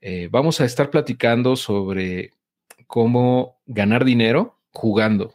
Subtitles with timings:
[0.00, 2.32] Eh, vamos a estar platicando sobre
[2.86, 5.34] cómo ganar dinero jugando.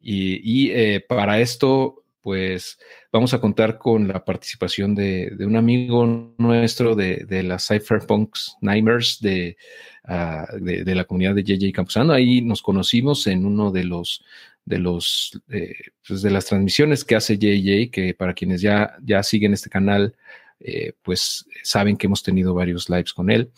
[0.00, 2.78] Y, eh, para esto, pues
[3.12, 9.20] vamos a contar con la participación de, un amigo nuestro de, de las Cypherpunks Nightmares
[10.04, 12.12] ah, de, de, la comunidad de JJ Campusano.
[12.12, 14.24] Ahí nos conocimos en uno de los
[14.68, 15.74] de los eh,
[16.06, 20.14] pues de las transmisiones que hace JJ, que para quienes ya, ya siguen este canal,
[20.60, 23.50] eh, pues saben que hemos tenido varios lives con él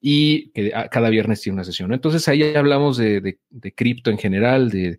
[0.00, 1.92] y que cada viernes tiene una sesión.
[1.92, 3.38] Entonces ahí hablamos de,
[3.74, 4.98] cripto en general, de,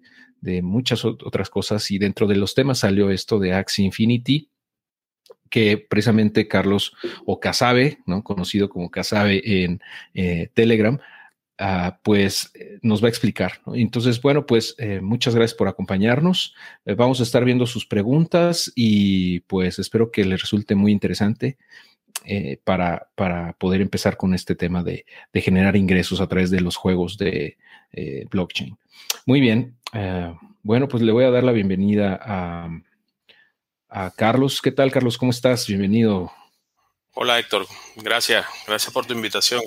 [0.61, 4.49] muchas otras cosas y dentro de los temas salió esto de Axie Infinity
[5.49, 6.93] que precisamente Carlos
[7.25, 8.23] o Casabe, ¿no?
[8.23, 9.81] conocido como Casabe en
[10.13, 10.99] eh, Telegram,
[11.59, 13.61] Ah, pues eh, nos va a explicar.
[13.73, 16.53] Entonces, bueno, pues eh, muchas gracias por acompañarnos.
[16.85, 21.57] Eh, vamos a estar viendo sus preguntas y pues espero que les resulte muy interesante
[22.65, 27.17] para, para, poder empezar con este tema de, generar ingresos a través de los juegos
[27.17, 27.57] de
[28.29, 28.77] blockchain.
[29.25, 29.77] Muy bien.
[30.61, 32.69] bueno, pues le voy a dar la bienvenida a,
[33.87, 34.61] a Carlos.
[34.61, 35.17] ¿Qué tal, Carlos?
[35.17, 35.67] ¿Cómo estás?
[35.67, 36.29] Bienvenido.
[37.13, 37.65] Hola, Héctor.
[37.95, 38.45] Gracias.
[38.67, 39.61] Gracias por tu invitación.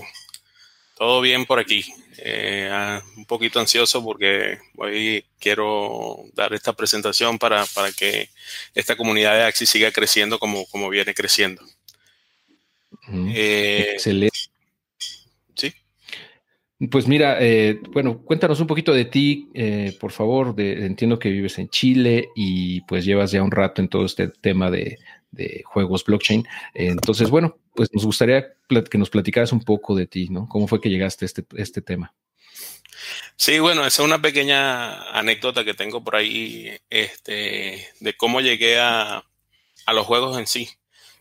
[1.01, 1.83] Todo bien por aquí.
[2.19, 7.65] Eh, ah, un poquito ansioso porque hoy quiero dar esta presentación para,
[7.97, 8.29] que
[8.75, 11.63] esta comunidad de Axis siga creciendo como, como viene creciendo.
[13.35, 14.39] Eh, Excelente.
[15.55, 15.73] Sí.
[16.91, 19.49] Pues mira, eh, bueno, cuéntanos un poquito de ti,
[19.99, 20.55] por favor.
[20.59, 24.71] entiendo que vives en Chile y pues llevas ya un rato en todo este tema
[24.71, 24.99] de,
[25.31, 26.47] de juegos blockchain.
[26.75, 28.55] Entonces, bueno, pues nos gustaría
[28.91, 30.49] que nos platicaras un poco de ti, ¿no?
[30.49, 32.15] ¿Cómo fue que llegaste a este, este tema?
[33.37, 38.79] Sí, bueno, esa es una pequeña anécdota que tengo por ahí este, de cómo llegué
[38.79, 39.25] a,
[39.93, 40.69] los juegos en sí.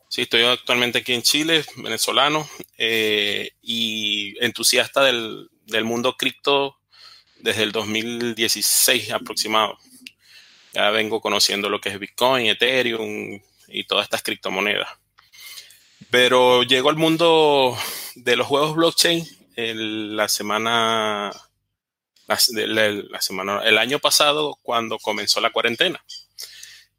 [0.10, 6.78] Sí, estoy actualmente aquí en Chile, venezolano, eh, y entusiasta del, del mundo cripto
[7.38, 9.78] desde el 2016 aproximado.
[10.74, 13.40] Ya vengo conociendo lo que es Bitcoin, Ethereum,
[13.72, 14.90] y todas estas criptomonedas.
[16.12, 17.78] Pero llegó al mundo
[18.16, 19.26] de los juegos blockchain
[19.56, 21.32] la semana,
[22.28, 22.38] la,
[23.22, 26.04] semana, el año pasado cuando comenzó la cuarentena.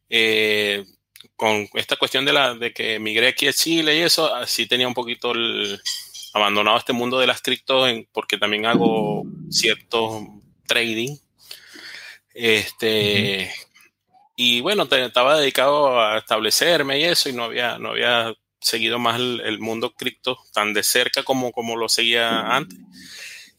[0.09, 0.84] Eh,
[1.37, 4.87] con esta cuestión de, la, de que emigré aquí a Chile y eso, así tenía
[4.87, 5.32] un poquito
[6.34, 10.27] abandonado este mundo de las criptos porque también hago cierto
[10.66, 11.16] trading.
[12.34, 13.53] Este,
[14.37, 19.19] y bueno, estaba dedicado a establecerme y eso, y no había, no había seguido más
[19.19, 22.78] el, mundo cripto tan de cerca como, como lo seguía antes.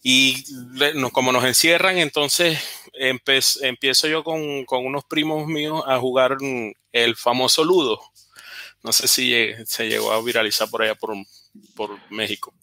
[0.04, 0.44] Y
[1.12, 2.60] como nos encierran, entonces
[2.94, 6.38] empiezo yo con, unos primos míos a jugar
[6.92, 8.02] el famoso Ludo.
[8.84, 9.34] No sé si
[9.66, 11.16] se llegó a viralizar por allá por,
[11.76, 12.54] por México.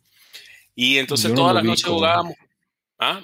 [0.74, 2.34] Y entonces todas las noches jugábamos.
[2.98, 3.22] ¿Ah?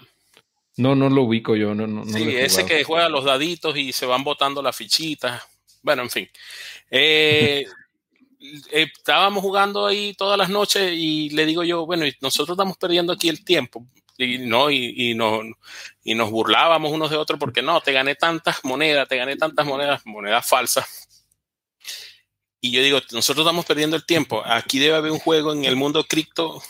[0.77, 1.75] No, no lo ubico yo.
[1.75, 5.43] No, no, sí, ese que juega los daditos y se van botando las fichitas.
[5.83, 6.29] Bueno, en fin.
[6.91, 7.67] Eh,
[8.71, 13.13] eh, estábamos jugando ahí todas las noches y le digo yo, bueno, nosotros estamos perdiendo
[13.13, 13.87] aquí el tiempo.
[14.17, 15.43] Y, no, y, no,
[16.05, 19.67] y nos burlábamos unos de otros porque no, te gané tantas monedas, te gané tantas
[19.67, 21.09] monedas, monedas falsas.
[22.61, 24.43] Y yo digo, nosotros estamos perdiendo el tiempo.
[24.47, 26.63] Aquí debe haber un juego en el mundo cripto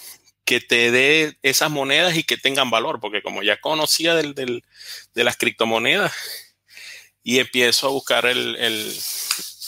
[0.45, 5.25] que te dé esas monedas y que tengan valor, porque como ya conocía del, de
[5.25, 6.13] las criptomonedas
[7.25, 8.95] y empiezo a buscar el,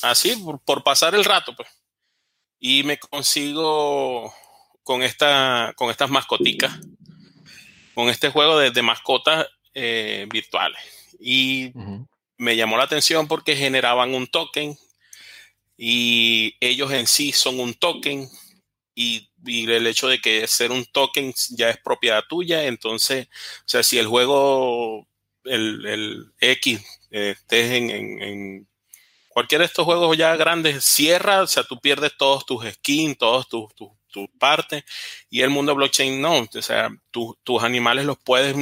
[0.03, 1.69] así, por, pasar el rato, pues.
[2.59, 4.33] Y me consigo
[4.83, 6.79] con, esta, con estas mascoticas,
[7.95, 10.81] con este juego de, mascotas eh, virtuales.
[11.21, 11.73] Y
[12.39, 14.77] me llamó la atención porque generaban un token
[15.77, 18.29] y ellos en sí son un token
[18.95, 23.29] y, el hecho de que ser un token ya es propiedad tuya, entonces,
[23.61, 25.07] o sea, si el juego,
[25.45, 26.81] el, el X,
[27.11, 28.69] estés en, en,
[29.37, 33.47] cualquiera de estos juegos ya grandes, cierra, o sea, tú pierdes todos tus skins, todos
[33.47, 34.83] tus, tus, partes,
[35.29, 38.57] y el mundo blockchain no, o sea, tus animales los puedes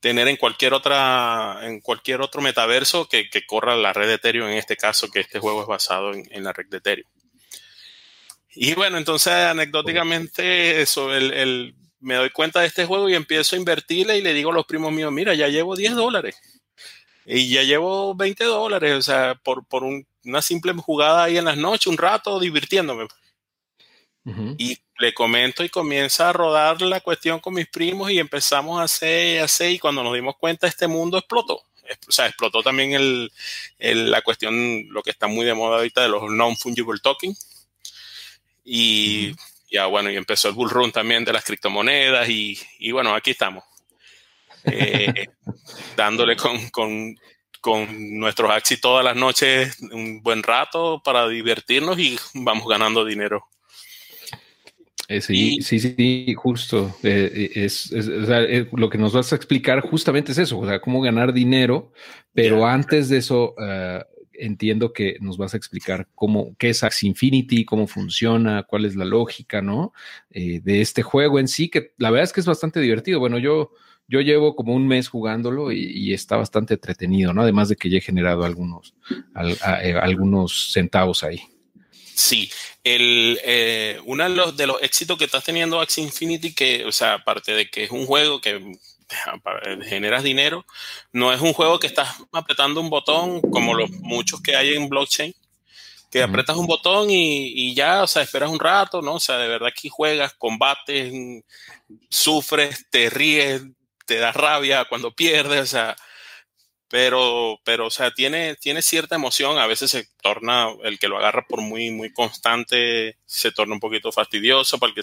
[0.00, 4.48] tener en cualquier otra, en cualquier otro metaverso que, que, corra la red de Ethereum,
[4.48, 7.10] en este caso, que este juego es basado en, la red de Ethereum.
[8.54, 13.58] Y bueno, entonces anecdóticamente eso, el, me doy cuenta de este juego y empiezo a
[13.58, 16.40] invertirle y le digo a los primos míos, mira, ya llevo 10 dólares.
[17.26, 21.56] Y ya llevo 20 dólares, o sea, por, por una simple jugada ahí en las
[21.56, 23.08] noches, un rato divirtiéndome.
[24.58, 28.84] Y le comento y comienza a rodar la cuestión con mis primos y empezamos a
[28.84, 31.62] hacer y hacer y cuando nos dimos cuenta este mundo explotó.
[32.08, 33.30] O sea, explotó también el,
[34.10, 37.68] la cuestión, lo que está muy de moda ahorita de los non-fungible tokens
[38.64, 39.32] y
[39.70, 43.30] ya bueno, y empezó el bull run también de las criptomonedas y, y bueno, aquí
[43.30, 43.62] estamos.
[44.66, 45.28] Eh,
[45.96, 47.14] dándole con, con,
[47.60, 53.44] con, nuestros Axis todas las noches un buen rato para divertirnos y vamos ganando dinero.
[55.08, 56.96] Eh, sí, sí, sí, justo.
[57.02, 57.92] Eh, es,
[58.72, 61.92] lo que nos vas a explicar justamente es eso, o sea, cómo ganar dinero,
[62.34, 63.54] pero antes de eso,
[64.38, 68.96] entiendo que nos vas a explicar cómo, qué es Axie Infinity, cómo funciona, cuál es
[68.96, 69.92] la lógica, ¿no?
[70.30, 73.20] Eh, de este juego en sí, que la verdad es que es bastante divertido.
[73.20, 73.72] Bueno, yo,
[74.08, 77.42] yo llevo como un mes jugándolo y, está bastante entretenido, ¿no?
[77.42, 78.94] Además de que ya he generado algunos,
[79.82, 81.40] eh, algunos centavos ahí.
[82.14, 82.50] Sí,
[82.82, 86.92] el, eh, uno de los, de los éxitos que estás teniendo Axie Infinity, que, o
[86.92, 88.78] sea, aparte de que es un juego que
[89.84, 90.64] generas dinero.
[91.12, 94.88] No es un juego que estás apretando un botón como los muchos que hay en
[94.88, 95.34] blockchain,
[96.10, 99.14] que apretas un botón y, ya, o sea, esperas un rato, ¿no?
[99.14, 101.12] O sea, de verdad aquí juegas, combates,
[102.08, 103.62] sufres, te ríes,
[104.06, 105.96] te das rabia cuando pierdes, o sea,
[106.88, 109.58] pero, pero, o sea, tiene, tiene cierta emoción.
[109.58, 113.80] A veces se torna, el que lo agarra por muy, muy constante, se torna un
[113.80, 115.00] poquito fastidioso, porque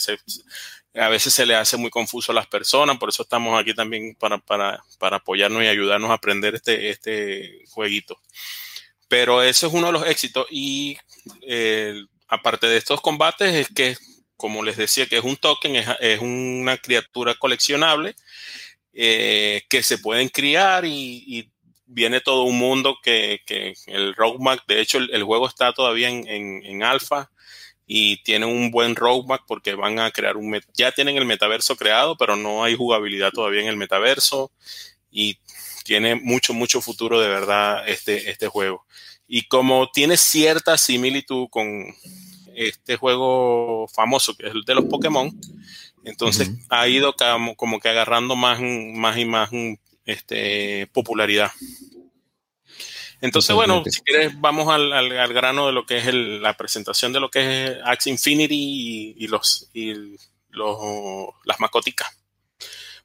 [0.95, 2.97] a veces se le hace muy confuso a las personas.
[2.97, 7.65] Por eso estamos aquí también para, para, para apoyarnos y ayudarnos a aprender este, este
[7.71, 8.17] jueguito.
[9.09, 10.47] Pero eso es uno de los éxitos.
[10.49, 10.97] Y
[11.41, 13.97] eh, aparte de estos combates, es que,
[14.37, 18.15] como les decía, que es un token, es una criatura coleccionable.
[18.93, 21.49] Eh, que se pueden criar y,
[21.85, 26.27] viene todo un mundo que, que el roadmap, de hecho el, juego está todavía en,
[26.27, 27.29] en, en alfa
[27.85, 32.17] y tiene un buen roadmap porque van a crear un, ya tienen el metaverso creado,
[32.17, 34.51] pero no hay jugabilidad todavía en el metaverso
[35.11, 35.37] y
[35.83, 38.85] tiene mucho, mucho futuro de verdad este, este juego.
[39.27, 41.95] Y como tiene cierta similitud con
[42.55, 45.31] este juego famoso que es el de los Pokémon,
[46.03, 49.49] entonces ha ido como, como, que agarrando más, más y más
[50.05, 51.51] este, popularidad.
[53.21, 57.21] Entonces, bueno, si quieres, vamos al, al, grano de lo que es la presentación de
[57.21, 60.17] lo que es Axie Infinity y, los, y
[60.49, 60.77] los,
[61.45, 62.22] las mascoticas.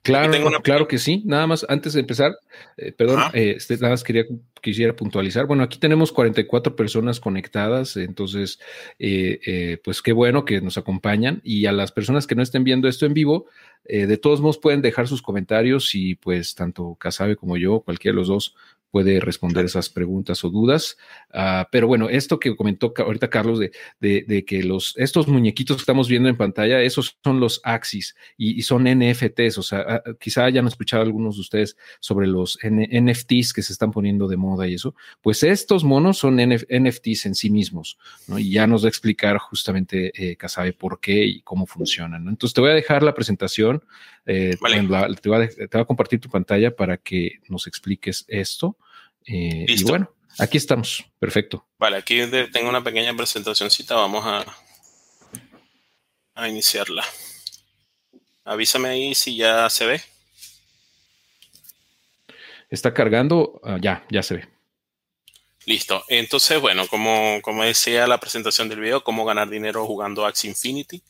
[0.02, 1.22] Claro, claro que sí.
[1.26, 2.38] Nada más, antes de empezar,
[2.76, 4.24] eh, perdón, eh, este, nada más quería,
[4.62, 5.46] quisiera puntualizar.
[5.46, 8.58] Bueno, aquí tenemos 44 personas conectadas, entonces,
[8.98, 11.40] eh, pues qué bueno que nos acompañan.
[11.44, 13.46] Y a las personas que no estén viendo esto en vivo,
[13.84, 18.20] de todos modos pueden dejar sus comentarios y pues tanto Casabe como yo, cualquiera de
[18.20, 18.54] los dos,
[18.90, 20.96] puede responder esas preguntas o dudas.
[21.32, 23.70] Ah, pero bueno, esto que comentó ahorita Carlos de,
[24.00, 28.62] de, que los, estos muñequitos que estamos viendo en pantalla, esos son los Axis y,
[28.62, 29.58] son NFTs.
[29.58, 33.90] O sea, ah, quizá hayan escuchado algunos de ustedes sobre los NFTs que se están
[33.90, 34.94] poniendo de moda y eso.
[35.20, 38.38] Pues estos monos son NFTs en sí mismos, ¿no?
[38.38, 42.28] Y ya nos va a explicar justamente eh, Casabe por qué y cómo funcionan.
[42.28, 43.82] Entonces te voy a dejar la presentación.
[44.26, 44.56] Eh,
[45.22, 48.76] te, voy a, compartir tu pantalla para que nos expliques esto.
[49.28, 51.04] Eh, y bueno, aquí estamos.
[51.18, 51.66] Perfecto.
[51.78, 52.20] Vale, aquí
[52.52, 53.94] tengo una pequeña presentacióncita.
[53.94, 54.44] Vamos a,
[56.34, 57.04] a iniciarla.
[58.44, 60.02] Avísame ahí si ya se ve.
[62.70, 63.60] Está cargando.
[63.62, 64.48] Ah, ya, ya se ve.
[65.66, 66.02] Listo.
[66.08, 71.02] Entonces, bueno, como, como decía la presentación del video, cómo ganar dinero jugando Axie Infinity.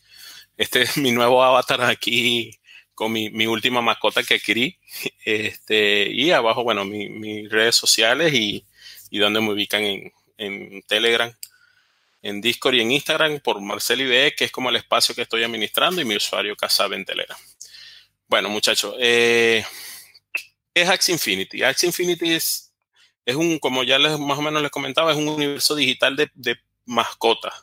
[0.56, 2.58] Este es mi nuevo avatar aquí
[2.98, 4.76] con mi, mi, última mascota que adquirí.
[5.24, 8.66] Este, y abajo, bueno, mis redes sociales y,
[9.08, 11.32] y donde me ubican en, en, Telegram,
[12.22, 15.44] en Discord y en Instagram por Marcel IBE, que es como el espacio que estoy
[15.44, 17.38] administrando, y mi usuario Casabe en Telegram.
[18.26, 19.64] Bueno, muchachos, eh,
[20.74, 21.62] es Axie Infinity?
[21.62, 22.74] Axie Infinity es,
[23.24, 26.58] es un, como ya les, más o menos les comentaba, es un universo digital de
[26.88, 27.54] mascotas.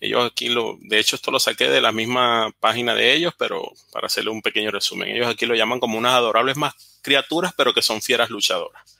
[0.00, 3.72] Ellos aquí lo, de hecho esto lo saqué de la misma página de ellos, pero
[3.92, 7.72] para hacerle un pequeño resumen, ellos aquí lo llaman como unas adorables más criaturas, pero
[7.72, 8.98] que son fieras luchadoras.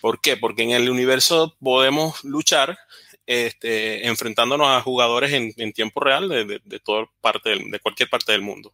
[0.00, 0.36] ¿Por qué?
[0.36, 2.78] Porque en el universo podemos luchar
[3.26, 6.82] este, enfrentándonos a jugadores en, tiempo real de, de,
[7.20, 8.72] parte de cualquier parte del mundo.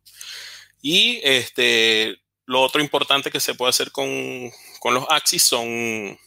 [0.81, 6.19] Y este, lo otro importante que se puede hacer con, con los Axis son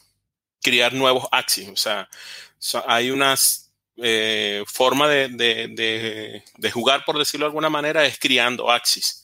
[0.62, 1.70] crear nuevos Axis.
[1.70, 2.10] O sea,
[2.88, 3.67] hay unas
[3.98, 9.24] eh, forma de, jugar, por decirlo de alguna manera, es criando Axis.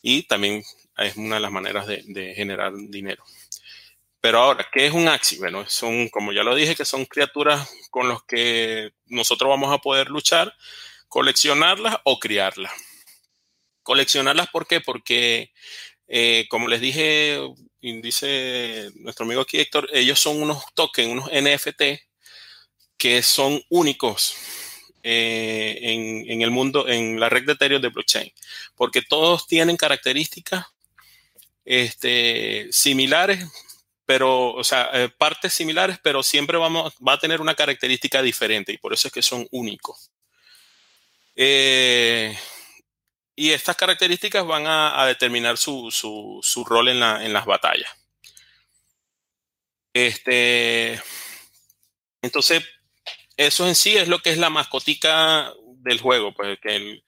[0.00, 0.62] Y también
[0.96, 3.22] es una de las maneras de, generar dinero.
[4.20, 5.38] Pero ahora, ¿qué es un Axis?
[5.38, 9.78] Bueno, son, como ya lo dije, que son criaturas con las que nosotros vamos a
[9.78, 10.54] poder luchar,
[11.08, 12.72] coleccionarlas o criarlas.
[13.82, 14.80] Coleccionarlas, ¿por qué?
[14.80, 15.52] Porque,
[16.08, 17.38] eh, como les dije,
[17.80, 22.07] dice nuestro amigo aquí Héctor, ellos son unos tokens, unos NFT
[22.98, 24.36] que son únicos.
[25.02, 25.78] eh,
[26.28, 28.30] en, el mundo, en la red de Ethereum de blockchain,
[28.76, 30.66] porque todos tienen características
[31.64, 33.46] este, similares,
[34.04, 38.72] pero, o sea, eh, partes similares, pero siempre vamos, va a tener una característica diferente
[38.72, 40.10] y por eso es que son únicos.
[41.36, 42.36] Eh,
[43.36, 47.90] y estas características van a, determinar su, rol en, las batallas.
[49.92, 51.00] Este,
[52.20, 52.64] entonces,
[53.38, 57.02] eso en sí es lo que es la mascotica del juego, pues que,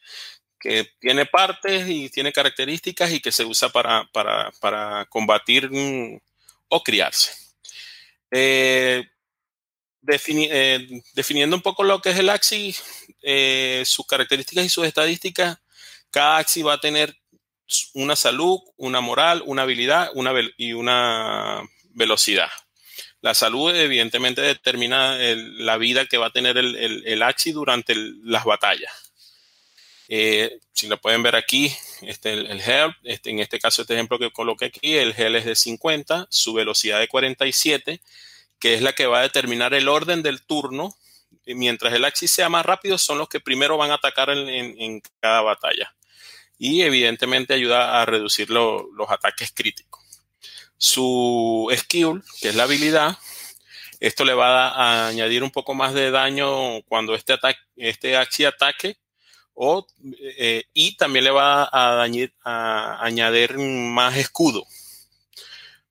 [1.00, 5.70] tiene partes y tiene características y que se usa para, para combatir
[6.68, 7.32] o criarse.
[8.30, 9.04] Eh,
[10.06, 12.74] eh, definiendo un poco lo que es el AXI,
[13.22, 15.58] eh, sus características y sus estadísticas,
[16.10, 17.16] cada AXI va a tener
[17.94, 22.48] una salud, una moral, una habilidad una y una velocidad.
[23.22, 26.74] La salud evidentemente determina la vida que va a tener el,
[27.04, 29.12] el, AXI durante las batallas.
[30.08, 34.18] Eh, si lo pueden ver aquí, este, el, help, este, en este caso, este ejemplo
[34.18, 38.00] que coloqué aquí, el gel es de 50, su velocidad de 47,
[38.58, 40.96] que es la que va a determinar el orden del turno.
[41.46, 45.42] mientras el axis sea más rápido, son los que primero van a atacar en, cada
[45.42, 45.94] batalla.
[46.58, 50.09] Y evidentemente ayuda a reducir los ataques críticos.
[50.82, 53.18] Su skill, que es la habilidad,
[54.00, 58.46] esto le va a, añadir un poco más de daño cuando este, ataque, este axis
[58.46, 58.96] ataque
[60.22, 62.02] eh, y también le va a,
[62.44, 64.66] a añadir más escudo,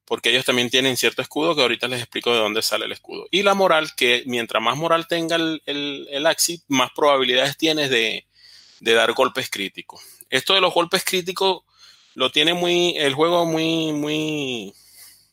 [0.04, 3.28] porque ellos también tienen cierto escudo que ahorita les explico de dónde sale el escudo.
[3.30, 8.26] Y la moral, que mientras más moral tenga el, el, Axi, más probabilidades tienes de,
[8.80, 10.02] dar golpes críticos.
[10.28, 11.62] Esto de los golpes críticos
[12.14, 14.74] lo tiene muy, el juego muy, muy,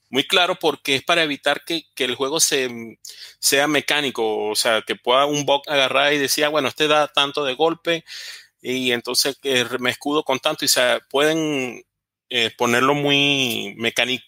[0.10, 2.98] muy claro porque es para evitar que, el juego se,
[3.40, 7.08] sea mecánico, o sea, que pueda un bug agarrar y decir, ah, bueno, este da
[7.08, 8.06] tanto de golpe
[8.62, 9.38] y entonces
[9.80, 11.84] me escudo con tanto y se pueden
[12.30, 13.76] eh, ponerlo muy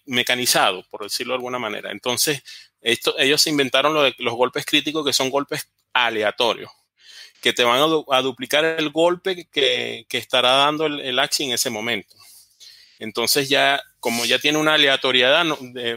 [0.06, 1.92] mecanizado, por decirlo de alguna manera.
[1.92, 2.44] Entonces,
[2.82, 6.72] esto, ellos inventaron lo de los golpes críticos que son golpes aleatorios,
[7.42, 12.16] que te van a, duplicar el golpe que, estará dando el, el en ese momento.
[13.00, 15.46] Entonces ya, como ya tiene una aleatoriedad,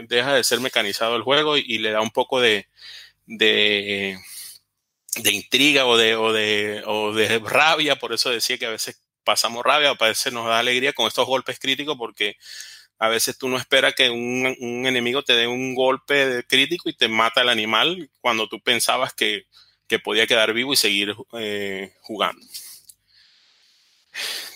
[0.07, 2.67] deja de ser mecanizado el juego y, le da un poco de,
[3.25, 4.17] de,
[5.25, 6.29] intriga o de, o,
[6.91, 7.97] o de rabia.
[7.97, 11.27] Por eso decía que a veces pasamos rabia, a veces nos da alegría con estos
[11.27, 12.37] golpes críticos porque
[12.99, 14.45] a veces tú no esperas que un,
[14.85, 19.45] enemigo te dé un golpe crítico y te mata el animal cuando tú pensabas que,
[20.03, 22.43] podía quedar vivo y seguir eh, jugando.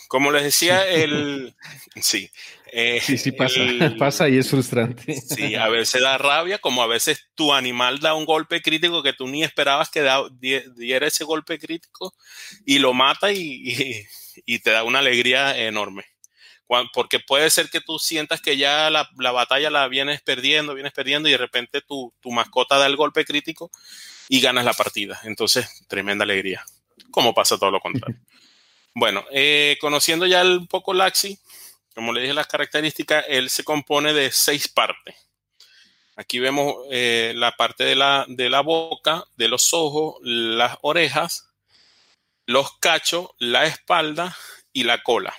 [0.07, 1.55] Como les decía, el...
[2.01, 2.29] Sí.
[2.71, 3.59] Eh, sí, sí pasa,
[3.97, 5.13] pasa y es frustrante.
[5.15, 9.13] Sí, a veces da rabia, como a veces tu animal da un golpe crítico que
[9.13, 10.07] tú ni esperabas que
[10.75, 12.13] diera ese golpe crítico
[12.65, 14.05] y lo mata y,
[14.63, 16.05] te da una alegría enorme.
[16.93, 21.29] Porque puede ser que tú sientas que ya la, batalla la vienes perdiendo, vienes perdiendo
[21.29, 23.71] y de repente tu, tu mascota da el golpe crítico
[24.27, 25.19] y ganas la partida.
[25.23, 26.65] Entonces, tremenda alegría.
[27.11, 28.19] Como pasa todo lo contrario.
[28.99, 31.37] Bueno, eh, conociendo ya un poco Laxi,
[31.93, 35.15] como le dije las características, él se compone de seis partes.
[36.15, 41.47] Aquí vemos eh, la parte de la, de la boca, de los ojos, las orejas,
[42.47, 44.35] los cachos, la espalda
[44.73, 45.35] y la cola.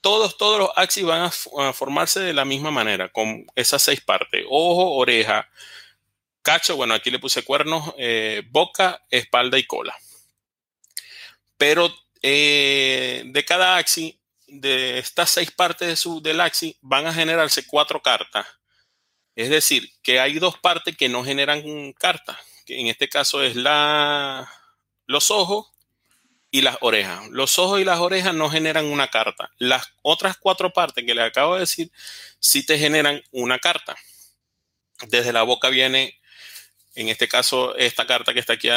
[0.00, 4.42] Todos, todos los axis van a, formarse de la misma manera, con esas seis partes.
[4.48, 5.50] Ojo, oreja,
[6.40, 9.94] cacho, bueno, aquí le puse cuernos, eh, boca, espalda y cola.
[11.58, 17.14] Pero eh, de cada axi, de estas seis partes de su, del axi, van a
[17.14, 18.46] generarse cuatro cartas.
[19.36, 22.36] Es decir, que hay dos partes que no generan cartas,
[22.66, 24.50] que en este caso es la,
[25.06, 25.68] los ojos
[26.50, 27.28] y las orejas.
[27.28, 29.50] Los ojos y las orejas no generan una carta.
[29.58, 31.90] Las otras cuatro partes que les acabo de decir
[32.38, 33.96] sí te generan una carta.
[35.08, 36.20] Desde la boca viene,
[36.94, 38.68] en este caso, esta carta que está aquí,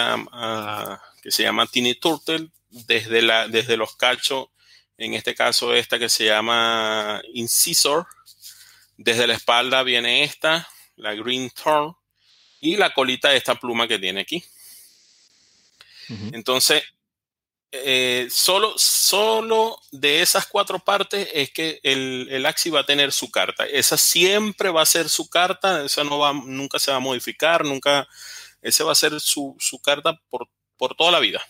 [1.23, 4.47] que se llama Tiny Turtle, desde, la, desde los cachos,
[4.97, 8.05] en este caso esta que se llama Incisor,
[8.97, 11.95] desde la espalda viene esta, la Green Thorn,
[12.59, 14.43] y la colita de esta pluma que tiene aquí.
[16.31, 16.83] Entonces,
[17.71, 23.11] eh, solo, solo de esas cuatro partes es que el, el, Axi va a tener
[23.11, 23.65] su carta.
[23.65, 27.65] Esa siempre va a ser su carta, esa no va, nunca se va a modificar,
[27.65, 28.07] nunca,
[28.61, 30.47] ese va a ser su, su carta por,
[30.83, 31.41] por toda la vida.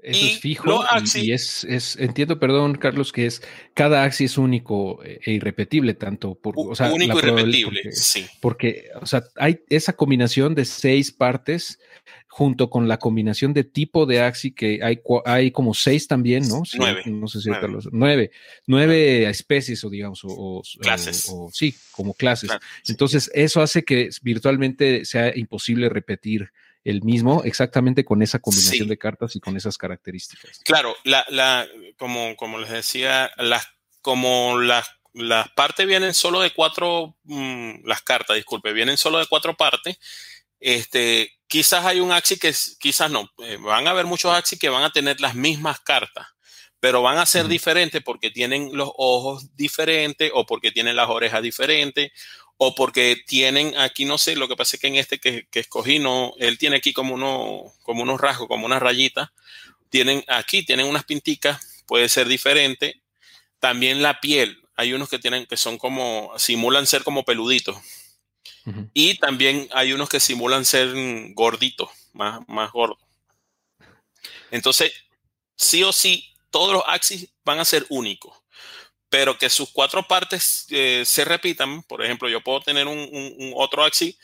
[0.00, 0.84] Eso es fijo
[1.16, 3.42] y, es, es, entiendo, perdón, Carlos, que es
[3.74, 8.24] cada axi es único e, e irrepetible, tanto por, o sea, único y irrepetible, sí.
[8.40, 11.80] Porque, o sea, hay esa combinación de seis partes
[12.28, 16.62] junto con la combinación de tipo de axi que hay, hay como seis también, ¿no?
[16.76, 17.02] nueve.
[17.06, 17.80] No sé si nueve.
[17.90, 18.30] Nueve,
[18.66, 21.28] nueve especies o digamos, o, clases.
[21.28, 22.50] O, sí, como clases.
[22.86, 26.52] Entonces, eso hace que virtualmente sea imposible repetir
[26.88, 30.60] el mismo exactamente con esa combinación de cartas y con esas características.
[30.64, 31.66] Claro, la, la,
[31.98, 33.68] como, como les decía, las,
[34.00, 39.26] como las, las partes vienen solo de cuatro, mm, las cartas, disculpe, vienen solo de
[39.26, 39.98] cuatro partes,
[40.60, 44.70] este, quizás hay un axi que quizás no, eh, van a haber muchos axis que
[44.70, 46.26] van a tener las mismas cartas,
[46.80, 51.42] pero van a ser diferentes porque tienen los ojos diferentes o porque tienen las orejas
[51.42, 52.12] diferentes
[52.60, 56.00] o porque tienen aquí, no sé, lo que pasa es que en este que, escogí,
[56.00, 59.30] no, él tiene aquí como, uno, como unos rasgos, como unas rayitas.
[59.90, 63.00] Tienen aquí, tienen unas pinticas, puede ser diferente.
[63.60, 67.78] También la piel, hay unos que tienen, que son como, simulan ser como peluditos.
[68.92, 70.92] Y también hay unos que simulan ser
[71.32, 72.98] gorditos, más, más gordos.
[74.50, 74.92] Entonces,
[75.56, 78.37] sí o sí, todos los axis van a ser únicos
[79.10, 81.82] pero que sus cuatro partes eh, se repitan.
[81.82, 84.16] Por ejemplo, yo puedo tener un, otro axis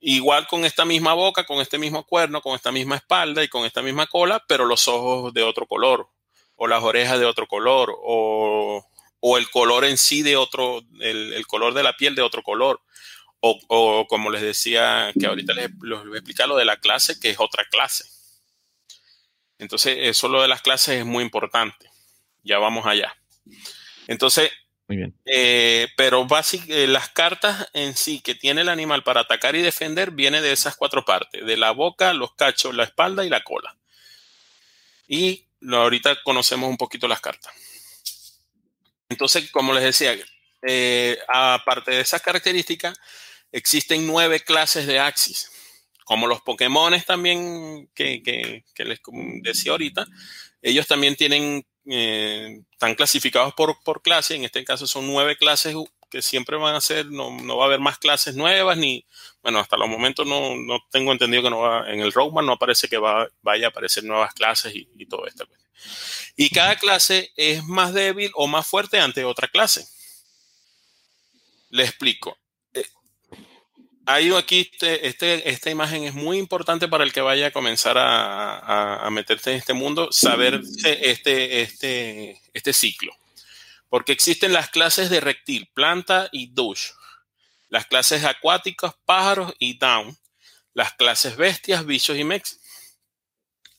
[0.00, 3.64] igual con esta misma boca, con este mismo cuerno, con esta misma espalda y con
[3.64, 6.08] esta misma cola, pero los ojos de otro color,
[6.56, 8.84] o las orejas de otro color, o,
[9.38, 12.80] el color en sí de otro, el, color de la piel de otro color.
[13.44, 17.30] O, como les decía, que ahorita les voy a explicar lo de la clase, que
[17.30, 18.04] es otra clase.
[19.58, 21.90] Entonces, eso lo de las clases es muy importante.
[22.44, 23.16] Ya vamos allá.
[24.06, 24.50] Entonces,
[25.24, 29.62] eh, pero básicamente eh, las cartas en sí que tiene el animal para atacar y
[29.62, 33.42] defender viene de esas cuatro partes, de la boca, los cachos, la espalda y la
[33.42, 33.76] cola.
[35.08, 37.52] Y ahorita conocemos un poquito las cartas.
[39.08, 40.16] Entonces, como les decía,
[40.62, 42.98] eh, aparte de esas características,
[43.50, 45.50] existen nueve clases de Axis.
[46.04, 49.00] Como los Pokémon también que, que les
[49.42, 50.06] decía ahorita,
[50.60, 55.74] ellos también tienen eh, están clasificados por, por clase, en este caso son nueve clases
[56.10, 59.06] que siempre van a ser, no, no va a haber más clases nuevas, ni,
[59.42, 62.52] bueno, hasta los momentos no, no tengo entendido que no va, en el roadmap no
[62.52, 65.46] aparece que va, vaya a aparecer nuevas clases y, y todo esto.
[66.36, 69.86] Y cada clase es más débil o más fuerte ante otra clase.
[71.70, 72.36] Le explico
[74.06, 77.98] hay aquí, este, este, esta imagen es muy importante para el que vaya a comenzar
[77.98, 83.12] a, a, meterse en este mundo, saber este, este, este ciclo.
[83.88, 86.92] Porque existen las clases de reptil, planta y douche,
[87.68, 90.16] las clases acuáticas, pájaros y down,
[90.74, 92.58] las clases bestias, bichos y mex.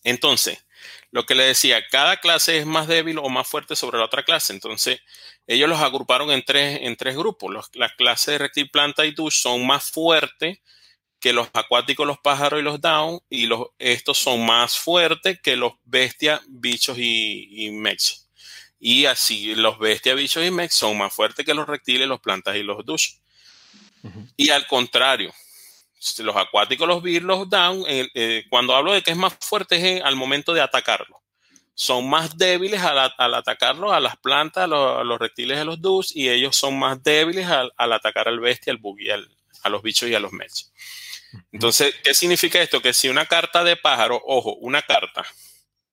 [0.03, 0.63] Entonces,
[1.11, 4.23] lo que le decía, cada clase es más débil o más fuerte sobre la otra
[4.23, 4.53] clase.
[4.53, 5.01] Entonces,
[5.47, 7.51] ellos los agruparon en tres, en tres grupos.
[7.51, 10.59] Los, las clases de reptil, planta y douche son más fuertes
[11.19, 15.55] que los acuáticos, los pájaros y los down, y los, estos son más fuertes que
[15.55, 18.29] los bestias, bichos y, y mechs.
[18.77, 22.57] Y así, los bestias, bichos y mechs son más fuertes que los reptiles, los plantas
[22.57, 23.19] y los douche.
[24.35, 25.33] Y al contrario,
[26.17, 29.77] los acuáticos, los bir, los down, eh, eh, cuando hablo de que es más fuerte
[29.77, 31.22] es al momento de atacarlo.
[31.75, 32.99] Son más débiles al,
[33.33, 37.47] atacarlo a las plantas, a los, reptiles, a los dus, y ellos son más débiles
[37.47, 40.71] al, atacar al bestia, al buggy, a los bichos y a los mechs.
[41.51, 42.81] Entonces, ¿qué significa esto?
[42.81, 45.25] Que si una carta de pájaro, ojo, una carta,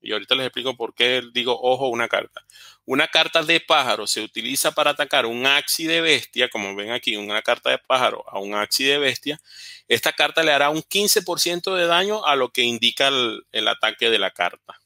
[0.03, 2.45] y ahorita les explico por qué digo ojo una carta.
[2.87, 7.16] Una carta de pájaro se utiliza para atacar un axi de bestia, como ven aquí,
[7.16, 9.40] una carta de pájaro a un axi de bestia.
[9.88, 14.19] Esta carta le hará un 15% de daño a lo que indica el, ataque de
[14.19, 14.81] la carta.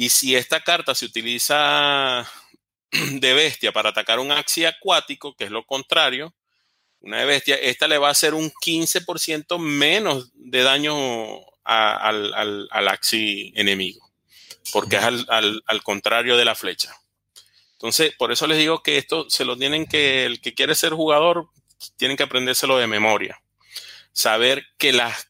[0.00, 2.26] Y si esta carta se utiliza
[2.90, 6.34] de bestia para atacar un axi acuático, que es lo contrario,
[7.00, 10.96] una de bestia, esta le va a hacer un 15% menos de daño
[11.64, 14.10] al, al axi enemigo
[14.72, 16.94] porque es al, contrario de la flecha.
[17.72, 20.92] Entonces, por eso les digo que esto se lo tienen que, el que quiere ser
[20.92, 21.48] jugador,
[21.96, 23.42] tienen que aprendérselo de memoria.
[24.12, 25.28] Saber que las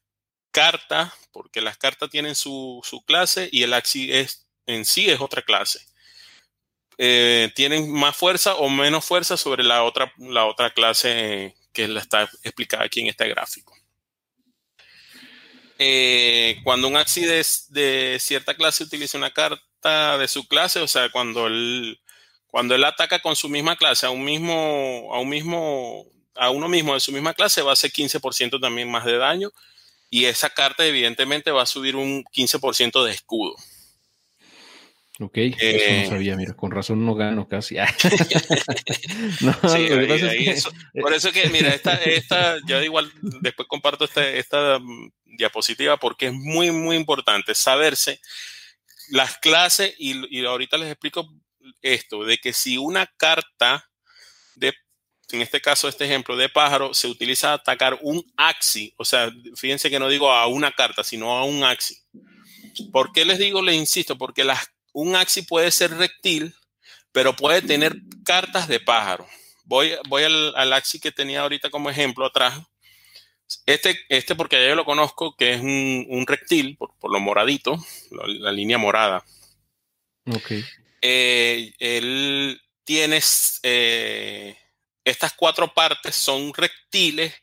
[0.51, 5.43] cartas, porque las cartas tienen su, clase y el axi es, en sí es otra
[5.43, 5.81] clase.
[6.99, 12.25] Eh, tienen más fuerza o menos fuerza sobre la otra, la otra clase que está
[12.43, 13.75] explicada aquí en este gráfico.
[15.79, 21.09] Eh, cuando un axi de, cierta clase utiliza una carta de su clase, o sea,
[21.09, 21.99] cuando él,
[22.49, 26.69] cuando él ataca con su misma clase a un mismo, a un mismo, a uno
[26.69, 29.51] mismo de su misma clase, va a hacer 15% también más de daño.
[30.11, 33.57] Y esa carta, evidentemente, va a subir un 15% de escudo.
[35.23, 37.77] Ok, eso no eh, sabía, mira, con razón no gano casi.
[39.43, 39.89] no, sí,
[41.01, 46.29] por eso que, mira, esta, esta, yo igual después comparto esta, esta mm, diapositiva porque
[46.29, 48.19] es muy, muy importante saberse
[49.11, 51.29] las clases y, y ahorita les explico
[51.83, 53.91] esto, de que si una carta
[54.55, 54.73] de,
[55.33, 59.31] en este caso, este ejemplo de pájaro, se utiliza a atacar un axi, o sea,
[59.55, 61.97] fíjense que no digo a una carta, sino a un axi.
[62.91, 64.17] ¿Por qué les digo, les insisto?
[64.17, 64.61] Porque las
[64.93, 66.55] un axi puede ser rectil,
[67.13, 69.27] pero puede tener cartas de pájaro.
[69.65, 72.61] Voy, voy al, axi que tenía ahorita como ejemplo atrás.
[73.67, 77.79] Este, este porque yo lo conozco, que es un, rectil, por, lo moradito,
[78.11, 79.25] la, línea morada.
[80.27, 80.53] Ok.
[81.03, 83.21] Eh, él tiene
[83.63, 84.57] eh,
[85.05, 87.35] estas cuatro partes son rectiles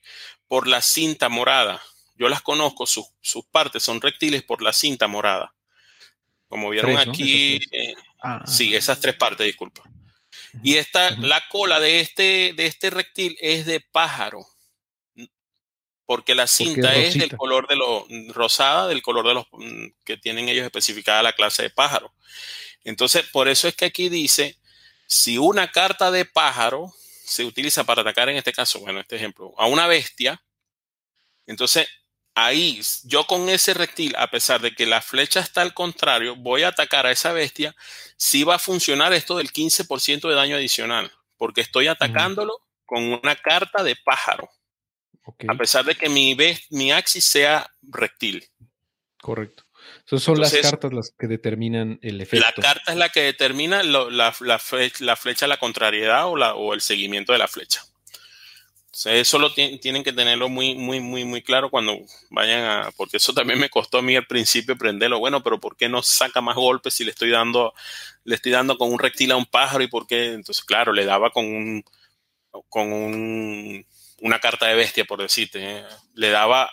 [0.47, 1.81] por la cinta morada.
[2.15, 5.53] Yo las conozco, sus, sus partes son rectiles por la cinta morada.
[6.47, 9.83] Como vieron aquí, eh, ah, sí, esas tres partes, disculpa.
[10.63, 14.47] Y esta, la cola de este, de este reptil es de pájaro,
[16.05, 20.17] porque la cinta es, del color de los rosada, del color de los mm, que
[20.17, 22.13] tienen ellos especificada la clase de pájaro.
[22.85, 24.57] Entonces, por eso es que aquí dice,
[25.05, 26.93] si una carta de pájaro
[27.25, 30.41] se utiliza para atacar, en este caso, bueno, este ejemplo, a una bestia,
[31.45, 31.87] entonces
[32.37, 36.61] ahí yo con ese reptil, a pesar de que la flecha está al contrario, voy
[36.61, 37.75] a atacar a esa bestia,
[38.15, 43.35] sí va a funcionar esto del 15% de daño adicional, porque estoy atacándolo con una
[43.35, 44.49] carta de pájaro.
[45.47, 46.37] A pesar de que mi,
[46.69, 48.47] mi axis sea reptil.
[49.19, 49.63] Correcto.
[50.05, 52.45] Son las cartas las que determinan el efecto.
[52.45, 56.81] La carta es la que determina la, flecha, la, flecha, la contrariedad o, o el
[56.81, 57.83] seguimiento de la flecha
[59.05, 61.99] eso lo tienen que tenerlo muy, muy, muy, muy claro cuando
[62.31, 65.19] vayan a, porque eso también me costó a mí al principio aprenderlo.
[65.19, 67.73] Bueno, pero ¿por qué no saca más golpes si le estoy dando,
[68.23, 70.33] le estoy dando con un reptil a un pájaro y por qué?
[70.33, 71.83] Entonces, claro, le daba con un,
[72.69, 73.85] con un,
[74.21, 75.59] una carta de bestia, por decirte.
[75.61, 75.83] ¿eh?
[76.15, 76.71] Le daba,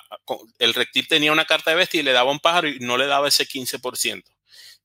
[0.58, 3.06] el reptil tenía una carta de bestia y le daba un pájaro y no le
[3.06, 4.24] daba ese 15%.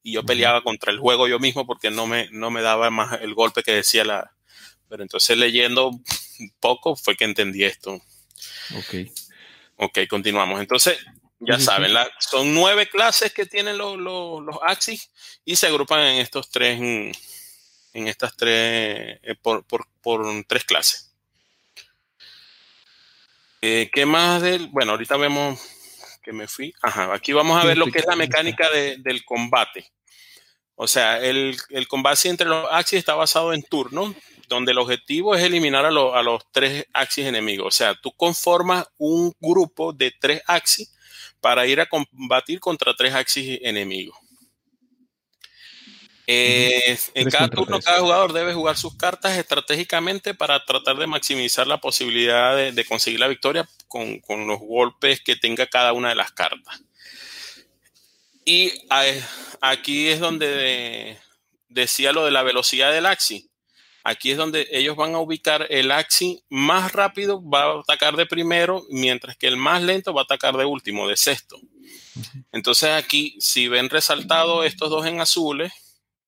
[0.04, 3.22] Y yo peleaba contra el juego yo mismo porque no me, no me daba más
[3.22, 4.32] el golpe que decía la,
[4.88, 5.92] pero entonces leyendo
[6.60, 8.02] poco fue que entendí esto.
[8.76, 8.96] Ok.
[9.78, 10.60] Ok, continuamos.
[10.60, 10.98] Entonces,
[11.40, 15.10] ya saben, son nueve clases que tienen los, los, Axis
[15.46, 19.66] y se agrupan en estos tres, en, estas tres, eh, por,
[20.48, 21.14] tres clases.
[23.62, 24.68] Eh, ¿Qué más del?
[24.68, 25.60] Bueno, ahorita vemos
[26.22, 26.74] que me fui.
[26.82, 29.92] Ajá, aquí vamos a ver lo que es la mecánica del combate.
[30.76, 34.16] O sea, el, el, combate entre los Axis está basado en turnos
[34.50, 37.68] donde el objetivo es eliminar a, los tres axis enemigos.
[37.68, 40.92] O sea, tú conformas un grupo de tres axis
[41.40, 44.18] para ir a combatir contra tres axis enemigos.
[46.32, 51.66] Eh, en cada turno, cada jugador debe jugar sus cartas estratégicamente para tratar de maximizar
[51.66, 56.32] la posibilidad de, conseguir la victoria con, los golpes que tenga cada una de las
[56.32, 56.82] cartas.
[58.46, 59.24] Y eh,
[59.62, 61.18] aquí es donde
[61.68, 63.49] decía lo de la velocidad del axis.
[64.10, 68.26] Aquí es donde ellos van a ubicar el axi más rápido, va a atacar de
[68.26, 71.60] primero, mientras que el más lento va a atacar de último, de sexto.
[72.52, 75.72] Entonces aquí, si ven resaltado estos dos en azules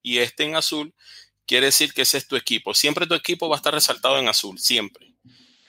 [0.03, 0.93] y este en azul,
[1.47, 2.75] quiere decir que ese es tu equipo.
[2.75, 5.15] Siempre tu equipo va a estar resaltado en azul, siempre.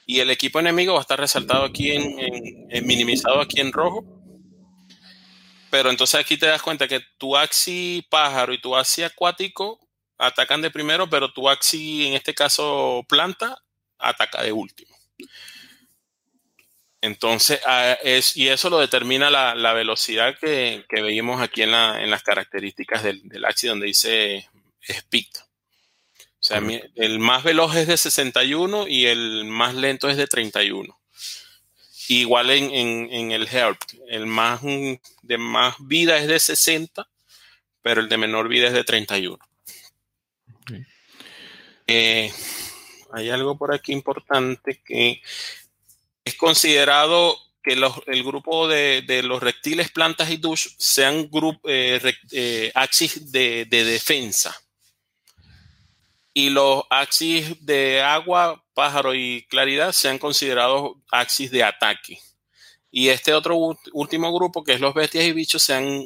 [0.05, 4.05] Y el equipo enemigo va a estar resaltado aquí en, minimizado aquí en rojo.
[5.70, 9.81] Pero entonces aquí te das cuenta que tu axi pájaro y tu axi acuático
[10.22, 13.58] atacan de primero, pero tu Axi, en este caso planta,
[13.98, 14.96] ataca de último.
[17.00, 17.61] Entonces,
[18.02, 23.28] es, y eso lo determina la, velocidad que, que, veíamos aquí en, las características del,
[23.28, 24.48] del Axi, donde dice
[24.80, 25.26] Speed.
[26.42, 26.61] O sea,
[26.96, 30.98] el más veloz es de 61 y el más lento es de 31.
[32.08, 34.61] Igual en, el Help, el más
[35.22, 37.08] de más vida es de 60,
[37.80, 39.38] pero el de menor vida es de 31.
[41.94, 42.33] Eh,
[43.12, 45.20] hay algo por aquí importante que
[46.24, 51.28] es considerado que el grupo de, los reptiles, plantas y dush sean
[51.64, 54.57] eh, eh, axis de, defensa.
[56.33, 62.18] Y los axis de agua, pájaro y claridad sean considerados axis de ataque.
[62.90, 66.02] Y este otro último grupo, que es los bestias y bichos, sean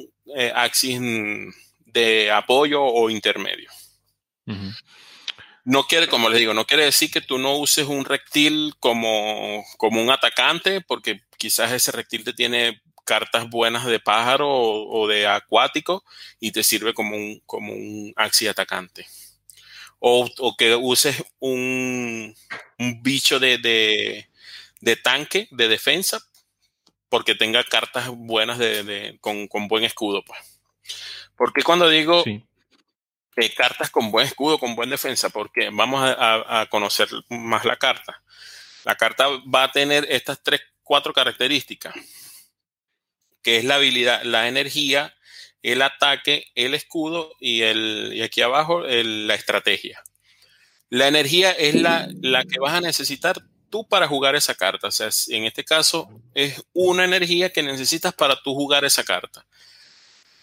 [0.53, 0.99] axis
[1.85, 3.71] de apoyo o intermedio.
[5.67, 9.65] No quiere, como les digo, no quiere decir que tú no uses un reptil como,
[9.75, 15.27] como un atacante, porque quizás ese reptil te tiene cartas buenas de pájaro o, de
[15.27, 16.05] acuático
[16.39, 19.07] y te sirve como un, como un axi atacante.
[19.99, 22.33] O, que uses un,
[23.01, 24.25] bicho de,
[25.03, 26.21] tanque, de defensa,
[27.09, 30.23] porque tenga cartas buenas de, con, buen escudo.
[30.23, 30.39] Pues.
[31.35, 32.23] Porque cuando digo
[33.55, 38.21] cartas con buen escudo, con buen defensa, porque vamos a conocer más la carta.
[38.87, 41.93] La carta va a tener estas tres, cuatro características,
[43.43, 45.13] que es la habilidad, la energía,
[45.61, 50.01] el ataque, el escudo y, el, y aquí abajo la estrategia.
[50.89, 53.35] La energía es la, la que vas a necesitar
[53.69, 54.87] tú para jugar esa carta.
[54.87, 59.45] O sea, en este caso es una energía que necesitas para tú jugar esa carta.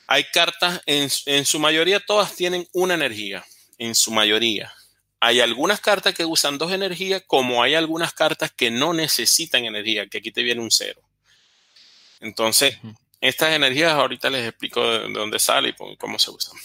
[0.07, 3.45] Hay cartas, en, en su mayoría todas tienen una energía,
[3.79, 4.73] en su mayoría.
[5.21, 10.07] Hay algunas cartas que usan dos energías, como hay algunas cartas que no necesitan energía,
[10.07, 11.01] que aquí te viene un cero.
[12.21, 12.77] Entonces,
[13.21, 16.59] estas energías ahorita les explico de, dónde sale y cómo se usan.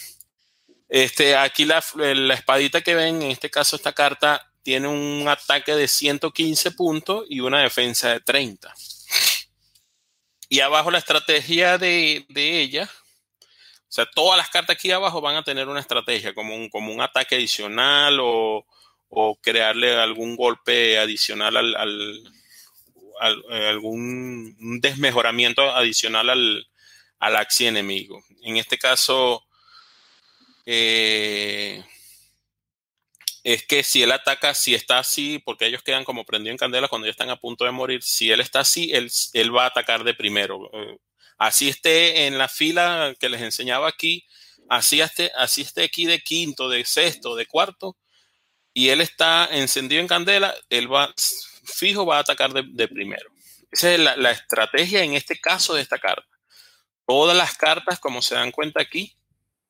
[0.89, 5.75] Este, aquí la, la, espadita que ven, en este caso esta carta, tiene un ataque
[5.75, 8.73] de 115 puntos y una defensa de 30.
[10.49, 12.89] Y abajo la estrategia de, de ella
[13.89, 16.93] o sea, todas las cartas aquí abajo van a tener una estrategia, como un, como
[16.93, 18.65] un ataque adicional o,
[19.41, 22.23] crearle algún golpe adicional al, al,
[23.49, 26.67] eh, algún desmejoramiento adicional al,
[27.17, 28.23] al axi enemigo.
[28.43, 29.43] En este caso,
[30.67, 31.83] eh,
[33.43, 36.87] es que si él ataca, si está así, porque ellos quedan como prendidos en candela
[36.87, 39.67] cuando ya están a punto de morir, si él está así, él, él va a
[39.67, 40.69] atacar de primero.
[40.73, 40.99] Eh,
[41.39, 44.27] así esté en la fila que les enseñaba aquí,
[44.69, 45.31] así esté,
[45.83, 47.97] aquí de quinto, de sexto, de cuarto,
[48.73, 51.11] y él está encendido en candela, él va
[51.63, 53.29] fijo, va a atacar de, primero.
[53.71, 56.27] Esa es la, estrategia en este caso de esta carta.
[57.05, 59.15] Todas las cartas, como se dan cuenta aquí,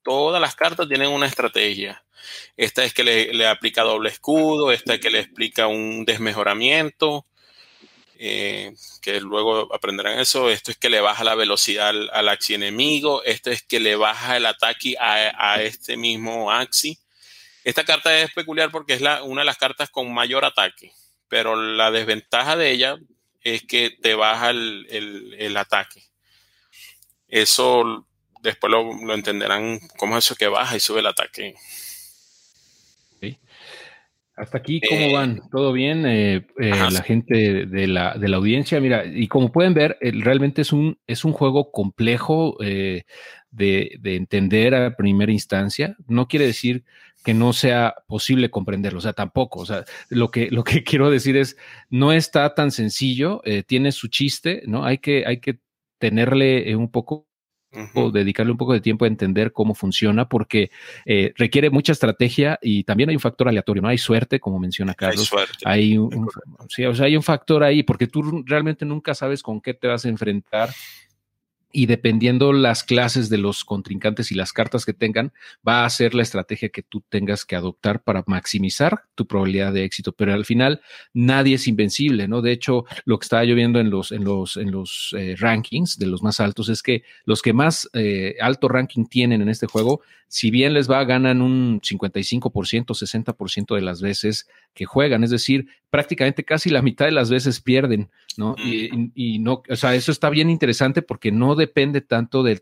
[0.03, 2.03] todas las cartas tienen una estrategia.
[2.57, 7.25] Esta es que le, le aplica doble escudo, esta es que le explica un desmejoramiento,
[8.21, 10.49] eh, que luego aprenderán eso.
[10.49, 13.23] Esto es que le baja la velocidad al, axi enemigo.
[13.23, 16.99] Esto es que le baja el ataque a, este mismo axi.
[17.63, 20.91] Esta carta es peculiar porque es la, una de las cartas con mayor ataque,
[21.29, 22.97] pero la desventaja de ella
[23.41, 26.03] es que te baja el, ataque.
[27.29, 28.05] Eso
[28.41, 31.55] después lo, lo, entenderán cómo es eso que baja y sube el ataque.
[34.39, 35.41] Hasta aquí, ¿cómo eh, van?
[35.51, 36.05] ¿Todo bien?
[36.05, 40.61] Eh, eh, la gente de la, de la, audiencia, mira, y como pueden ver, realmente
[40.61, 43.05] es un, es un juego complejo de,
[43.51, 45.97] de, entender a primera instancia.
[46.07, 46.85] No quiere decir
[47.25, 49.59] que no sea posible comprenderlo, o sea, tampoco.
[49.59, 51.57] O sea, lo que, lo que quiero decir es,
[51.89, 54.85] no está tan sencillo, tiene su chiste, ¿no?
[54.85, 55.59] Hay que, hay que
[55.97, 57.28] tenerle un poco
[57.93, 60.71] o dedicarle un poco de tiempo a entender cómo funciona, porque
[61.05, 63.89] eh, requiere mucha estrategia y también hay un factor aleatorio, ¿no?
[63.89, 65.31] Hay suerte, como menciona Carlos.
[65.65, 66.29] Hay, un,
[66.67, 69.87] sí, o sea, hay un factor ahí, porque tú realmente nunca sabes con qué te
[69.87, 70.69] vas a enfrentar
[71.71, 75.31] y dependiendo las clases de los contrincantes y las cartas que tengan,
[75.67, 79.83] va a ser la estrategia que tú tengas que adoptar para maximizar tu probabilidad de
[79.83, 80.11] éxito.
[80.11, 80.81] Pero al final
[81.13, 82.41] nadie es invencible, ¿no?
[82.41, 85.99] De hecho, lo que estaba yo viendo en los, en los, en los eh, rankings
[85.99, 89.67] de los más altos es que los que más eh, alto ranking tienen en este
[89.67, 95.23] juego, si bien les va, ganan un 55%, 60% de las veces que juegan.
[95.23, 98.55] Es decir, prácticamente casi la mitad de las veces pierden, ¿no?
[98.57, 102.61] Y, no, o sea, eso está bien interesante porque no depende tanto de,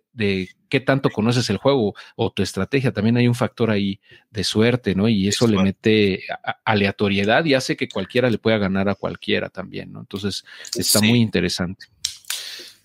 [0.69, 2.91] qué tanto conoces el juego o tu estrategia.
[2.91, 3.99] También hay un factor ahí
[4.31, 5.07] de suerte, ¿no?
[5.07, 6.23] Y eso le mete
[6.63, 9.99] aleatoriedad y hace que cualquiera le pueda ganar a cualquiera también, ¿no?
[9.99, 11.87] Entonces, está muy interesante.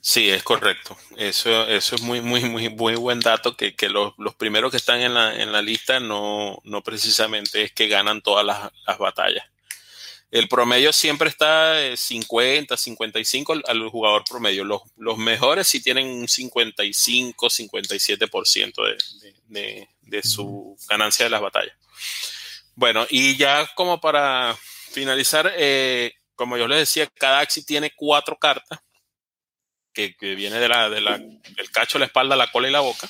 [0.05, 0.97] Sí, es correcto.
[1.17, 5.15] Eso, eso es muy, muy, muy, muy buen dato, que, los, primeros que están en
[5.15, 9.47] la, en la lista no, no precisamente es que ganan todas las, batallas.
[10.33, 14.65] El promedio siempre está 50, 55 al, jugador promedio.
[14.65, 18.73] Los, los, mejores sí tienen un 55, 57%
[19.21, 21.77] de, de, de, su ganancia de las batallas.
[22.75, 24.57] Bueno, y ya como para
[24.91, 28.81] finalizar, eh, como yo les decía, cada Axi tiene cuatro cartas
[29.93, 33.07] que, viene de la, de la, del cacho, la espalda, la cola y la boca,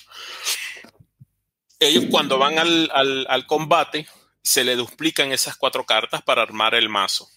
[1.78, 2.90] ellos cuando van al,
[3.28, 4.08] al, combate
[4.42, 7.30] se le duplican esas cuatro cartas para armar el mazo.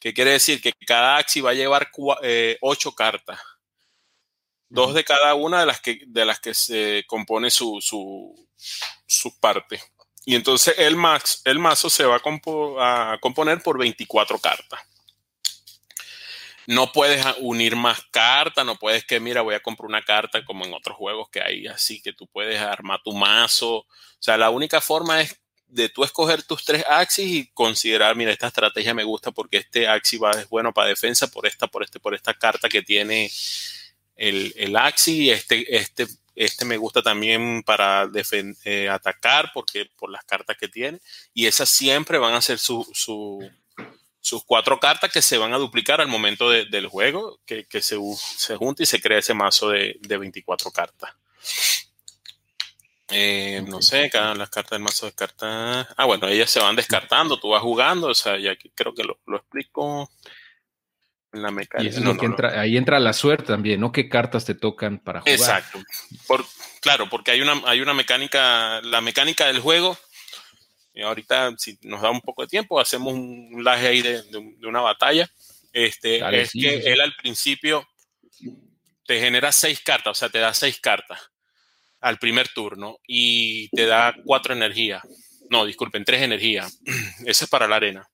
[0.00, 1.90] Que quiere decir que cada axi va a llevar
[2.22, 3.40] eh, ocho cartas.
[4.68, 8.48] Dos de cada una de las que, de las que se compone su, su,
[9.06, 9.82] su parte.
[10.24, 12.20] Y entonces el, max, el mazo se va
[12.78, 14.80] a, a componer por 24 cartas.
[16.66, 20.64] no puedes unir más cartas, no puedes que, mira, voy a comprar una carta como
[20.64, 23.78] en otros juegos que hay, así que tú puedes armar tu mazo.
[23.78, 23.86] O
[24.20, 25.40] sea, la única forma es
[25.70, 29.88] de tú escoger tus tres axis y considerar, mira, esta estrategia me gusta porque este
[29.88, 33.30] axis va, es bueno para defensa por esta, por este, por esta carta que tiene
[34.16, 38.08] el, el axis y este, este, este me gusta también para
[38.64, 41.00] eh, atacar porque por las cartas que tiene
[41.34, 46.00] y esas siempre van a ser su, sus cuatro cartas que se van a duplicar
[46.00, 50.16] al momento del juego, que, se, se junta y se crea ese mazo de, de
[50.18, 51.10] 24 cartas.
[53.12, 55.86] Eh, no sé, cada las cartas del mazo descartan.
[55.96, 59.18] Ah, bueno, ellas se van descartando, tú vas jugando, o sea, ya creo que lo,
[59.36, 60.10] explico
[61.32, 62.60] en la mecánica.
[62.60, 63.92] ahí entra la suerte también, ¿no?
[63.92, 65.34] ¿Qué cartas te tocan para jugar?
[65.34, 65.80] Exacto.
[66.80, 69.98] claro, porque hay una, hay una mecánica, la mecánica del juego.
[70.92, 74.22] Y ahorita, si nos da un poco de tiempo, hacemos un laje ahí de,
[74.62, 75.30] una batalla.
[75.72, 77.88] Este, es que él al principio
[79.06, 81.29] te genera seis cartas, o sea, te da seis cartas
[82.00, 85.02] al primer turno y te da cuatro energías.
[85.50, 86.80] No, disculpen, tres energías.
[87.26, 88.08] Ese es para la arena.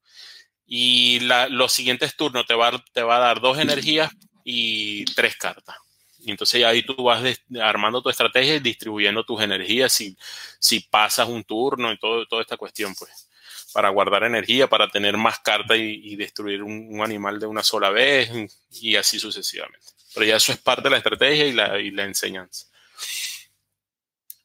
[0.66, 4.10] Y los siguientes turnos te va, te va a dar dos energías
[4.42, 5.76] y tres cartas.
[6.18, 7.22] Y entonces ahí tú vas
[7.62, 10.16] armando tu estrategia y distribuyendo tus energías si,
[10.58, 13.28] si pasas un turno y todo, toda esta cuestión, pues.
[13.72, 18.30] Para guardar energía, para tener más cartas y, destruir un, animal de una sola vez
[18.70, 19.86] y así sucesivamente.
[20.14, 22.66] Pero ya eso es parte de la estrategia y la, y la enseñanza.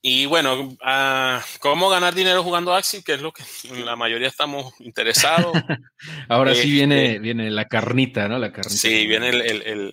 [0.04, 3.04] Y bueno, ah, ¿cómo ganar dinero jugando Axi?
[3.04, 3.44] Que es lo que
[3.86, 5.54] la mayoría estamos interesados.
[6.28, 8.40] Ahora sí viene, este, viene la carnita, ¿no?
[8.40, 8.78] La carnita.
[8.78, 9.32] Sí, viene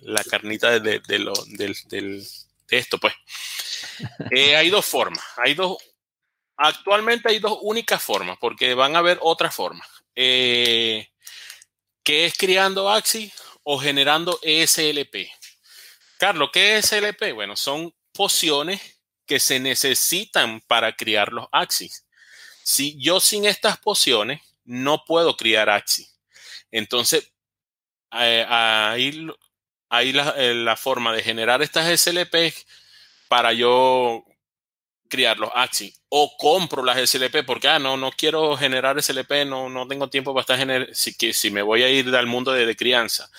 [0.01, 2.25] la carnita de, lo, del,
[2.69, 3.13] esto, pues.
[4.31, 5.23] Eh, hay dos formas.
[5.37, 5.77] Hay dos.
[6.55, 9.87] Actualmente hay dos únicas formas, porque van a haber otras formas.
[10.15, 11.09] Eh,
[12.01, 13.31] ¿Qué es creando Axi
[13.63, 15.29] o generando ESLP?
[16.17, 17.33] Carlos, ¿qué es ESLP?
[17.33, 18.98] Bueno, son pociones
[19.29, 22.03] que se necesitan para criar los axis.
[22.63, 26.17] Si yo sin estas pociones no puedo criar axis.
[26.71, 27.31] Entonces,
[28.11, 29.27] eh, ahí,
[29.89, 32.55] ahí eh, la, forma de generar estas SLP
[33.27, 34.25] para yo
[35.07, 36.01] criar los axis.
[36.09, 40.33] O compro las SLP porque, ah, no, no quiero generar SLP, no, no tengo tiempo
[40.33, 40.91] para estar generando.
[40.95, 43.29] Si, si me voy a ir al mundo de, de crianza,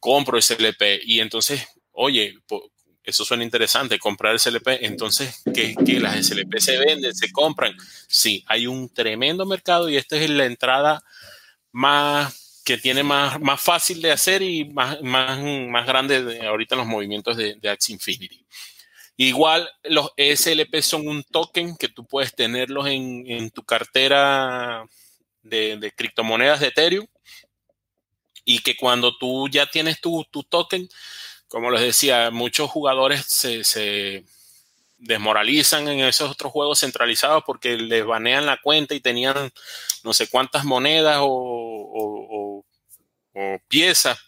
[0.00, 2.34] compro SLP y entonces, oye,
[3.04, 4.68] eso suena interesante, comprar SLP.
[4.80, 7.76] Entonces, que, las SLP se venden, se compran.
[8.08, 11.04] Sí, hay un tremendo mercado y esta es la entrada
[11.70, 16.74] más que tiene más, más fácil de hacer y más, más, más grande de, ahorita
[16.74, 18.44] en los movimientos de, de Axie Infinity.
[19.16, 24.84] Igual los SLP son un token que tú puedes tenerlos en, tu cartera
[25.42, 27.06] de, de, criptomonedas de Ethereum
[28.44, 30.88] y que cuando tú ya tienes tu, tu token,
[31.54, 34.24] como les decía, muchos jugadores se,
[34.98, 39.52] desmoralizan en esos otros juegos centralizados porque les banean la cuenta y tenían
[40.02, 42.64] no sé cuántas monedas o,
[43.68, 44.18] piezas,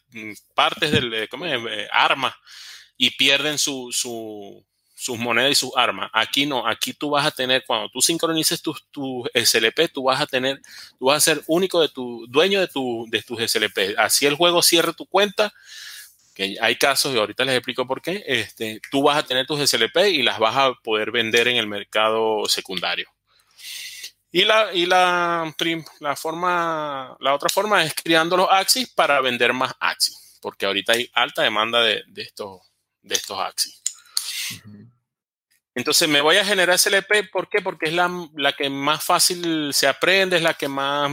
[0.55, 2.33] partes del eh, armas
[2.97, 3.91] y pierden su,
[4.95, 6.09] sus monedas y sus armas.
[6.13, 10.21] Aquí no, aquí tú vas a tener, cuando tú sincronices tus tu SLP, tú vas
[10.21, 10.63] a tener,
[10.97, 13.99] tú vas a ser único de tu dueño de, tu, de tus SLP.
[13.99, 15.53] Así el juego cierre tu cuenta
[16.37, 19.59] que hay casos, y ahorita les explico por qué, este, tú vas a tener tus
[19.59, 23.09] SLP y las vas a poder vender en el mercado secundario.
[24.31, 25.51] Y la, y la,
[26.01, 30.93] la, forma, la otra forma es criando los Axis para vender más Axis, porque ahorita
[30.93, 32.61] hay alta demanda de, de estos,
[33.01, 33.81] de estos Axis.
[35.75, 37.63] Entonces me voy a generar SLP, ¿por qué?
[37.63, 41.11] Porque es la, la que más fácil se aprende, es la que más,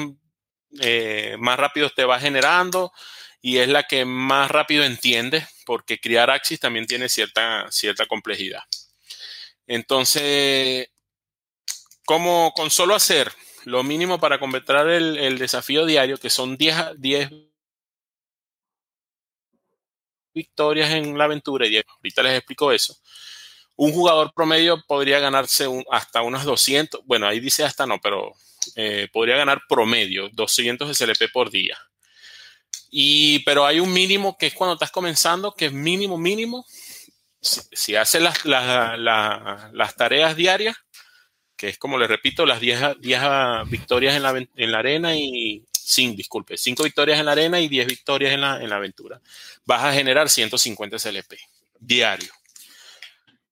[0.81, 2.91] eh, más rápido te va generando
[3.45, 8.63] y es la que más rápido entiende porque criar Axis también tiene cierta, cierta complejidad.
[9.67, 10.87] Entonces,
[12.05, 13.33] como con solo hacer
[13.65, 17.31] lo mínimo para completar el, desafío diario, que son 10, 10
[20.33, 22.97] victorias en la aventura, y ahorita les explico eso,
[23.75, 28.33] un jugador promedio podría ganarse hasta unos 200, bueno, ahí dice hasta no, pero
[28.77, 31.77] eh, podría ganar promedio 200 SLP por día.
[32.95, 36.63] Y, pero hay un mínimo que es cuando estás comenzando, que es mínimo, mínimo.
[37.41, 40.77] Si, haces las, las, tareas diarias,
[41.57, 42.99] que es como les repito, las 10,
[43.65, 47.67] victorias en la, en la arena y sin, disculpe, 5 victorias en la arena y
[47.67, 49.19] 10 victorias en la, en la aventura.
[49.65, 51.33] Vas a generar 150 SLP
[51.79, 52.31] diario.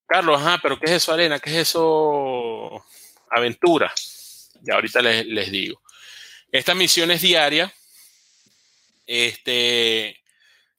[0.06, 1.40] Carlos, ajá, pero ¿qué es eso arena?
[1.40, 2.86] ¿Qué es eso
[3.28, 3.92] aventura?
[4.62, 5.82] Ya ahorita les, les digo.
[6.52, 7.74] Esta misión es diaria
[9.12, 10.24] este,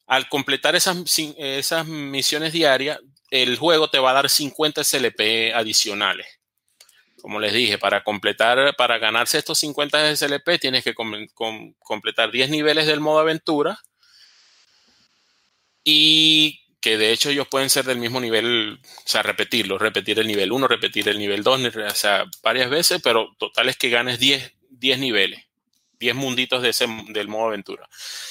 [0.06, 0.96] al completar esas,
[1.36, 2.98] esas misiones diarias,
[3.30, 6.26] el juego te va a dar 50 SLP adicionales.
[7.20, 12.86] Como les dije, para completar, para ganarse estos 50 SLP, tienes que completar 10 niveles
[12.86, 13.78] del modo aventura.
[15.84, 20.26] Y que de hecho ellos pueden ser del mismo nivel, o sea, repetirlo, repetir el
[20.26, 24.18] nivel 1, repetir el nivel 2, o sea, varias veces, pero total es que ganes
[24.18, 25.44] 10, 10 niveles.
[26.02, 27.88] 10 munditos de ese, del modo aventura.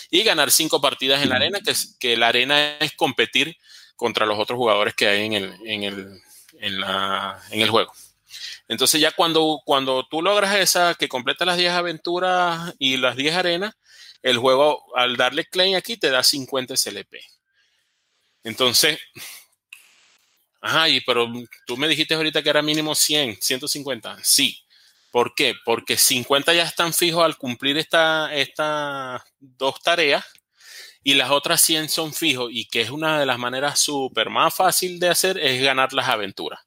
[0.09, 3.57] Y ganar 5 partidas en la arena, que, que la arena es competir
[3.95, 6.21] contra los otros jugadores que hay en el, en el,
[6.59, 7.93] en la, en el juego.
[8.67, 13.35] Entonces ya cuando, cuando tú logras esa, que completa las 10 aventuras y las 10
[13.35, 13.73] arenas,
[14.21, 17.15] el juego al darle claim aquí te da 50 SLP.
[18.43, 18.99] Entonces,
[20.59, 21.31] ajá, y pero
[21.65, 24.17] tú me dijiste ahorita que era mínimo 100, 150.
[24.23, 24.60] Sí,
[25.11, 25.55] ¿Por qué?
[25.65, 30.25] Porque 50 ya están fijos al cumplir estas esta dos tareas
[31.03, 34.55] y las otras 100 son fijos y que es una de las maneras súper más
[34.55, 36.61] fácil de hacer es ganar las aventuras.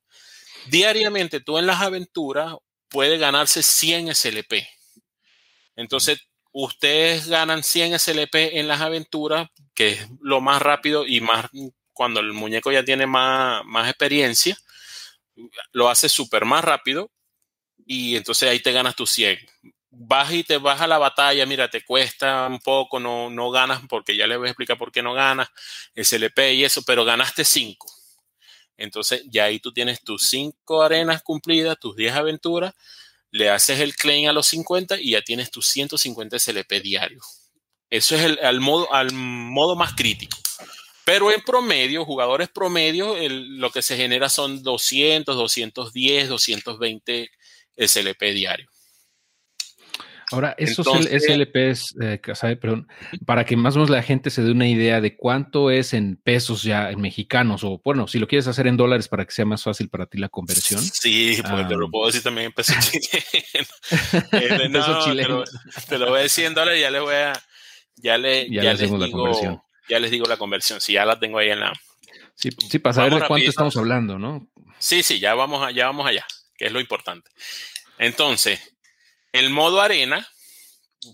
[0.67, 2.55] Diariamente tú en las aventuras
[2.89, 4.67] puedes ganarse 100 SLP.
[5.77, 6.21] Entonces,
[6.53, 11.47] ustedes ganan 100 SLP en las aventuras, que es lo más rápido y más
[11.93, 14.57] cuando el muñeco ya tiene más, más experiencia,
[15.73, 17.11] lo hace súper más rápido
[17.87, 19.39] y entonces ahí te ganas tu 100.
[19.91, 23.81] Vas y te vas a la batalla, mira, te cuesta un poco, no, no ganas,
[23.89, 25.49] porque ya le voy a explicar por qué no ganas,
[25.95, 27.87] SLP y eso, pero ganaste 5.
[28.77, 32.75] Entonces ya ahí tú tienes tus 5 arenas cumplidas, tus 10 aventuras,
[33.31, 37.51] le haces el claim a los 50 y ya tienes tus 150 SLP diarios.
[37.91, 40.37] Eso es el, modo, al modo más crítico.
[41.05, 47.31] Pero en promedio, jugadores promedio, lo que se genera son 200, 210, 220
[47.77, 48.69] SLP diario.
[50.31, 52.89] Ahora, esos SLPs, eh, perdón,
[53.27, 56.17] para que más o menos la gente se dé una idea de cuánto es en
[56.17, 59.45] pesos ya en mexicanos, o bueno, si lo quieres hacer en dólares para que sea
[59.45, 60.81] más fácil para ti la conversión.
[60.81, 63.69] Sí, porque te lo puedo decir también en pesos chilenos.
[65.89, 67.33] Te, lo, voy a decir en dólares y ya les voy a,
[67.97, 69.63] ya, le, ya, les, digo, la conversión.
[69.89, 71.73] ya les digo la conversión, si ya la tengo ahí en la...
[72.35, 74.49] Sí, sí para saber de cuánto estamos hablando, ¿no?
[74.79, 76.27] Sí, sí, ya vamos, ya vamos allá
[76.57, 77.31] que es lo importante.
[77.99, 78.61] Entonces,
[79.33, 80.29] el modo arena,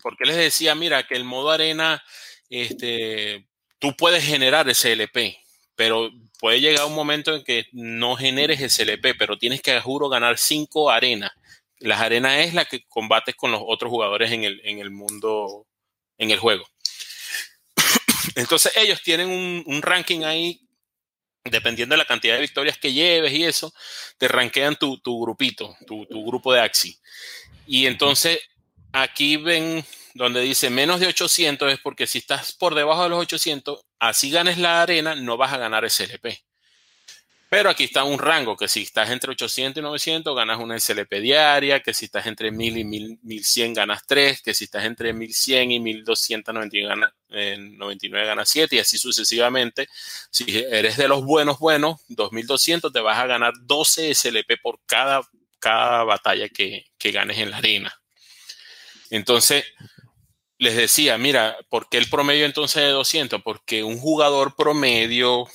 [0.03, 2.03] porque les decía, mira, que el modo arena,
[2.49, 3.47] este,
[3.79, 5.39] tú puedes generar ese LP,
[5.75, 10.09] pero puede llegar un momento en que no generes ese LP, pero tienes que, juro,
[10.09, 11.33] ganar cinco arenas.
[11.79, 15.67] Las arenas es la que combates con los otros jugadores en el, en el mundo,
[16.19, 16.69] en el juego.
[18.35, 20.61] Entonces ellos tienen un, un ranking ahí
[21.45, 23.73] dependiendo de la cantidad de victorias que lleves y eso,
[24.19, 26.99] te ranquean tu, grupito, tu, grupo de Axi.
[27.67, 28.41] Y entonces
[28.93, 29.85] aquí ven
[30.15, 34.31] donde dice menos de 800 es porque si estás por debajo de los 800, así
[34.31, 36.27] ganes la arena, no vas a ganar SLP.
[37.49, 41.15] Pero aquí está un rango, que si estás entre 800 y 900 ganas una SLP
[41.21, 45.73] diaria, que si estás entre 1000 y 1100 ganas 3, que si estás entre 1100
[45.73, 49.89] y 1299 ganas, eh, 99 ganas 7 y así sucesivamente.
[50.31, 55.23] Si eres de los buenos buenos, 2200 te vas a ganar 12 SLP por cada,
[55.59, 57.95] cada batalla que, que ganes en la arena.
[59.11, 59.65] Entonces,
[60.59, 63.43] les decía, mira, ¿por qué el promedio entonces de 200?
[63.43, 65.49] Porque un jugador promedio,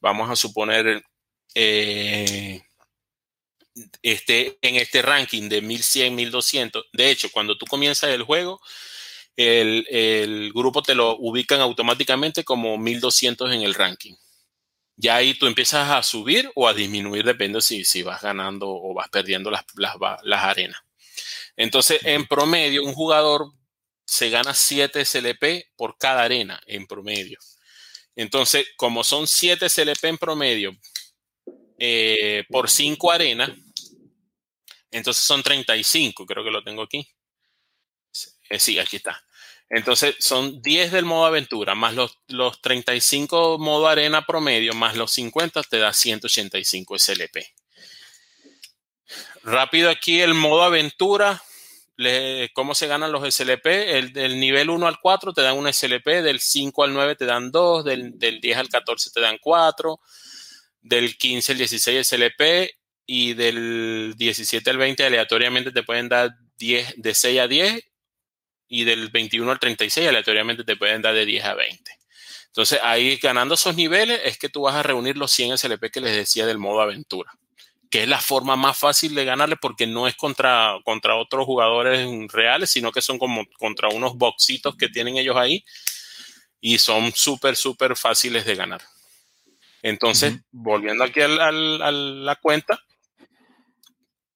[0.00, 1.02] vamos a suponer
[1.56, 2.62] eh,
[4.02, 6.84] este, en este ranking de 1100, 1200.
[6.92, 8.60] De hecho, cuando tú comienzas el juego,
[9.36, 14.14] el, grupo te lo ubican automáticamente como 1200 en el ranking.
[14.96, 18.94] Ya ahí tú empiezas a subir o a disminuir, depende si, si vas ganando o
[18.94, 20.78] vas perdiendo las, las, las arenas.
[21.56, 23.52] Entonces, en promedio, un jugador
[24.04, 27.38] se gana 7 SLP por cada arena en promedio.
[28.16, 30.76] Entonces, como son 7 SLP en promedio
[31.78, 33.50] eh, por 5 arenas.
[34.90, 37.08] Entonces son 35, creo que lo tengo aquí.
[38.48, 39.23] Eh, sí, aquí está.
[39.70, 45.12] Entonces son 10 del modo aventura, más los, los 35 modo arena promedio, más los
[45.12, 47.38] 50 te da 185 SLP.
[49.42, 51.42] Rápido aquí el modo aventura,
[52.54, 53.66] cómo se ganan los SLP.
[53.66, 57.26] El del nivel 1 al 4 te dan un SLP, del 5 al 9 te
[57.26, 60.00] dan 2, del, del 10 al 14 te dan 4,
[60.80, 62.70] del 15 al 16 SLP
[63.06, 67.93] y del 17 al 20 aleatoriamente te pueden dar 10, de 6 a 10
[68.74, 71.92] y del 21 al 36 aleatoriamente te pueden dar de 10 a 20.
[72.46, 76.00] Entonces ahí ganando esos niveles es que tú vas a reunir los 100 SLP que
[76.00, 77.32] les decía del modo aventura,
[77.88, 82.08] que es la forma más fácil de ganarle porque no es contra, contra otros jugadores
[82.32, 85.64] reales, sino que son como contra unos boxitos que tienen ellos ahí
[86.60, 88.82] y son súper, súper fáciles de ganar.
[89.82, 92.82] Entonces, volviendo aquí a la cuenta,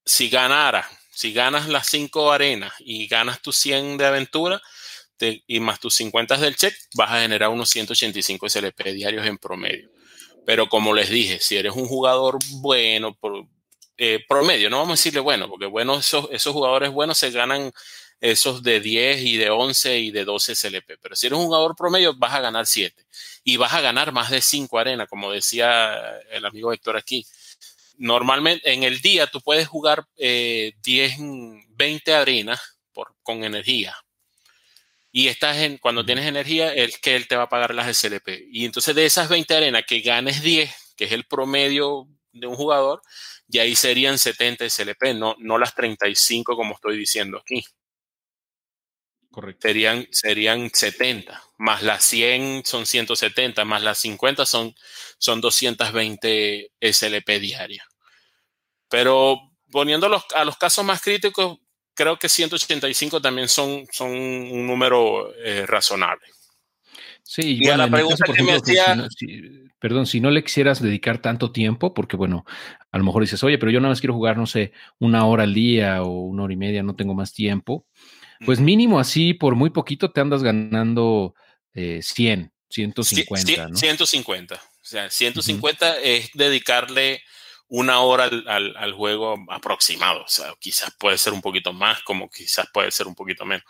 [0.05, 4.63] si ganara, si ganas las 5 arenas y ganas tus 100 de aventura
[5.49, 9.91] y más tus 50 del check, vas a generar unos 185 SLP diarios en promedio.
[10.47, 13.49] Pero como les dije, si eres un jugador bueno, por,
[13.97, 17.73] eh, promedio, no vamos a decirle bueno, porque bueno, esos, esos jugadores buenos se ganan
[18.21, 20.99] esos de 10 y de 11 y de 12 SLP.
[21.03, 22.95] Pero si eres un jugador promedio, vas a ganar 7
[23.43, 27.27] y vas a ganar más de 5 arenas, como decía el amigo Héctor aquí.
[27.99, 31.15] Normalmente en el día tú puedes jugar 10, eh,
[31.71, 33.97] 20 arenas por, con energía.
[35.11, 38.47] Y estás en, cuando tienes energía, es que él te va a pagar las SLP.
[38.51, 42.55] Y entonces de esas 20 arenas que ganes 10, que es el promedio de un
[42.55, 43.03] jugador,
[43.49, 47.65] y ahí serían 70 SLP, no, no las 35 como estoy diciendo aquí.
[49.39, 49.69] Correcto.
[49.69, 54.75] Serían, serían 70, más las 100 son 170, más las 50 son,
[55.19, 57.87] son 220 SLP diarias.
[58.89, 61.59] Pero poniendo a los casos más críticos,
[61.95, 66.27] creo que 185 también son, son un número eh, razonable.
[67.23, 69.07] Sí, y a la pregunta que me hacía...
[69.79, 72.45] perdón, si no le quisieras dedicar tanto tiempo, porque bueno,
[72.91, 75.45] a lo mejor dices, oye, pero yo nada más quiero jugar, no sé, una hora
[75.45, 77.87] al día o una hora y media, no tengo más tiempo
[78.45, 81.35] pues mínimo así, por muy poquito te andas ganando
[81.75, 83.69] eh, 100, 150.
[83.69, 83.77] ¿no?
[83.77, 84.55] 150.
[84.55, 87.23] O sea, 150 es dedicarle
[87.69, 90.23] una hora al, juego aproximado.
[90.23, 93.65] O sea, quizás puede ser un poquito más, como quizás puede ser un poquito menos.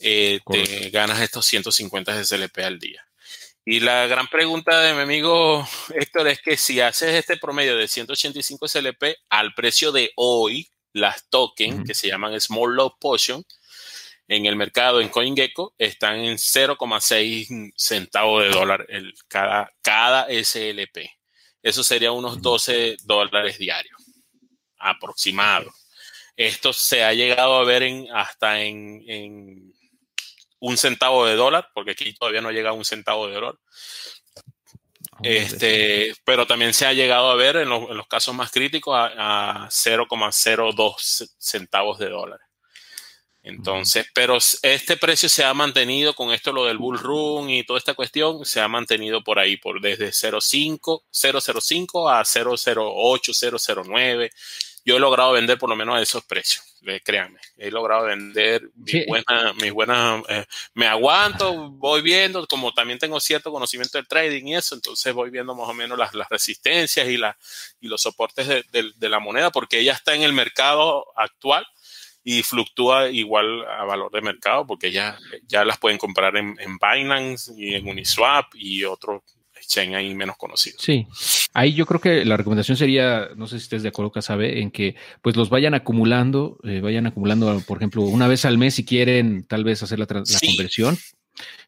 [0.00, 3.04] Eh, te ganas estos 150 de SLP al día.
[3.66, 7.88] Y la gran pregunta de mi amigo Héctor es que si haces este promedio de
[7.88, 13.44] 185 SLP al precio de hoy, las tokens que se llaman Small Low Potion,
[14.28, 21.10] en el mercado en CoinGecko están en 0,6 centavos de dólar el, cada, cada SLP.
[21.62, 24.00] Eso sería unos 12 dólares diarios,
[24.78, 25.72] aproximado.
[26.36, 29.72] Esto se ha llegado a ver en, hasta en,
[30.58, 33.54] un centavo de dólar, porque aquí todavía no llega a un centavo de dólar.
[35.22, 39.68] Este, pero también se ha llegado a ver en, los casos más críticos a, a
[39.68, 42.40] 0,02 centavos de dólar.
[43.44, 47.78] Entonces, pero este precio se ha mantenido con esto, lo del Bull Run y toda
[47.78, 54.30] esta cuestión, se ha mantenido por ahí, por desde 0.5, 0.05 a 0.08, 0.09.
[54.86, 56.64] Yo he logrado vender por lo menos a esos precios,
[57.04, 57.38] créanme.
[57.58, 63.98] He logrado vender mis buenas, eh, me aguanto, voy viendo, como también tengo cierto conocimiento
[63.98, 67.18] del trading y eso, entonces voy viendo más o menos las, resistencias y,
[67.80, 71.66] y los soportes de la moneda, porque ella está en el mercado actual
[72.24, 77.52] y fluctúa igual a valor de mercado porque ya, ya las pueden comprar en, Binance
[77.56, 79.22] y en Uniswap y otros
[79.54, 80.82] exchange ahí menos conocidos.
[80.82, 81.06] Sí,
[81.52, 84.70] ahí yo creo que la recomendación sería, no sé si estés de acuerdo, Casabe, en
[84.70, 88.84] que pues los vayan acumulando, eh, vayan acumulando, por ejemplo, una vez al mes si
[88.84, 90.98] quieren tal vez hacer la, conversión,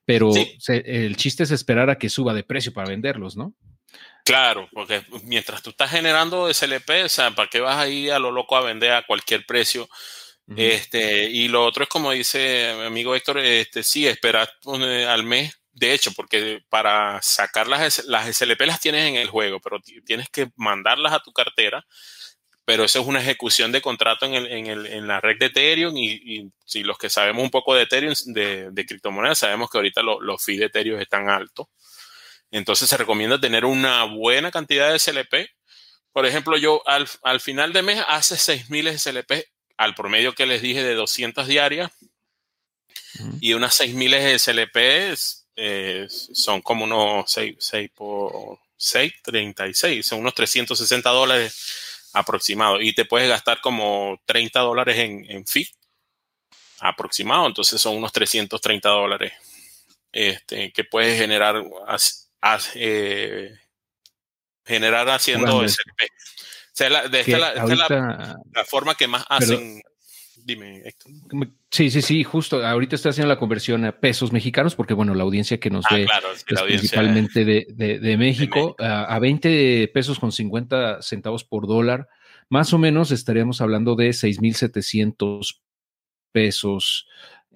[0.04, 3.54] pero el chiste es esperar a que suba de precio para venderlos, ¿no?
[4.24, 8.18] Claro, porque mientras tú estás generando SLP, o sea, ¿para qué vas a ir a
[8.18, 9.88] lo loco a vender a cualquier precio?
[10.54, 14.48] Este, y lo otro es como dice mi amigo Héctor, este, sí, esperar
[15.08, 19.60] al mes, de hecho, porque para sacar las, las SLP las tienes en el juego,
[19.60, 21.84] pero tienes que mandarlas a tu cartera,
[22.64, 25.46] pero eso es una ejecución de contrato en, el, en, el, en la red de
[25.46, 29.78] Ethereum y, si los que sabemos un poco de Ethereum, de, de criptomonedas, sabemos que
[29.78, 31.66] ahorita los fees de Ethereum están altos.
[32.50, 35.48] Entonces se recomienda tener una buena cantidad de SLP.
[36.12, 40.62] Por ejemplo, yo al, al final de mes hace 6.000 SLP al promedio que les
[40.62, 41.90] dije de 200 diarias
[43.40, 45.16] y unas 6.000 SLP
[45.56, 47.56] eh, son como unos 6,
[47.94, 54.98] por 6, 36, son unos 360 dólares aproximados y te puedes gastar como 30 dólares
[54.98, 55.68] en, en fee
[56.80, 59.32] aproximado, entonces son unos 330 dólares
[60.12, 61.62] este, que puedes generar,
[62.74, 63.58] eh,
[64.64, 66.10] generar haciendo SLP
[66.90, 69.82] la, de esta, la, la, forma que más hacen.
[70.46, 71.12] Dime, Héctor.
[71.70, 72.64] Sí, sí, sí, justo.
[72.64, 75.94] Ahorita estoy haciendo la conversión a pesos mexicanos porque, bueno, la audiencia que nos ah,
[75.94, 77.66] ve es principalmente de,
[77.98, 82.08] de, México, A, 20 pesos con 50 centavos por dólar,
[82.48, 85.62] más o menos estaríamos hablando de 6,700
[86.30, 87.08] pesos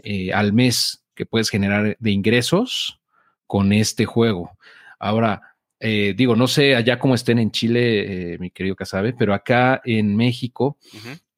[0.02, 3.00] eh, al mes que puedes generar de ingresos
[3.46, 4.58] con este juego.
[4.98, 5.49] Ahora,
[5.80, 9.80] eh, digo, no sé allá cómo estén en Chile, eh, mi querido Casabe, pero acá
[9.84, 10.76] en México,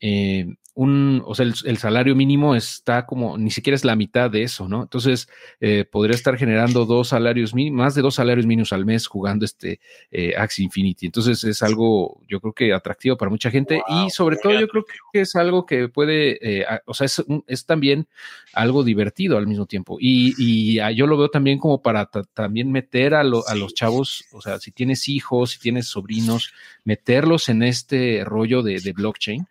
[0.00, 4.42] eh, un, o sea, el, salario mínimo está como, ni siquiera es la mitad de
[4.42, 4.82] eso, ¿no?
[4.82, 5.28] Entonces,
[5.60, 9.44] eh, podría estar generando dos salarios mínimos, más de dos salarios mínimos al mes jugando
[9.44, 11.06] este eh, Axie Infinity.
[11.06, 14.84] Entonces, es algo, yo creo que atractivo para mucha gente y sobre todo yo creo
[15.12, 18.06] que es algo que puede, eh, o sea, es, es, también
[18.54, 19.98] algo divertido al mismo tiempo.
[20.00, 24.40] Y, y yo lo veo también como para también meter a, a los chavos, o
[24.40, 26.52] sea, si tienes hijos, si tienes sobrinos,
[26.84, 29.46] meterlos en este rollo de, de blockchain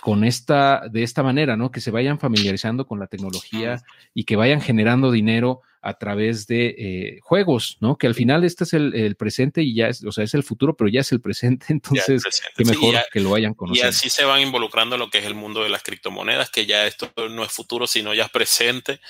[0.00, 1.70] con esta, de esta manera, ¿no?
[1.70, 3.82] Que se vayan familiarizando con la tecnología
[4.14, 7.98] y que vayan generando dinero a través de eh, juegos, ¿no?
[7.98, 10.76] Que al final este es el, presente y ya es, o sea, es el futuro,
[10.76, 12.22] pero ya es el presente, entonces
[12.56, 13.88] qué mejor que lo vayan conociendo.
[13.88, 16.66] Y así se van involucrando en lo que es el mundo de las criptomonedas, que
[16.66, 19.00] ya esto no es futuro, sino ya es presente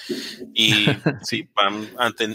[0.54, 0.72] y
[1.22, 1.46] sí.
[1.54, 1.90] van,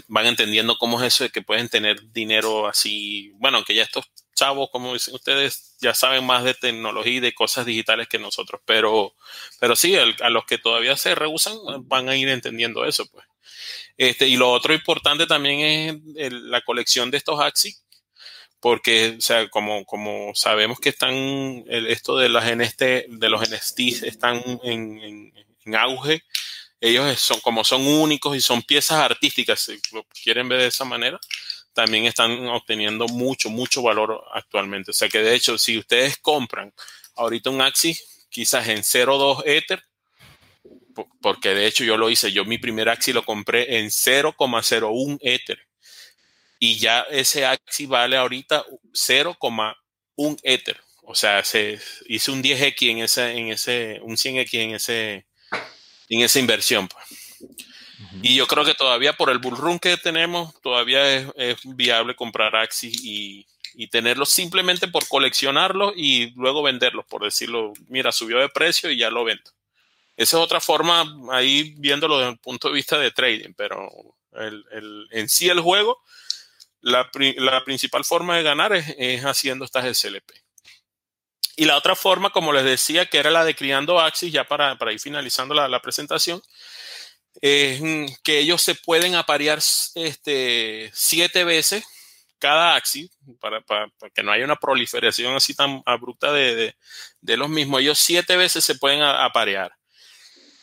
[0.06, 4.08] van entendiendo cómo es eso de que pueden tener dinero así, bueno, que ya estos
[4.38, 8.60] chavos, como dicen ustedes, ya saben más de tecnología y de cosas digitales que nosotros,
[8.64, 9.14] pero,
[9.58, 11.56] pero sí, a los que todavía se rehusan
[11.88, 13.26] van a ir entendiendo eso, pues.
[13.96, 17.74] Este, y lo otro importante también es la colección de estos Axi,
[18.60, 24.04] porque, o sea, como, como sabemos que están, esto de, las NST, de los NFTs
[24.04, 25.32] están en,
[25.74, 26.22] auge,
[26.80, 29.80] ellos son, como son únicos y son piezas artísticas, si
[30.22, 31.18] quieren ver de esa manera,
[31.78, 34.90] también están obteniendo mucho, mucho valor actualmente.
[34.90, 36.74] O sea que de hecho, si ustedes compran
[37.14, 37.96] ahorita un Axi,
[38.28, 39.84] quizás en 0.2 Ether,
[41.20, 45.60] porque de hecho yo lo hice, yo mi primer Axi lo compré en 0,01 Ether.
[46.58, 50.80] Y ya ese Axi vale ahorita 0,1 Ether.
[51.02, 55.26] O sea, se hice un 10X en ese, en ese, un 100X en ese,
[56.08, 56.88] en esa inversión.
[56.88, 57.67] Pues.
[58.22, 62.90] Y yo creo que todavía por el bullrun que tenemos, todavía es, viable comprar Axi
[63.02, 68.90] y, y, tenerlos simplemente por coleccionarlos y luego venderlos, por decirlo, mira, subió de precio
[68.90, 69.50] y ya lo vendo.
[70.16, 73.88] Esa es otra forma, ahí viéndolo desde el punto de vista de trading, pero
[74.32, 76.02] el, el, en sí el juego,
[76.80, 80.32] la, la, principal forma de ganar es, es, haciendo estas SLP.
[81.56, 84.76] Y la otra forma, como les decía, que era la de criando Axis, ya para,
[84.76, 86.42] para ir finalizando la, la, presentación,
[87.40, 87.80] es
[88.22, 89.58] que ellos se pueden aparear
[89.94, 91.84] este, siete veces
[92.38, 93.10] cada Axis,
[93.40, 96.76] para, para, que no haya una proliferación así tan abrupta de,
[97.20, 97.80] de, los mismos.
[97.80, 99.72] Ellos siete veces se pueden aparear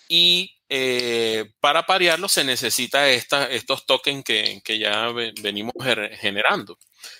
[0.07, 5.11] y eh, para parearlo se necesita esta, estos tokens que, que ya
[5.41, 5.73] venimos
[6.19, 6.77] generando.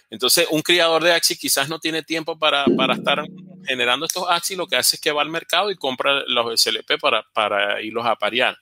[0.09, 3.23] Entonces, un criador de Axi quizás no tiene tiempo para, para, estar
[3.67, 6.99] generando estos Axi, lo que hace es que va al mercado y compra los SLP
[6.99, 8.57] para, para irlos a parear.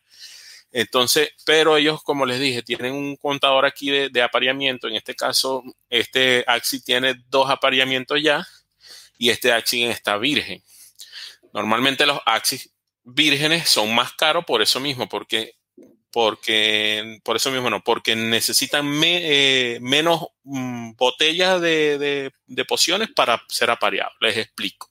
[0.73, 4.87] Entonces, pero ellos, como les dije, tienen un contador aquí de, de apareamiento.
[4.87, 8.45] En este caso, este Axi tiene dos apareamientos ya
[9.19, 10.63] y este Axi está virgen.
[11.53, 15.55] Normalmente los Axis vírgenes son más caros por eso mismo, porque,
[16.11, 23.43] porque por eso mismo no, porque necesitan eh, menos mm, botellas de, de, pociones para
[23.47, 24.13] ser apareados.
[24.21, 24.89] Les explico.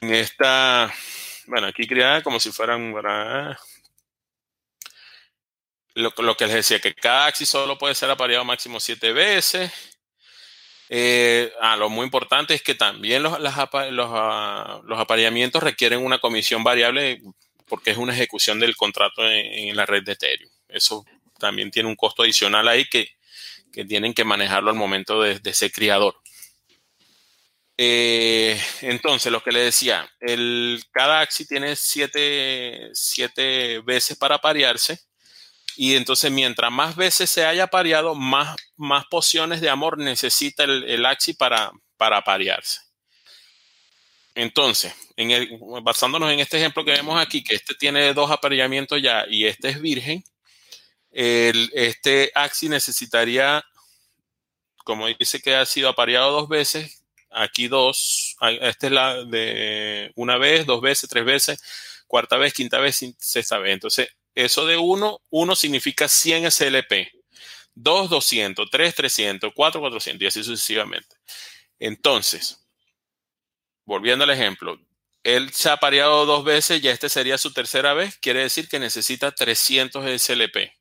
[0.00, 0.92] En esta,
[1.50, 2.94] bueno, aquí criada como si fueran
[5.94, 9.72] lo, lo, que les decía, que cada axis solo puede ser apareado máximo siete veces.
[10.88, 13.54] Eh, ah, lo muy importante es que también los, los,
[14.98, 17.20] apareamientos requieren una comisión variable
[17.66, 20.50] porque es una ejecución del contrato en, la red de Ethereum.
[20.68, 21.04] Eso
[21.38, 23.08] también tiene un costo adicional ahí que,
[23.86, 26.16] tienen que manejarlo al momento de, ser criador.
[27.82, 35.00] Eh, entonces, lo que le decía, el, cada Axi tiene siete, siete veces para parearse
[35.76, 41.06] y entonces, mientras más veces se haya pareado, más, más pociones de amor necesita el,
[41.06, 42.82] Axi para, para parearse.
[44.34, 44.94] Entonces,
[45.82, 49.70] basándonos en este ejemplo que vemos aquí, que este tiene dos apareamientos ya y este
[49.70, 50.22] es virgen,
[51.10, 53.64] este Axi necesitaría,
[54.84, 56.99] como dice que ha sido apareado dos veces,
[57.30, 61.62] aquí dos, este es la de una vez, dos veces, tres veces,
[62.06, 63.72] cuarta vez, quinta vez, sexta vez.
[63.74, 67.10] Entonces, eso de 1, 1 significa 100 SLP.
[67.74, 71.16] 2, 200, 3, 300, 4, 400 y así sucesivamente.
[71.78, 72.60] Entonces,
[73.84, 74.78] volviendo al ejemplo,
[75.22, 78.78] él se ha pareado dos veces, ya este sería su tercera vez, quiere decir que
[78.78, 80.72] necesita 300 SLP.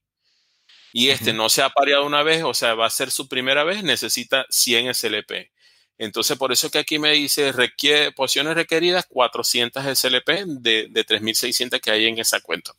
[0.92, 3.64] Y este no se ha pareado una vez, o sea, va a ser su primera
[3.64, 5.52] vez, necesita 100 SLP.
[6.00, 8.12] Entonces, por eso que aquí me dice, requiere,
[8.56, 12.74] requeridas 400 SLP de, de 3600 que hay en esa cuenta.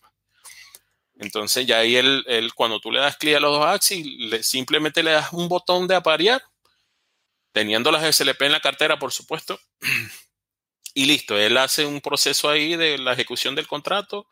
[1.21, 4.07] Entonces ya ahí él, cuando tú le das clic a los dos axis,
[4.41, 6.43] simplemente le das un botón de aparear,
[7.53, 9.61] teniendo las SLP en la cartera, por supuesto.
[10.95, 14.29] y listo, él hace un proceso ahí de la ejecución del contrato,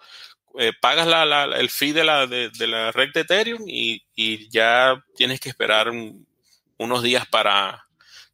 [0.59, 4.03] eh, pagas la, el fee de la, de, la red de Ethereum y,
[4.49, 5.93] ya tienes que esperar
[6.79, 7.88] unos días para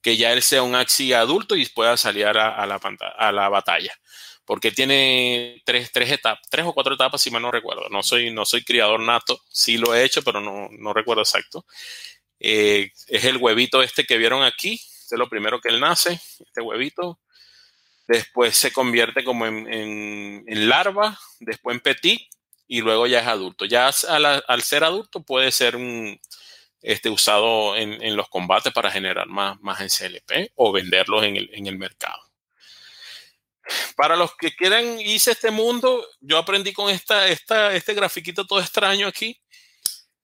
[0.04, 2.80] que ya él sea un Axi adulto y pueda salir a, la,
[3.18, 3.92] a la batalla.
[4.44, 7.88] Porque tiene tres, tres etapas, tres o cuatro etapas, si mal no recuerdo.
[7.88, 11.64] No soy, no soy criador nato, sí lo he hecho, pero no, no recuerdo exacto.
[12.38, 16.60] Eh, es el huevito este que vieron aquí, es lo primero que él nace, este
[16.60, 17.18] huevito
[18.06, 22.20] después se convierte como en, larva, después en petit
[22.66, 23.64] y luego ya es adulto.
[23.64, 25.76] Ya al, ser adulto puede ser
[26.84, 31.78] este, usado en, los combates para generar más, más en CLP o venderlos en el,
[31.78, 32.20] mercado.
[33.96, 38.46] Para los que quieran irse a este mundo, yo aprendí con esta, esta, este grafiquito
[38.46, 39.40] todo extraño aquí,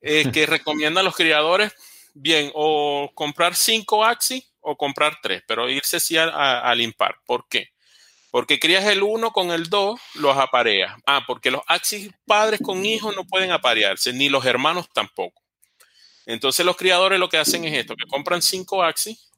[0.03, 1.73] eh, que recomienda a los criadores,
[2.13, 7.17] bien, o comprar 5 Axi o comprar tres, pero irse sí al impar.
[7.25, 7.71] ¿Por qué?
[8.31, 10.95] Porque crías el 1 con el 2, los apareas.
[11.07, 15.40] Ah, porque los axis padres con hijos no pueden aparearse, ni los hermanos tampoco.
[16.31, 19.31] Entonces los criadores lo que hacen es esto, que compran 5 axis,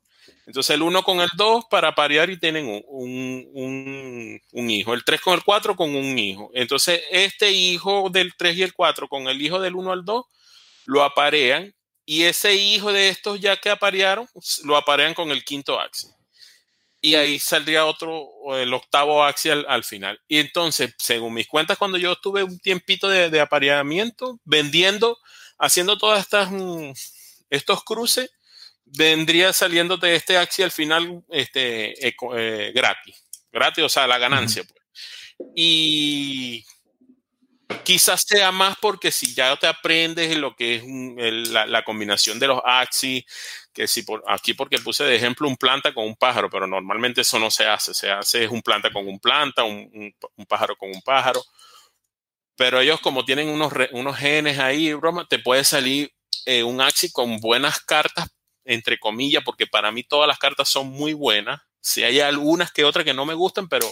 [0.46, 5.34] entonces el 1 con el 2 para aparear y tienen un, hijo, el 3 con
[5.34, 6.50] el 4 con un hijo.
[6.52, 10.24] Entonces este hijo del 3 y el 4 con el hijo del 1 al 2
[10.86, 11.74] lo aparean
[12.04, 14.28] y ese hijo de estos ya que aparearon,
[14.64, 16.10] lo aparean con el quinto axis.
[17.00, 20.20] Y ahí saldría otro, el octavo axial al final.
[20.28, 25.18] Y entonces, según mis cuentas, cuando yo tuve un tiempito de, apareamiento, vendiendo,
[25.62, 26.92] haciendo todas estas, mm,
[27.48, 28.30] estos cruces,
[28.84, 33.24] vendría saliendo de este axial al final este, eh, gratis.
[33.52, 34.64] Gratis, o sea, la ganancia.
[34.64, 34.82] Pues.
[35.54, 36.64] Y
[37.84, 42.48] quizás sea más porque si ya te aprendes lo que es la, la, combinación de
[42.48, 43.24] los axis,
[43.72, 47.22] que si por aquí porque puse de ejemplo un planta con un pájaro, pero normalmente
[47.22, 50.14] eso no se hace, se hace es un planta con un planta, un,
[50.48, 51.42] pájaro con un pájaro.
[52.56, 56.12] Pero ellos como tienen unos, unos genes ahí, broma, te puede salir
[56.46, 58.28] eh, un axis con buenas cartas,
[58.64, 61.60] entre comillas, porque para mí todas las cartas son muy buenas.
[61.80, 63.90] Si hay algunas que otras que no me gustan, pero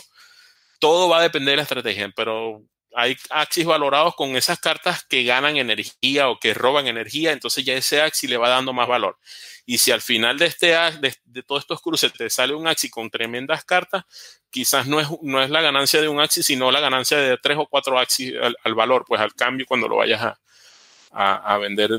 [0.78, 2.12] todo va a depender de la estrategia.
[2.14, 2.62] Pero
[2.95, 7.74] hay axis valorados con esas cartas que ganan energía o que roban energía, entonces ya
[7.74, 9.18] ese axis le va dando más valor.
[9.66, 12.91] Y si al final de, este, de, de todos estos cruces te sale un axis
[12.91, 14.05] con tremendas cartas,
[14.51, 17.57] quizás no es, no es la ganancia de un axis, sino la ganancia de tres
[17.59, 18.34] o cuatro axis
[18.64, 21.91] al, valor, pues al cambio cuando lo vayas a, a, vender,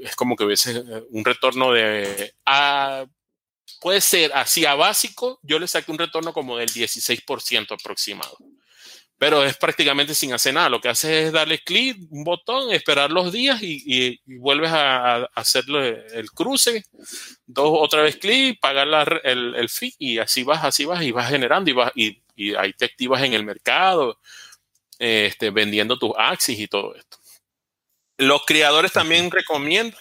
[0.00, 2.34] es como que hubiese un retorno de...
[3.80, 8.36] puede ser así a básico, yo le saqué un retorno como del 16% aproximado
[9.18, 10.68] pero es prácticamente sin hacer nada.
[10.68, 15.82] Lo que haces es darle clic, un botón, esperar los días y, vuelves a, hacerlo
[15.82, 16.84] el cruce,
[17.46, 21.30] dos otra vez clic, pagar el, el, fee y así vas, así vas y vas
[21.30, 22.22] generando y, vas, y,
[22.56, 24.20] ahí te activas en el mercado,
[24.98, 27.16] este, vendiendo tus axis y todo esto.
[28.18, 29.98] Los criadores también recomiendan,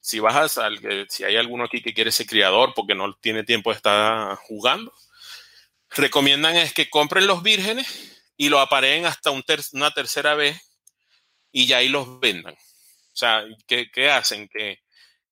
[0.00, 0.70] si vas a,
[1.08, 4.92] si hay alguno aquí que quiere ser criador porque no tiene tiempo de estar jugando,
[5.90, 10.60] recomiendan es que compren los vírgenes y lo apareen hasta una tercera vez
[11.52, 12.54] y ya ahí los vendan.
[12.54, 14.48] O sea, ¿qué, hacen?
[14.48, 14.80] Que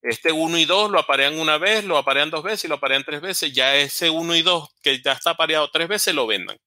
[0.02, 3.04] este 1 y 2 lo aparean una vez, lo aparean dos veces y lo aparean
[3.04, 3.52] tres veces.
[3.52, 6.58] Ya ese 1 y 2 que ya está apareado tres veces lo vendan.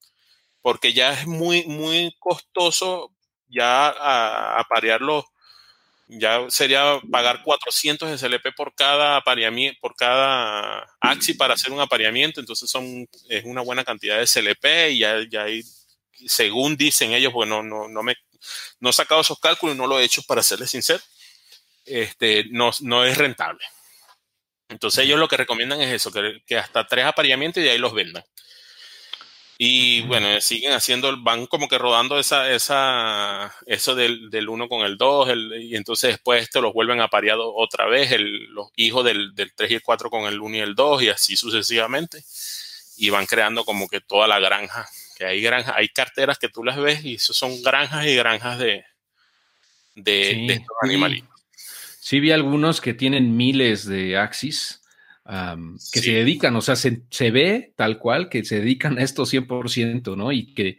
[0.62, 3.14] Porque ya es muy, muy costoso
[3.48, 3.88] ya
[4.60, 5.26] aparearlo.
[6.08, 12.42] Ya sería pagar 400 SLP por cada apareamiento, por cada AXI para hacer un apareamiento.
[12.42, 15.64] Entonces son, es una buena cantidad de SLP y ya, ya hay
[16.28, 18.16] según dicen ellos, bueno, no, no, me
[18.80, 21.02] no he sacado esos cálculos y no lo he hecho para serles sincero,
[21.86, 23.64] este, no, no es rentable.
[24.70, 27.94] Entonces ellos lo que recomiendan es eso, que, hasta tres apareamientos y de ahí los
[27.94, 28.24] vendan.
[29.58, 34.82] Y bueno, siguen haciendo, van como que rodando esa, esa, eso del, del 1 con
[34.82, 35.30] el 2,
[35.62, 39.72] y entonces después esto los vuelven apareados otra vez, el, los hijos del, del 3
[39.72, 42.26] y el 4 con el 1 y el 2, y así sucesivamente.
[42.98, 46.64] Y van creando como que toda la granja que hay granjas, hay carteras que tú
[46.64, 48.84] las ves y eso son granjas y granjas de,
[49.96, 51.30] de, estos animalitos.
[52.00, 54.82] Sí, vi algunos que tienen miles de axis
[55.92, 60.16] que se dedican, o sea, se, ve tal cual que se dedican a esto 100%,
[60.16, 60.32] ¿no?
[60.32, 60.78] Y que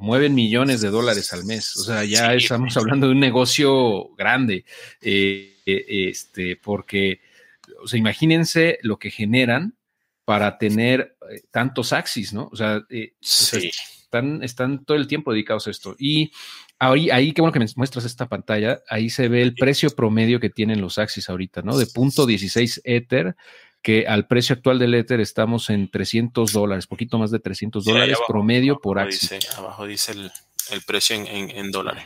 [0.00, 1.76] mueven millones de dólares al mes.
[1.76, 4.64] O sea, ya estamos hablando de un negocio grande,
[5.02, 7.20] eh, eh, este, porque,
[7.82, 9.74] o sea, imagínense lo que generan
[10.24, 12.48] para tener eh, tantos axis, ¿no?
[12.52, 15.96] O sea, eh, están, están todo el tiempo dedicados a esto.
[15.98, 16.32] Y
[16.78, 20.40] ahí, ahí, qué bueno que me muestras esta pantalla, ahí se ve el precio promedio
[20.40, 21.76] que tienen los axis ahorita, ¿no?
[21.76, 23.36] De punto 16 Ether
[23.84, 28.16] que al precio actual del Ether estamos en 300 dólares, poquito más de 300 dólares
[28.26, 29.38] promedio por Axie.
[29.58, 32.02] abajo dice el, precio en, dólares.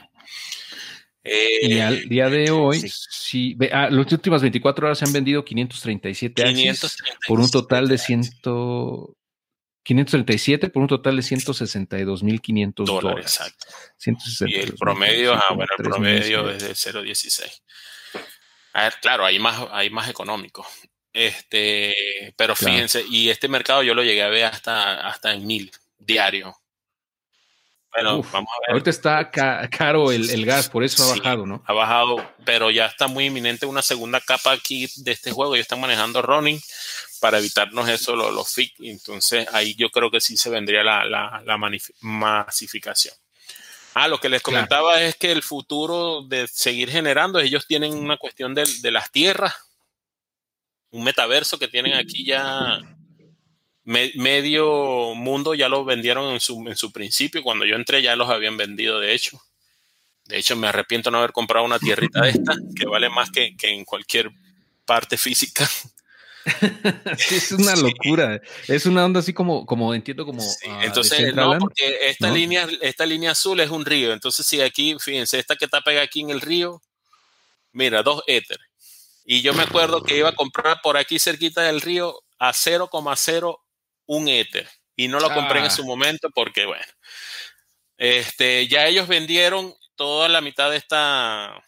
[1.62, 3.56] Y al eh, día de hoy, sí.
[3.72, 8.22] Ah, las últimas 24 horas se han vendido 537 Axies por un total de 100,
[9.82, 13.24] 537 por un total de 162.500 dólares.
[13.24, 14.46] Exacto.
[14.46, 17.62] y el promedio, ah, bueno, el promedio es de 0.16.
[18.74, 20.66] A ver, claro, hay más, hay más económico.
[21.12, 25.70] Este, pero fíjense, y este mercado yo lo llegué a ver hasta, hasta en mil
[25.98, 26.54] diario.
[27.92, 28.70] Bueno, vamos a ver.
[28.70, 31.62] Ahorita está caro el, gas, por eso ha bajado, ¿no?
[31.66, 35.56] Ha bajado, pero ya está muy inminente una segunda capa aquí de este juego.
[35.56, 36.60] Ya están manejando running
[37.20, 41.58] para evitarnos eso, los, los Entonces ahí yo creo que sí se vendría la, la,
[42.00, 43.14] masificación.
[43.94, 48.16] Ah, lo que les comentaba es que el futuro de seguir generando, ellos tienen una
[48.16, 49.54] cuestión de, de las tierras,
[50.90, 52.80] un metaverso que tienen aquí ya
[53.88, 57.42] medio mundo ya lo vendieron en su, en su principio.
[57.42, 59.40] Cuando yo entré ya los habían vendido, de hecho.
[60.26, 63.56] De hecho, me arrepiento no haber comprado una tierrita de esta, que vale más que,
[63.56, 64.30] que en cualquier
[64.84, 65.66] parte física.
[67.30, 68.40] es una locura.
[68.66, 70.42] Es una onda así como, como entiendo, como.
[70.68, 74.12] Ah, entonces, no, porque esta, Línea, esta línea azul es un río.
[74.12, 76.82] Entonces, si aquí, fíjense, esta que está pegada aquí en el río,
[77.72, 78.58] mira, dos éter.
[79.24, 82.52] Y yo me acuerdo que iba a comprar por aquí cerquita del río a
[84.08, 84.68] 0,01 éter.
[84.96, 85.70] Y no lo compré en ah.
[85.70, 86.84] su momento porque, bueno,
[87.98, 91.62] este, ya ellos vendieron toda la mitad de esta,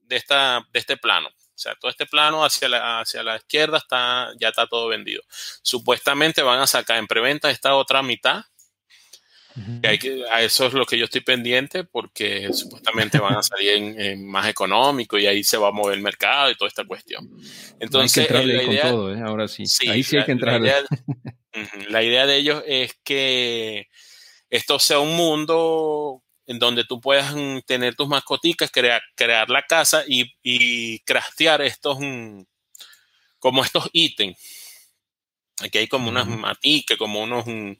[0.00, 1.28] de esta, de este plano.
[1.28, 5.22] O sea, todo este plano hacia la, hacia la izquierda está, ya está todo vendido.
[5.62, 8.44] Supuestamente van a sacar en preventa esta otra mitad.
[9.84, 13.70] hay que, a eso es lo que yo estoy pendiente porque supuestamente van a salir
[13.70, 17.28] en, más económico y ahí se va a mover el mercado y toda esta cuestión.
[17.78, 19.20] Entonces, la idea, todo, ¿eh?
[19.24, 19.64] ahora sí.
[19.88, 20.60] ahí sí hay que entrar.
[20.60, 20.82] la idea
[21.52, 23.88] de ellos es que
[24.50, 29.62] esto sea un mundo en donde tú puedas mm, tener tus mascoticas, crear, crear la
[29.62, 32.42] casa y, y craftear estos, mm,
[33.38, 34.36] como estos ítems.
[35.60, 37.72] Aquí hay como unas maticas, como unos, mm,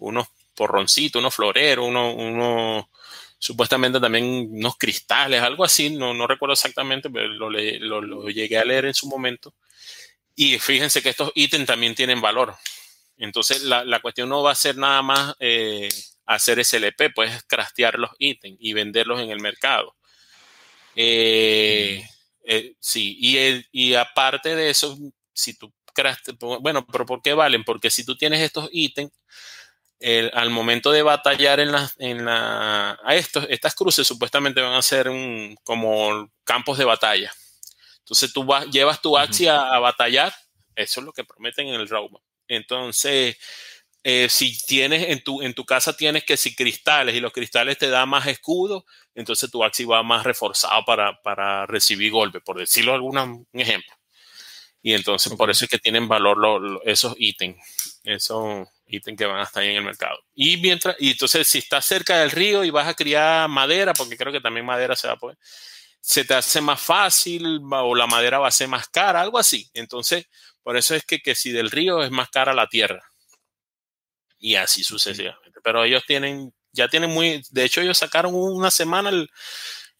[0.00, 2.84] unos porroncitos, unos floreros, unos,
[3.38, 8.64] supuestamente también unos cristales, algo así, no, no recuerdo exactamente, pero lo, lo, llegué a
[8.64, 9.54] leer en su momento.
[10.36, 12.54] Y fíjense que estos ítems también tienen valor.
[13.20, 15.90] Entonces la, la cuestión no va a ser nada más eh,
[16.24, 19.94] hacer SLP, puedes craftear los ítems y venderlos en el mercado.
[20.96, 22.02] Eh,
[22.44, 24.98] eh, sí, y, y, aparte de eso,
[25.32, 25.72] si tú
[26.62, 27.62] bueno, pero ¿por qué valen?
[27.62, 29.12] Porque si tú tienes estos ítems,
[30.32, 34.80] al momento de batallar en la, en la, a estos, estas cruces supuestamente van a
[34.80, 37.30] ser un, como campos de batalla.
[37.98, 40.32] Entonces tú vas, llevas tu axia a, batallar,
[40.74, 42.22] eso es lo que prometen en el roadmap.
[42.50, 43.36] Entonces,
[44.02, 47.78] eh, si tienes en tu, en tu casa tienes que si cristales y los cristales
[47.78, 48.84] te dan más escudo,
[49.14, 53.94] entonces tu axi va más reforzado para, para recibir golpe, por decirlo algún ejemplo.
[54.82, 57.58] Y entonces por eso es que tienen valor esos ítems,
[58.02, 60.18] esos ítems que van a estar ahí en el mercado.
[60.34, 64.16] Y mientras, y entonces si estás cerca del río y vas a criar madera, porque
[64.16, 65.38] creo que también madera se va a poder,
[66.00, 69.70] se te hace más fácil o la madera va a ser más cara, algo así.
[69.74, 70.26] Entonces,
[70.62, 73.02] por eso es que, que si del río es más cara la tierra
[74.38, 75.60] y así sucesivamente.
[75.62, 79.10] Pero ellos tienen, ya tienen muy, de hecho ellos sacaron una semana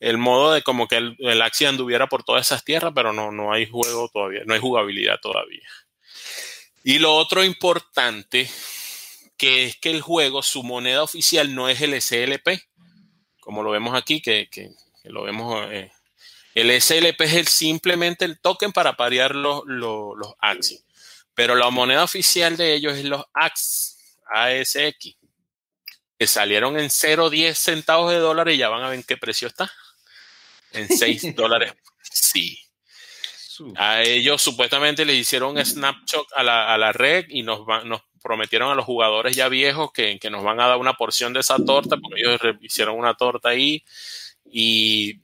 [0.00, 3.30] el, modo de como que el, el Axie anduviera por todas esas tierras, pero no,
[3.30, 5.68] no hay juego todavía, no hay jugabilidad todavía.
[6.82, 8.50] Y lo otro importante,
[9.36, 12.62] que es que el juego, su moneda oficial no es el SLP,
[13.40, 14.70] como lo vemos aquí, que, que,
[15.04, 15.66] lo vemos.
[15.70, 15.90] Eh,
[16.54, 20.80] el SLP es el, simplemente el token para parear los, los, los Axie.
[21.34, 23.96] Pero la moneda oficial de ellos es los Axie
[24.30, 25.16] ASX,
[26.18, 29.48] que salieron en 0,10 centavos de dólar y ya van a ver en qué precio
[29.48, 29.70] está.
[30.72, 31.72] En 6 dólares.
[32.02, 32.58] Sí.
[33.76, 38.00] A ellos supuestamente les hicieron un snapshot a la, a la red y nos, nos
[38.22, 41.40] prometieron a los jugadores ya viejos que, que, nos van a dar una porción de
[41.40, 43.84] esa torta, porque ellos hicieron una torta ahí
[44.50, 45.20] y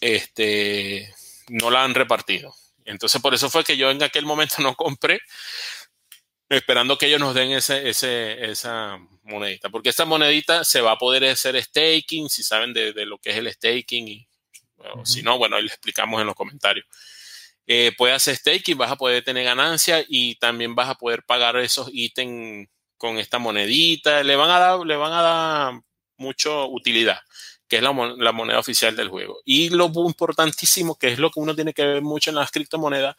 [0.00, 1.14] este,
[1.48, 2.54] no la han repartido.
[2.84, 5.20] Entonces por eso fue que yo en aquel momento no compré,
[6.48, 10.98] esperando que ellos nos den ese, ese, esa monedita, porque esta monedita se va a
[10.98, 14.28] poder hacer staking, si saben de, de lo que es el staking, y
[15.04, 16.86] si no, bueno, ahí les explicamos en los comentarios.
[17.66, 21.56] Eh, puedes hacer staking, vas a poder tener ganancia y también vas a poder pagar
[21.58, 25.80] esos ítems con esta monedita, le van a dar, le van a dar
[26.16, 27.20] mucha utilidad.
[27.68, 29.40] Que es la, moneda oficial del juego.
[29.44, 33.16] Y lo importantísimo, que es lo que uno tiene que ver mucho en las criptomonedas,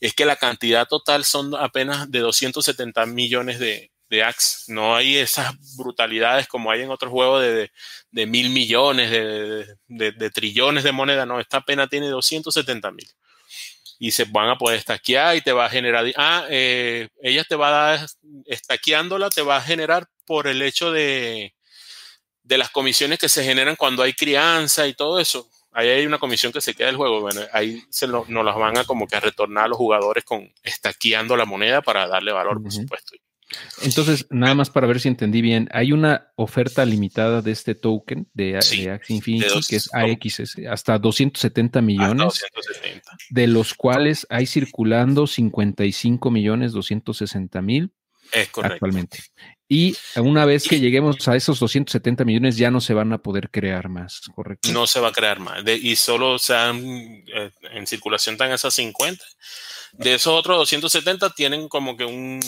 [0.00, 4.64] es que la cantidad total son apenas de 270 millones de, de AX.
[4.68, 7.72] No hay esas brutalidades como hay en otros juegos de,
[8.12, 11.26] de, mil millones, de, trillones de moneda.
[11.26, 13.08] No, esta apenas tiene 270 mil.
[13.98, 16.04] Y se van a poder estaquear y te va a generar.
[16.16, 18.08] Ah, eh, ella te va a dar,
[18.46, 21.52] estaqueándola, te va a generar por el hecho de,
[22.48, 25.48] de las comisiones que se generan cuando hay crianza y todo eso.
[25.70, 27.20] Ahí hay una comisión que se queda del juego.
[27.20, 30.50] Bueno, ahí se nos las van a como que a retornar a los jugadores con
[30.62, 33.16] estaqueando la moneda para darle valor, por supuesto.
[33.82, 38.28] Entonces, nada más para ver si entendí bien, hay una oferta limitada de este token
[38.32, 42.44] de, Axie Infinity, que es AXS, hasta 270 millones,
[43.30, 47.92] de los cuales hay circulando 55 millones 260 mil
[48.62, 49.18] actualmente.
[49.68, 53.50] Y una vez que lleguemos a esos 270 millones ya no se van a poder
[53.50, 54.72] crear más, ¿correcto?
[54.72, 55.62] No se va a crear más.
[55.66, 59.22] y solo se han, eh, en circulación están esas 50.
[59.92, 62.40] De esos otros 270 tienen como que un,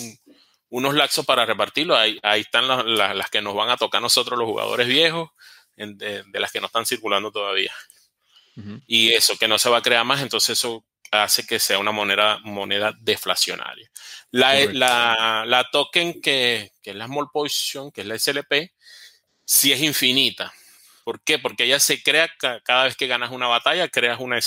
[0.70, 1.94] unos laxos para repartirlo.
[1.94, 5.30] Ahí, ahí están las, que nos van a tocar nosotros los jugadores viejos,
[5.76, 7.72] de, las que no están circulando todavía.
[8.86, 11.92] Y eso, que no se va a crear más, entonces eso hace que sea una
[11.92, 13.90] moneda, moneda deflacionaria.
[14.30, 18.72] La, la, token que, que, es la Small Position, que es la SLP,
[19.44, 20.52] sí es infinita.
[21.04, 21.38] ¿Por qué?
[21.38, 22.30] Porque ella se crea
[22.62, 24.38] cada vez que ganas una batalla, creas una,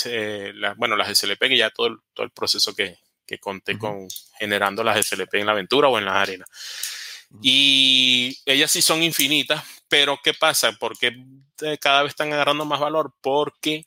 [0.76, 2.96] bueno, las SLP, que ya todo el, todo el proceso que,
[3.26, 4.08] que conté con
[4.38, 6.48] generando las SLP en la aventura o en las arenas.
[7.42, 10.72] Y ellas sí son infinitas, pero ¿qué pasa?
[10.78, 11.16] Porque
[11.80, 13.86] cada vez están agarrando más valor porque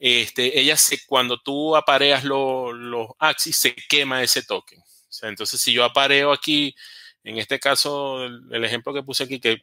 [0.00, 4.82] este, ellas se, cuando tú apareas los axis, se quema ese token.
[5.22, 6.74] entonces, si yo apareo aquí,
[7.22, 9.62] en este caso, el, ejemplo que puse aquí, que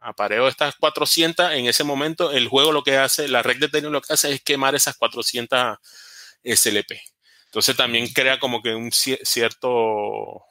[0.00, 3.92] apareo estas 400, en ese momento el juego lo que hace, la red de Ethereum
[3.92, 5.78] lo que hace es quemar esas 400
[6.44, 6.92] SLP.
[7.54, 10.42] Entonces también crea como que un cierto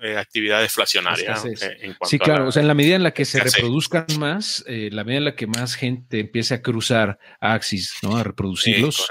[0.00, 1.34] eh, actividad deflacionaria.
[1.44, 2.46] Eh, sí, claro.
[2.46, 5.24] O sea, en la medida en la que se reproduzcan más, eh, la medida en
[5.24, 8.16] la que más gente empiece a cruzar Axis, ¿no?
[8.16, 9.08] A reproducirlos,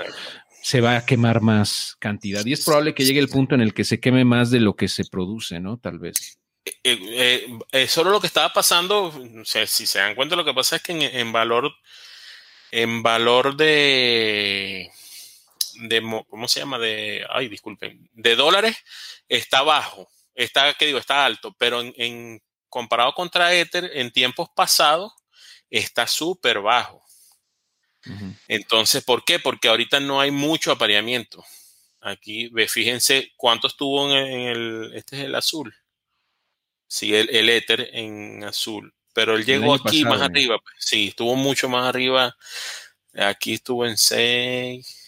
[0.64, 2.46] se va a quemar más cantidad.
[2.46, 4.78] Y es probable que llegue el punto en el que se queme más de lo
[4.78, 5.78] que se produce, ¿no?
[5.78, 6.40] Tal vez.
[7.90, 10.84] solo lo que estaba pasando, o sea, si se dan cuenta, lo que pasa es
[10.84, 11.70] que en valor,
[12.72, 14.90] en valor de
[15.76, 16.80] de, ¿cómo se llama?
[16.80, 18.78] De, ay, disculpen, de dólares
[19.28, 20.98] está bajo, está, ¿qué digo?
[20.98, 25.14] Está alto, pero en, comparado contra Ether, en tiempos pasados,
[25.70, 27.04] está súper bajo.
[28.48, 29.38] Entonces, ¿por qué?
[29.38, 31.46] Porque ahorita no hay mucho apareamiento.
[32.00, 35.76] Aquí, fíjense cuánto estuvo en el, este es el azul.
[36.88, 38.92] Sí, el, el Ether en azul.
[39.14, 40.58] Pero él llegó aquí más arriba.
[40.60, 40.76] Pues.
[40.80, 42.36] Sí, estuvo mucho más arriba.
[43.14, 45.01] Aquí estuvo en 6.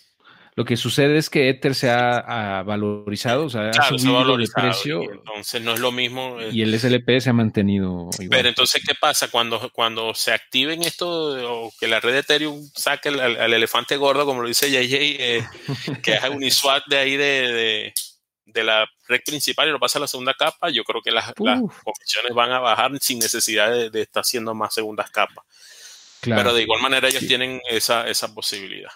[0.56, 5.02] Lo que sucede es que Ether se ha, valorizado, o sea, ha subido de precio.
[5.02, 6.38] entonces no es lo mismo.
[6.52, 8.30] Y el SLP se ha mantenido igual.
[8.30, 9.30] Pero entonces, ¿qué pasa?
[9.30, 14.26] Cuando, cuando se activen esto, o que la red de Ethereum saque al, elefante gordo,
[14.26, 15.48] como lo dice JJ, eh,
[16.04, 17.94] que haga un ISWAT de ahí de,
[18.46, 21.34] de, la red principal y lo pasa a la segunda capa, yo creo que las,
[21.34, 25.46] comisiones van a bajar sin necesidad de, estar haciendo más segundas capas.
[26.22, 28.92] Pero de igual manera ellos tienen esa, esa posibilidad.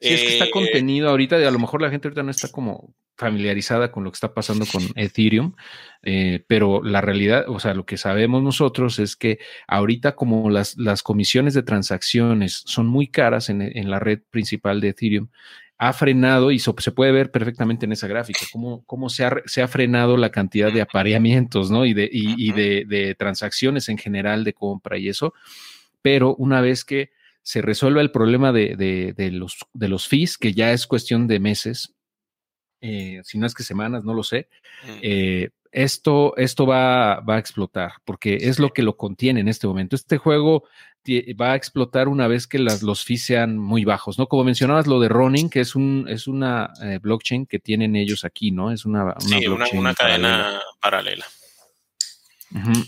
[0.00, 2.48] Sí, es que está eh, contenido ahorita, a lo mejor la gente ahorita no está
[2.48, 5.54] como familiarizada con lo que está pasando con Ethereum,
[6.02, 10.76] eh, pero la realidad, o sea, lo que sabemos nosotros es que ahorita como las,
[10.76, 15.28] las comisiones de transacciones son muy caras en, en la red principal de Ethereum,
[15.78, 19.62] ha frenado y se puede ver perfectamente en esa gráfica, cómo, cómo se, ha, se,
[19.62, 21.84] ha, frenado la cantidad de apareamientos, ¿no?
[21.84, 25.34] Y, de, y, y de, de transacciones en general de compra y eso.
[26.00, 27.10] Pero una vez que
[27.46, 31.94] se resuelva el problema de, los, de los fees, que ya es cuestión de meses,
[32.80, 34.48] eh, si no es que semanas, no lo sé.
[34.82, 34.98] Mm.
[35.00, 39.68] Eh, esto, esto va, va, a explotar, porque es lo que lo contiene en este
[39.68, 39.94] momento.
[39.94, 40.64] Este juego
[41.40, 44.26] va a explotar una vez que las, los fees sean muy bajos, ¿no?
[44.26, 48.24] Como mencionabas lo de Running, que es, un, es una eh, blockchain que tienen ellos
[48.24, 48.72] aquí, ¿no?
[48.72, 51.24] Es una, una, una, cadena paralela.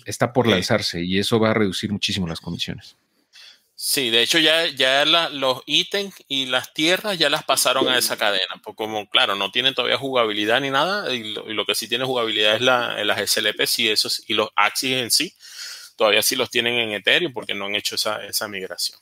[0.05, 2.97] Está por lanzarse y eso va a reducir muchísimo las comisiones.
[3.81, 8.17] Sí, de hecho ya, ya los ítems y las tierras ya las pasaron a esa
[8.17, 12.05] cadena, porque como claro, no tienen todavía jugabilidad ni nada, y lo, que sí tiene
[12.05, 15.33] jugabilidad es la, las SLP y, esos, y los Axis en sí,
[15.95, 18.99] todavía sí los tienen en Ethereum porque no han hecho esa, esa migración.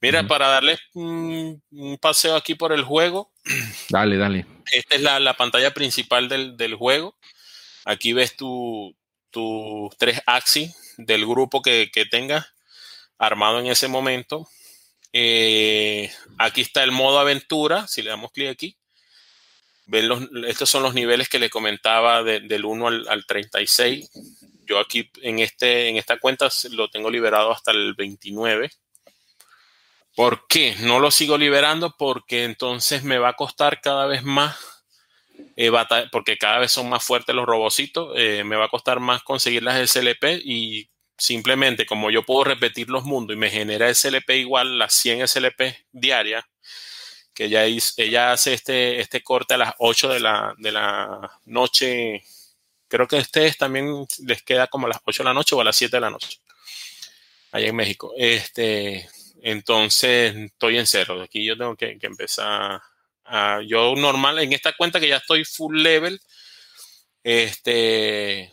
[0.00, 1.60] Mira, para darles un,
[2.00, 3.32] paseo aquí por el juego.
[3.88, 4.46] Dale, dale.
[4.70, 7.16] Esta es la, pantalla principal del, del, juego.
[7.84, 8.94] Aquí ves tus
[9.30, 12.46] tu tres Axis del grupo que, que tengas
[13.18, 14.48] armado en ese momento.
[15.12, 18.76] Eh, aquí está el modo aventura, si le damos clic aquí.
[19.86, 24.10] Ven los, estos son los niveles que le comentaba del 1 al, al, 36.
[24.66, 28.70] Yo aquí en, este, en esta cuenta lo tengo liberado hasta el 29.
[30.14, 30.74] ¿Por qué?
[30.80, 34.56] No lo sigo liberando porque entonces me va a costar cada vez más,
[35.56, 35.70] eh,
[36.10, 39.62] porque cada vez son más fuertes los robocitos, eh, me va a costar más conseguir
[39.62, 44.78] las SLP y simplemente como yo puedo repetir los mundos y me genera SLP igual
[44.78, 45.62] las 100 SLP
[45.92, 46.44] diarias,
[47.34, 52.22] que ella, ella hace este, este corte a las 8 de la, de la noche,
[52.88, 55.60] creo que a ustedes también les queda como a las 8 de la noche o
[55.60, 56.38] a las 7 de la noche,
[57.52, 58.12] allá en México.
[58.16, 59.08] Este,
[59.42, 62.80] entonces estoy en cero, aquí yo tengo que, empezar
[63.24, 66.20] a, yo normal, en esta cuenta que ya estoy full level,
[67.22, 68.52] este,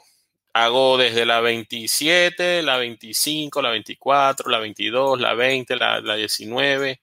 [0.55, 7.01] hago desde la 27, la 25, la 24, la 22, la 20, la, 19,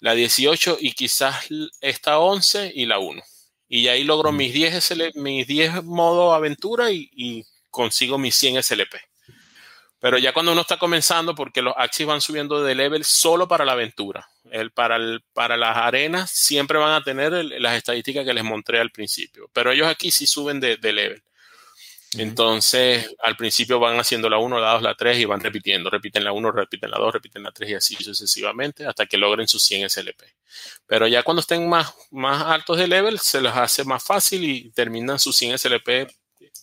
[0.00, 1.46] la 18 y quizás
[1.80, 3.22] esta 11 y la 1.
[3.68, 8.96] Y ahí logro mis 10, mis 10 modo aventura y, y, consigo mis 100 SLP.
[9.98, 13.64] Pero ya cuando uno está comenzando, porque los Axis van subiendo de level solo para
[13.64, 14.28] la aventura.
[14.50, 18.78] El, para, el, para las arenas siempre van a tener las estadísticas que les mostré
[18.78, 19.48] al principio.
[19.54, 21.22] Pero ellos aquí sí suben de, de level.
[22.18, 25.90] Entonces, al principio van haciendo la 1, la 2, la 3 y van repitiendo.
[25.90, 29.48] Repiten la 1, repiten la 2, repiten la 3 y así sucesivamente hasta que logren
[29.48, 30.22] sus 100 SLP.
[30.86, 34.70] Pero ya cuando estén más, más altos de level, se les hace más fácil y
[34.70, 36.08] terminan sus 100 SLP.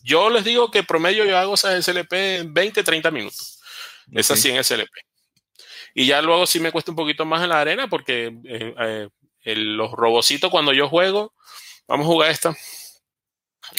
[0.04, 3.60] Yo les digo que promedio yo hago esas SLP en 20, 30 minutos.
[4.08, 4.22] Okay.
[4.22, 4.92] Esas 100 SLP.
[5.94, 9.10] Y ya luego sí me cuesta un poquito más en la arena porque eh, eh,
[9.44, 11.34] el, los robocitos cuando yo juego,
[11.88, 12.56] vamos a jugar esta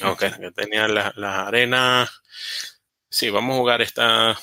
[0.05, 2.11] Ok, yo tenía las la arenas.
[3.09, 4.39] Sí, vamos a jugar esta.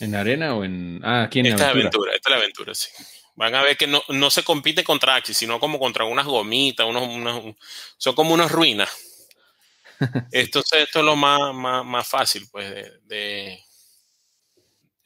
[0.00, 1.00] ¿En arena o en.?
[1.04, 1.80] Ah, aquí en esta aventura.
[1.80, 2.14] aventura.
[2.14, 2.88] Esta es la aventura, sí.
[3.34, 6.86] Van a ver que no, no se compite contra Axis, sino como contra unas gomitas,
[6.86, 7.54] unos, unos
[7.98, 8.90] son como unas ruinas.
[10.32, 13.65] esto, esto es lo más, más, más fácil, pues, de, de,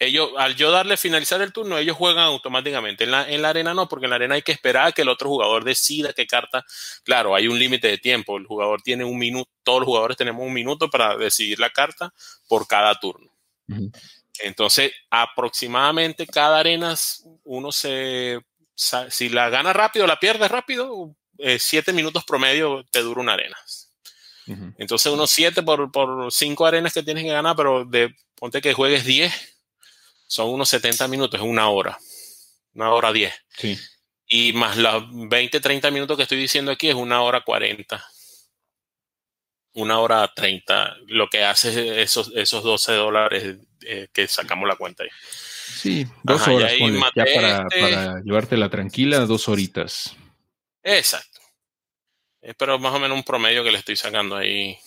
[0.01, 3.05] ellos, al yo darle finalizar el turno, ellos juegan automáticamente.
[3.05, 5.03] En la, en la arena no, porque en la arena hay que esperar a que
[5.03, 6.65] el otro jugador decida qué carta.
[7.05, 8.39] Claro, hay un límite de tiempo.
[8.39, 12.15] El jugador tiene un minuto, todos los jugadores tenemos un minuto para decidir la carta
[12.49, 13.31] por cada turno.
[13.69, 13.93] Uh -huh.
[14.43, 16.95] Entonces, aproximadamente cada arena,
[17.45, 18.41] uno se.
[18.75, 23.59] Si la gana rápido, la pierde rápido, eh, siete minutos promedio te dura una arena.
[24.47, 24.75] Uh -huh.
[24.79, 28.73] Entonces, unos siete por, por cinco arenas que tienes que ganar, pero de, ponte que
[28.73, 29.50] juegues 10
[30.31, 31.99] son unos 70 minutos, es una hora,
[32.75, 33.35] una hora 10.
[33.49, 33.77] Sí.
[34.29, 38.01] Y más los 20, 30 minutos que estoy diciendo aquí es una hora 40.
[39.73, 45.03] Una hora 30, lo que hace esos, esos 12 dólares eh, que sacamos la cuenta
[45.03, 45.11] ahí.
[45.21, 47.81] Sí, dos Ajá, horas, ponle, ya para, este...
[47.81, 50.15] para llevártela tranquila, dos horitas.
[50.85, 51.41] Exacto.
[52.57, 54.79] Pero más o menos un promedio que le estoy sacando ahí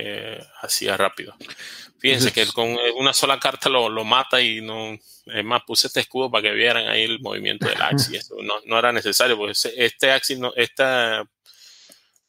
[0.00, 1.34] eh, así rápido.
[1.98, 4.96] Fíjense que con una sola carta lo, lo, mata y no.
[5.26, 8.16] Es más, puse este escudo para que vieran ahí el movimiento del Axi.
[8.16, 11.24] Eso no, no, era necesario, porque este Axi, no, esta,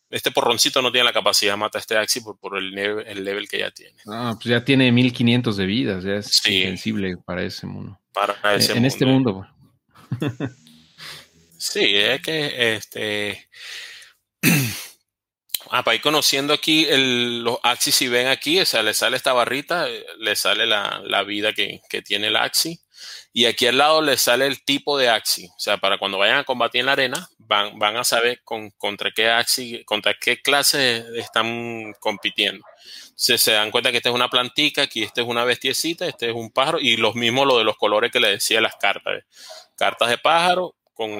[0.10, 3.06] este porroncito no tiene la capacidad de matar a este Axi por, por el, level,
[3.08, 3.96] el, level, que ya tiene.
[4.08, 6.94] Ah, pues ya tiene 1500 de vidas, ya es sí.
[7.24, 8.00] para ese mundo.
[8.12, 9.48] Para ese en, en este mundo.
[11.58, 13.48] sí, es que este.
[15.72, 19.18] Ah, para ir conociendo aquí el, los Axis, si ven aquí, o sea, le sale
[19.18, 22.80] esta barrita, le sale la, la vida que, que, tiene el Axi.
[23.32, 25.46] Y aquí al lado le sale el tipo de Axi.
[25.46, 28.72] O sea, para cuando vayan a combatir en la arena, van, van a saber con,
[28.72, 32.66] contra qué Axi, contra qué clase están compitiendo.
[33.16, 36.30] Se, se dan cuenta que esta es una plantica, aquí esta es una bestiecita, este
[36.30, 39.14] es un pájaro, y los mismos lo de los colores que le decía las cartas.
[39.14, 39.26] ¿ves?
[39.78, 41.12] Cartas de pájaro con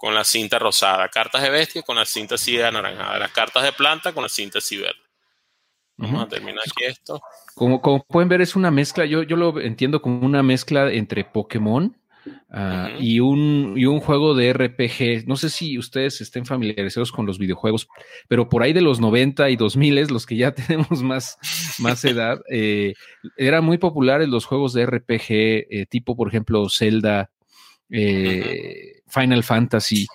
[0.00, 3.72] con la cinta rosada, cartas de bestia con la cinta así anaranjada, las cartas de
[3.72, 4.98] planta con la cinta así verde.
[5.98, 6.24] Vamos uh -huh.
[6.24, 7.20] a terminar aquí esto.
[7.54, 11.24] Como, como, pueden ver, es una mezcla, yo, yo lo entiendo como una mezcla entre
[11.24, 12.96] Pokémon uh, uh -huh.
[12.98, 15.28] y, un, y un juego de RPG.
[15.28, 17.86] No sé si ustedes estén familiarizados con los videojuegos,
[18.26, 21.36] pero por ahí de los 90 y 2000, los que ya tenemos más,
[21.78, 22.94] más edad, eh,
[23.36, 27.30] eran muy populares los juegos de RPG, eh, tipo, por ejemplo, Zelda,
[27.90, 30.06] eh, Final Fantasy,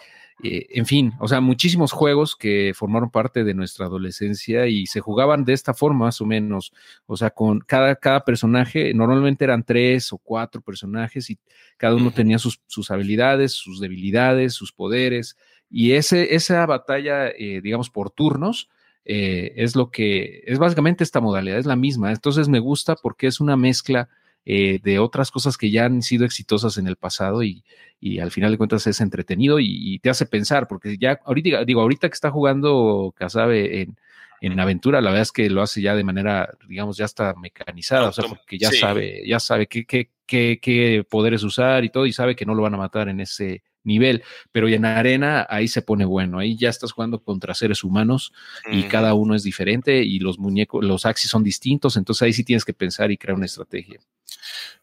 [0.43, 4.99] eh, en fin, o sea, muchísimos juegos que formaron parte de nuestra adolescencia y se
[4.99, 6.73] jugaban de esta forma más o menos,
[7.05, 11.39] o sea, con cada, cada personaje, normalmente eran tres o cuatro personajes y
[11.77, 15.37] cada uno tenía sus, sus habilidades, sus debilidades, sus poderes,
[15.69, 18.69] y ese, esa batalla, eh, digamos, por turnos,
[19.05, 22.11] eh, es lo que es básicamente esta modalidad, es la misma.
[22.11, 24.09] Entonces me gusta porque es una mezcla
[24.45, 27.63] eh, de otras cosas que ya han sido exitosas en el pasado y,
[27.99, 31.81] y al final de cuentas es entretenido y, te hace pensar, porque ya ahorita, digo,
[31.81, 33.97] ahorita que está jugando Casabe en,
[34.41, 38.09] en aventura, la verdad es que lo hace ya de manera, digamos, ya está mecanizada,
[38.09, 42.05] o sea, porque ya sabe, ya sabe qué, qué, qué, qué poderes usar y todo,
[42.05, 45.67] y sabe que no lo van a matar en ese nivel, pero en arena ahí
[45.67, 48.33] se pone bueno, ahí ya estás jugando contra seres humanos
[48.71, 52.43] y cada uno es diferente y los muñecos, los axis son distintos, entonces ahí sí
[52.43, 53.99] tienes que pensar y crear una estrategia.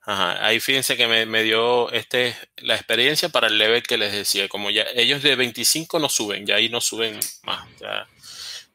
[0.03, 4.49] Ajá, ahí fíjense que me, dio este, la experiencia para el level que les decía,
[4.49, 8.09] como ya ellos de 25 no suben, ya ahí no suben más, ya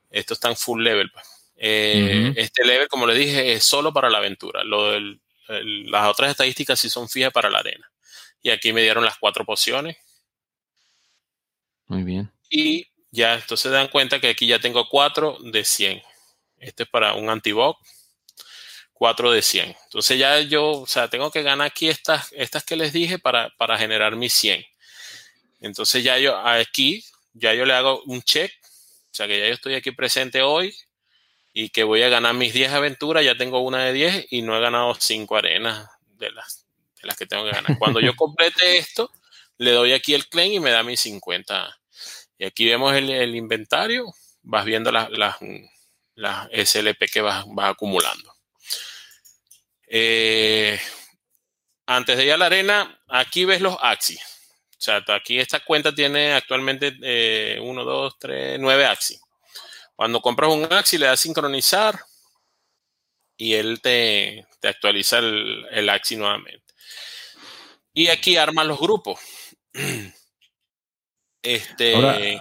[0.10, 1.12] estos están full level.
[1.12, 1.26] Pues.
[1.58, 4.98] Eh, este level, como les dije, es solo para la aventura, lo
[5.50, 7.90] las otras estadísticas sí son fijas para la arena.
[8.42, 9.98] Y aquí me dieron las cuatro pociones
[11.88, 12.32] muy bien.
[12.50, 16.02] Y ya entonces dan cuenta que aquí ya tengo 4 de 100.
[16.60, 17.78] Este es para un antibot.
[18.98, 19.76] 4 de 100.
[19.86, 23.50] Entonces ya yo, o sea, tengo que ganar aquí estas, estas que les dije para,
[23.58, 24.66] para generar mis 100.
[25.62, 27.04] Entonces ya yo aquí,
[27.34, 28.52] ya yo le hago un check.
[29.12, 30.76] O sea que ya yo estoy aquí presente hoy
[31.54, 33.24] y que voy a ganar mis 10 aventuras.
[33.24, 35.88] Ya tengo una de 10 y no he ganado 5 arenas
[36.18, 36.66] de las,
[37.02, 37.78] de las que tengo que ganar.
[37.78, 39.12] Cuando yo complete esto,
[39.58, 41.80] le doy aquí el claim y me da mis 50.
[42.40, 44.14] Y aquí vemos el, inventario,
[44.44, 45.38] vas viendo las, las,
[46.52, 48.37] SLP que vas, acumulando.
[49.88, 50.80] Eh,
[51.86, 54.20] antes de ir a la arena, aquí ves los axis.
[54.72, 59.22] O sea, aquí esta cuenta tiene actualmente 1, 2, 3, 9 axis.
[59.96, 62.00] Cuando compras un axis, le das sincronizar
[63.36, 66.74] y él te, actualiza el, el axis nuevamente.
[67.94, 69.20] Y aquí armas los grupos.
[71.48, 72.40] Este.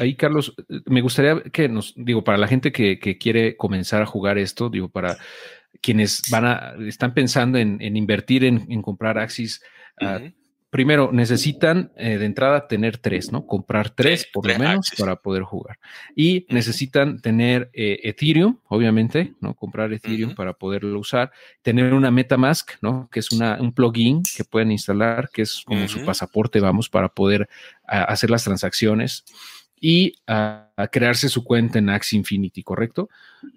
[0.00, 0.54] Ahí, Carlos,
[0.86, 4.88] me gustaría que nos, digo, para la gente que, quiere comenzar a jugar esto, digo,
[4.88, 5.18] para
[5.80, 9.62] quienes van a, están pensando en, invertir en, comprar Axis,
[10.00, 10.20] ah,
[10.70, 13.46] primero necesitan eh, de entrada tener tres, ¿no?
[13.46, 15.78] Comprar tres por lo menos para poder jugar.
[16.14, 19.54] Y necesitan tener eh, Ethereum, obviamente, ¿no?
[19.54, 21.32] Comprar Ethereum para poderlo usar.
[21.62, 23.08] Tener una MetaMask, ¿no?
[23.10, 27.08] Que es una, un plugin que pueden instalar, que es como su pasaporte, vamos, para
[27.08, 27.48] poder
[27.84, 29.24] hacer las transacciones
[29.80, 33.08] y a, crearse su cuenta en Axie Infinity, ¿correcto?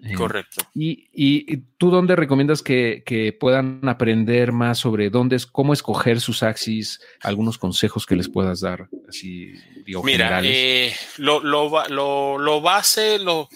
[0.02, 0.66] Eh, Correcto.
[0.74, 7.00] y, tú dónde recomiendas que, puedan aprender más sobre dónde es, cómo escoger sus Axis,
[7.20, 9.52] algunos consejos que les puedas dar, así,
[9.84, 13.48] digo, Mira, eh, lo, lo, base, lo,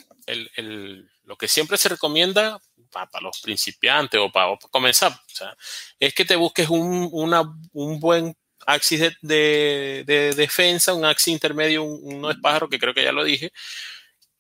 [1.25, 5.19] lo que siempre se recomienda para, los principiantes o para, comenzar,
[5.99, 7.11] es que te busques un,
[7.73, 8.35] un buen
[8.69, 10.05] axis de,
[10.37, 13.51] defensa, un axis intermedio, un, no es pájaro, que creo que ya lo dije.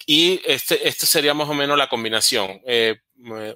[0.04, 2.60] Y este, este sería más o menos la combinación.
[2.66, 3.00] Eh,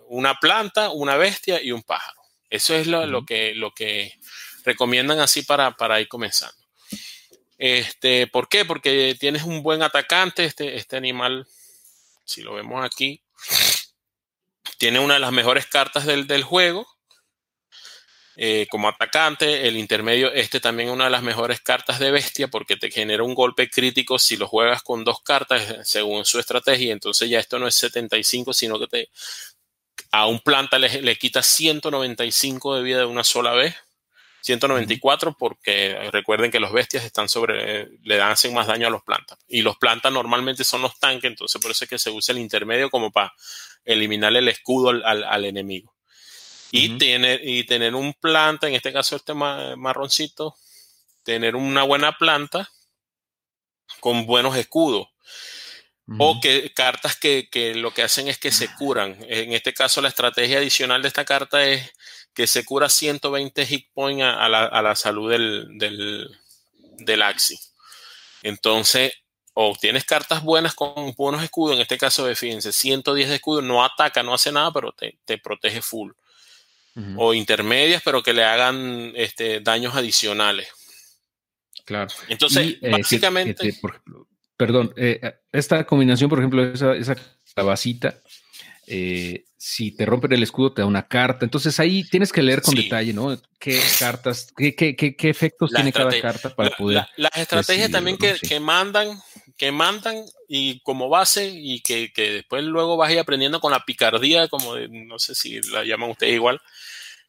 [0.08, 2.20] una planta, una bestia y un pájaro.
[2.48, 4.18] Eso es lo, que, lo que
[4.64, 6.56] recomiendan así para, para ir comenzando.
[7.58, 8.64] Este, ¿Por qué?
[8.64, 10.44] Porque tienes un buen atacante.
[10.44, 11.46] Este, este animal,
[12.24, 13.22] si lo vemos aquí,
[14.78, 16.86] tiene una de las mejores cartas del, del juego.
[18.36, 19.68] Eh, como atacante.
[19.68, 23.22] El intermedio, este también es una de las mejores cartas de bestia porque te genera
[23.22, 26.92] un golpe crítico si lo juegas con dos cartas eh, según su estrategia.
[26.92, 29.10] Entonces ya esto no es 75, sino que te
[30.10, 33.74] a un planta le, le quita 195 de vida de una sola vez.
[34.42, 39.04] 194 porque recuerden que los bestias están sobre, le dan hacen más daño a los
[39.04, 39.38] plantas.
[39.46, 42.40] Y los plantas normalmente son los tanques, entonces por eso es que se usa el
[42.40, 43.32] intermedio como para
[43.84, 45.94] eliminar el escudo al enemigo.
[46.74, 50.56] Y, tener, y tener un planta, en este caso este marroncito,
[51.22, 52.70] tener una buena planta
[54.00, 55.08] con buenos escudos.
[56.18, 59.18] O que cartas que, lo que hacen es que se curan.
[59.28, 61.92] En este caso, la estrategia adicional de esta carta es
[62.32, 66.34] que se cura 120 hit points a, la, salud del, del,
[66.98, 67.58] del Axi.
[68.42, 69.12] Entonces,
[69.52, 73.84] o tienes cartas buenas con buenos escudos, en este caso, fíjense, 110 de escudo, no
[73.84, 76.12] ataca, no hace nada, pero te, te protege full
[77.16, 80.68] o intermedias, pero que le hagan este, daños adicionales.
[81.84, 82.10] Claro.
[82.28, 83.74] Entonces, eh, básicamente.
[84.56, 85.20] perdón, eh,
[85.50, 87.16] esta combinación, por ejemplo, esa, esa
[87.54, 88.18] cabacita,
[88.86, 91.44] eh, si te rompen el escudo, te da una carta.
[91.44, 93.40] Entonces ahí tienes que leer con detalle, ¿no?
[93.58, 97.06] ¿Qué cartas, qué, qué, qué, efectos tiene cada carta para poder.
[97.16, 99.16] las estrategias también que, que, mandan,
[99.56, 103.70] que mandan y como base y que, que después luego vas a ir aprendiendo con
[103.70, 106.60] la picardía, como no sé si la llaman ustedes igual,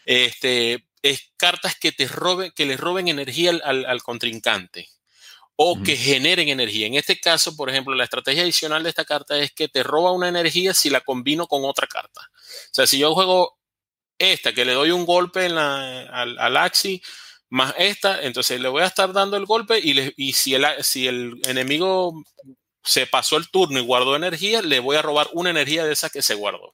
[0.06, 4.90] este, es cartas que te roben, que le roben energía al, contrincante
[5.56, 6.88] o que generen energía.
[6.88, 10.12] En este caso, por ejemplo, la estrategia adicional de esta carta es que te roba
[10.12, 12.22] una energía si la combino con otra carta.
[12.22, 13.60] O sea, si yo juego
[14.18, 17.02] esta que le doy un golpe en la, al, al Axi,
[17.50, 20.66] más esta, entonces le voy a estar dando el golpe y, le, y si, el,
[20.82, 22.24] si el enemigo
[22.84, 26.10] se pasó el turno y guardó energía, le voy a robar una energía de esa
[26.10, 26.74] que se guardó.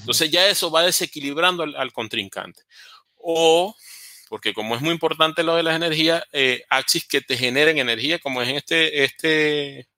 [0.00, 2.62] Entonces ya eso va desequilibrando al, al contrincante.
[3.16, 3.74] O,
[4.28, 8.18] porque como es muy importante lo de las energías, eh, axis que te generen energía,
[8.18, 9.88] como es este, este,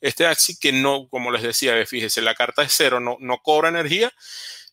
[0.00, 3.68] este axis que no, como les decía, fíjese, la carta es cero, no, no cobra
[3.68, 4.12] energía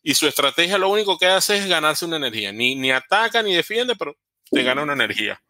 [0.01, 2.51] y su estrategia lo único que hace es ganarse una energía.
[2.51, 4.15] Ni, ni ataca ni defiende, pero
[4.49, 5.41] te gana una energía.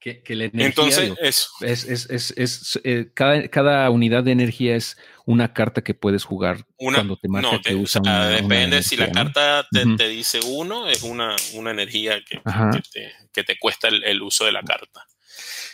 [0.00, 1.48] Que, que la energía, Entonces, digo, eso.
[1.60, 4.96] Es, es, es, es eh, cada, cada, unidad de energía es
[5.26, 8.82] una carta que puedes jugar una, cuando te marca no, que usa una, Depende una
[8.82, 9.12] si la ¿no?
[9.12, 13.88] carta te, te dice uno, es una, una energía que, que, te, que te cuesta
[13.88, 15.04] el, el uso de la carta.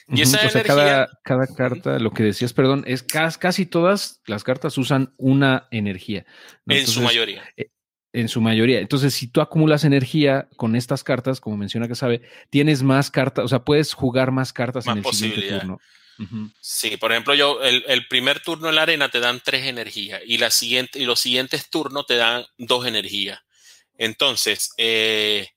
[0.09, 3.66] Y esa o sea, energía, cada, cada carta, lo que decías, perdón, es casi, casi
[3.66, 6.24] todas las cartas usan una energía.
[6.65, 6.74] ¿no?
[6.74, 7.43] en su mayoría.
[8.12, 8.81] En su mayoría.
[8.81, 13.45] Entonces, si tú acumulas energía con estas cartas, como menciona que sabe, tienes más cartas,
[13.45, 15.79] o sea, puedes jugar más cartas Más en el siguiente posibilidades.
[16.61, 20.39] Sí, por ejemplo, yo el, primer turno en la arena te dan tres energías y,
[20.39, 23.40] la siguiente, y los siguientes turnos te dan dos energías.
[23.99, 25.51] Entonces, eh,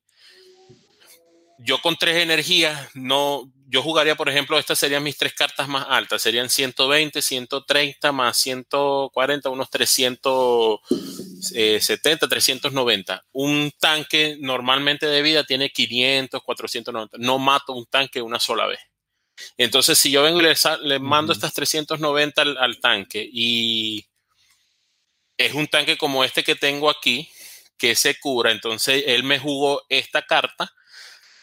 [1.59, 5.85] yo con tres energías, no, yo jugaría, por ejemplo, estas serían mis tres cartas más
[5.89, 13.25] altas, serían 120, 130 más 140, unos 370, 390.
[13.31, 17.17] Un tanque normalmente de vida tiene 500, 490.
[17.19, 18.79] No mato un tanque una sola vez.
[19.57, 24.05] Entonces, si yo vengo y le, le mando estas 390 al, al tanque y
[25.37, 27.29] es un tanque como este que tengo aquí,
[27.77, 30.71] que se cura, entonces él me jugó esta carta,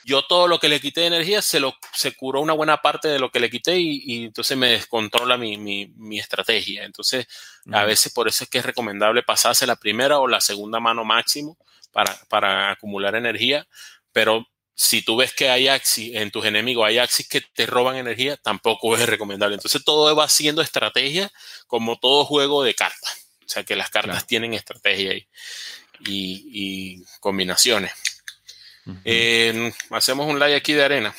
[0.04, 3.08] yo todo lo que le quité de energía se, lo, se curó una buena parte
[3.08, 6.84] de lo que le quité y, y entonces me descontrola mi, mi, mi estrategia.
[6.84, 7.26] Entonces,
[7.72, 11.04] a veces por eso es que es recomendable pasarse la primera o la segunda mano
[11.04, 11.56] máximo
[11.92, 13.68] para, para acumular energía,
[14.12, 17.96] pero si tú ves que hay axis en tus enemigos, hay axis que te roban
[17.96, 19.54] energía, tampoco es recomendable.
[19.56, 21.30] Entonces todo va siendo estrategia
[21.66, 23.28] como todo juego de cartas.
[23.44, 24.26] O sea que las cartas Claro.
[24.26, 25.26] tienen estrategia y,
[26.06, 27.92] y, y combinaciones.
[29.04, 31.14] Eh, hacemos un live aquí de arena.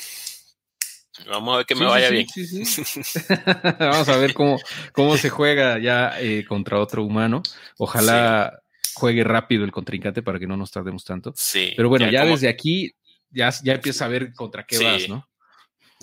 [1.28, 2.66] Vamos a ver que me Sí, vaya sí, bien.
[2.66, 3.20] sí.
[3.80, 4.60] Vamos a ver cómo,
[4.92, 7.44] cómo se juega ya eh, contra otro humano.
[7.78, 8.60] Ojalá
[8.96, 11.32] juegue rápido el contrincante para que no nos tardemos tanto.
[11.38, 11.74] Sí.
[11.78, 12.94] Pero bueno, ya, como- desde aquí
[13.34, 14.84] ya, ya empieza a ver contra qué Sí.
[14.84, 15.30] vas, ¿no?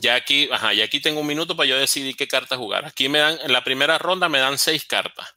[0.02, 2.86] Ya aquí, ajá, ya aquí tengo un minuto para yo decidir qué carta jugar.
[2.86, 5.28] Aquí me dan, en la primera ronda me dan seis cartas.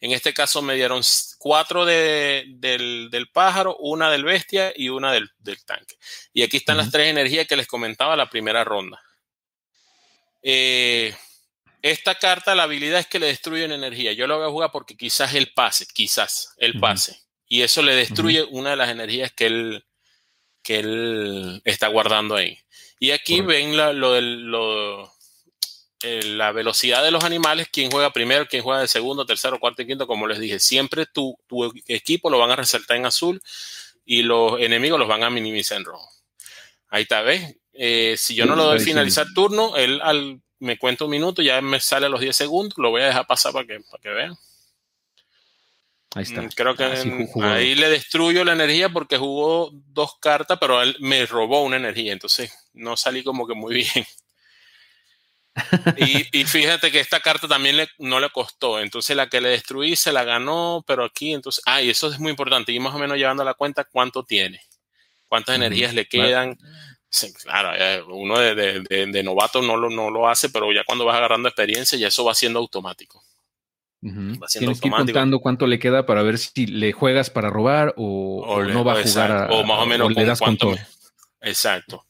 [0.00, 1.02] En este caso me dieron
[1.38, 5.94] cuatro de, del, del pájaro, una del bestia y una del, del tanque.
[6.32, 9.00] Y aquí están las tres energías que les comentaba la primera ronda.
[10.42, 11.14] Eh,
[11.82, 14.12] esta carta, la habilidad es que le destruyen energía.
[14.12, 17.20] Yo lo voy a jugar porque quizás él pase, quizás él pase.
[17.46, 19.84] Y eso le destruye una de las energías que él,
[20.62, 22.58] que él está guardando ahí.
[22.98, 23.48] Y aquí Correcto.
[23.48, 25.12] ven la, lo lo,
[26.02, 29.82] eh, la velocidad de los animales, quién juega primero, quién juega de segundo, tercero, cuarto
[29.82, 33.42] y quinto, como les dije, siempre tu, tu equipo lo van a resaltar en azul
[34.06, 36.08] y los enemigos los van a minimizar en rojo.
[36.88, 37.56] Ahí está, ¿ves?
[37.74, 41.60] Eh, si yo no lo doy finalizar turno, él al, me cuenta un minuto, ya
[41.60, 44.08] me sale a los 10 segundos, lo voy a dejar pasar para que, para que
[44.08, 44.36] vean.
[46.14, 46.42] Ahí está.
[46.42, 50.82] Mm, Creo que Ah, en- ahí le destruyo la energía porque jugó dos cartas, pero
[50.82, 54.06] él me robó una energía, entonces no salí como que muy bien.
[55.96, 59.50] y, y fíjate que esta carta también le, no le costó, entonces la que le
[59.50, 62.94] destruí se la ganó, pero aquí entonces, ah, y eso es muy importante, y más
[62.94, 64.60] o menos llevando a la cuenta cuánto tiene,
[65.28, 66.08] cuántas energías le Vale.
[66.08, 66.58] quedan.
[67.08, 70.72] Sí, claro, eh, uno de, de- de- de novato no lo, no lo hace, pero
[70.72, 73.24] ya cuando vas agarrando experiencia, ya eso va siendo automático.
[74.02, 78.42] Tienes que ir contando cuánto le queda para ver si le juegas para robar o,
[78.46, 80.46] O o le- no va a jugar a, o más o menos le das con
[80.56, 80.76] cuánto todo.
[80.76, 82.06] me- Exacto.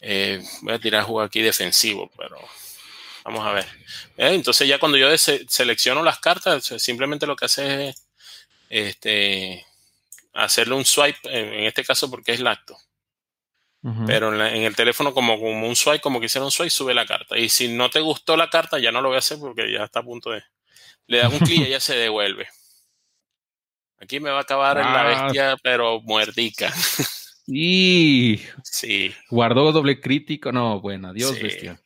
[0.00, 2.36] Eh, voy a tirar juego aquí defensivo, pero
[3.24, 3.64] vamos a ver.
[4.16, 8.06] Eh, entonces ya cuando yo selecciono las cartas, simplemente lo que hace es
[8.68, 9.64] este,
[10.32, 12.76] hacerle un swipe, en, este caso porque es lacto.
[14.06, 16.94] Pero en, la- en el teléfono como, como un swipe, como que un swipe, sube
[16.94, 17.36] la carta.
[17.36, 19.84] Y si no te gustó la carta, ya no lo voy a hacer porque ya
[19.84, 20.42] está a punto de...
[21.06, 22.46] Le das un clic y ya se devuelve.
[23.98, 25.24] Aquí me va a acabar la Ah.
[25.24, 26.72] bestia, pero muerdica.
[27.46, 29.14] Y Sí.
[29.30, 30.52] guardó doble crítico.
[30.52, 31.42] No, bueno, adiós, Sí.
[31.42, 31.80] bestia.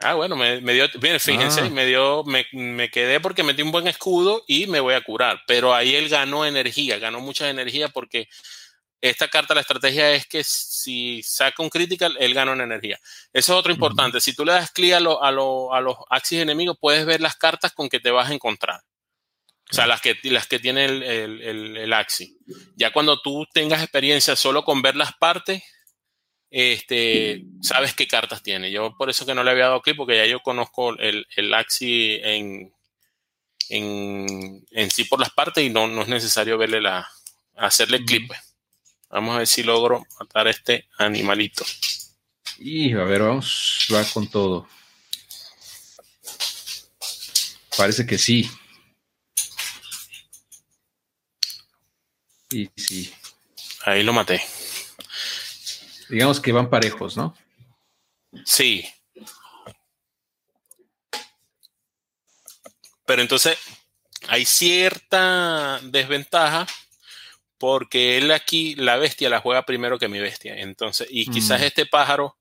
[0.00, 1.70] Ah, bueno, me, me dio, bien, fíjense, Ah.
[1.70, 5.40] me dio, me, me quedé porque metí un buen escudo y me voy a curar.
[5.46, 8.28] Pero ahí él ganó energía, ganó mucha energía porque
[9.02, 12.98] esta carta, la estrategia es que si saca un critical, él gana una energía.
[13.32, 14.20] Eso es otro importante.
[14.20, 17.20] Si tú le das clic a, lo- a, lo- a los axis enemigos, puedes ver
[17.20, 18.80] las cartas con que te vas a encontrar.
[19.70, 22.36] O sea, las que, las que tiene el, el, el, Axi.
[22.76, 25.62] Ya cuando tú tengas experiencia solo con ver las partes,
[26.50, 28.70] este, sabes qué cartas tiene.
[28.70, 31.54] Yo por eso que no le había dado clic, porque ya yo conozco el, el
[31.54, 32.72] Axi en,
[33.70, 37.08] en, en, sí por las partes y no, no es necesario verle la,
[37.56, 38.28] hacerle clip.
[38.28, 38.51] Pues.
[39.12, 41.66] Vamos a ver si logro matar a este animalito.
[42.58, 44.66] Y a ver, vamos, va con todo.
[47.76, 48.50] Parece que sí.
[52.50, 53.14] Y sí.
[53.84, 54.42] Ahí lo maté.
[56.08, 57.36] Digamos que van parejos, ¿no?
[58.46, 58.88] Sí.
[63.04, 63.58] Pero entonces
[64.28, 66.66] hay cierta desventaja
[67.62, 70.56] porque él aquí, la bestia, la juega primero que mi bestia.
[70.56, 71.64] Entonces, y quizás mm.
[71.64, 72.36] este pájaro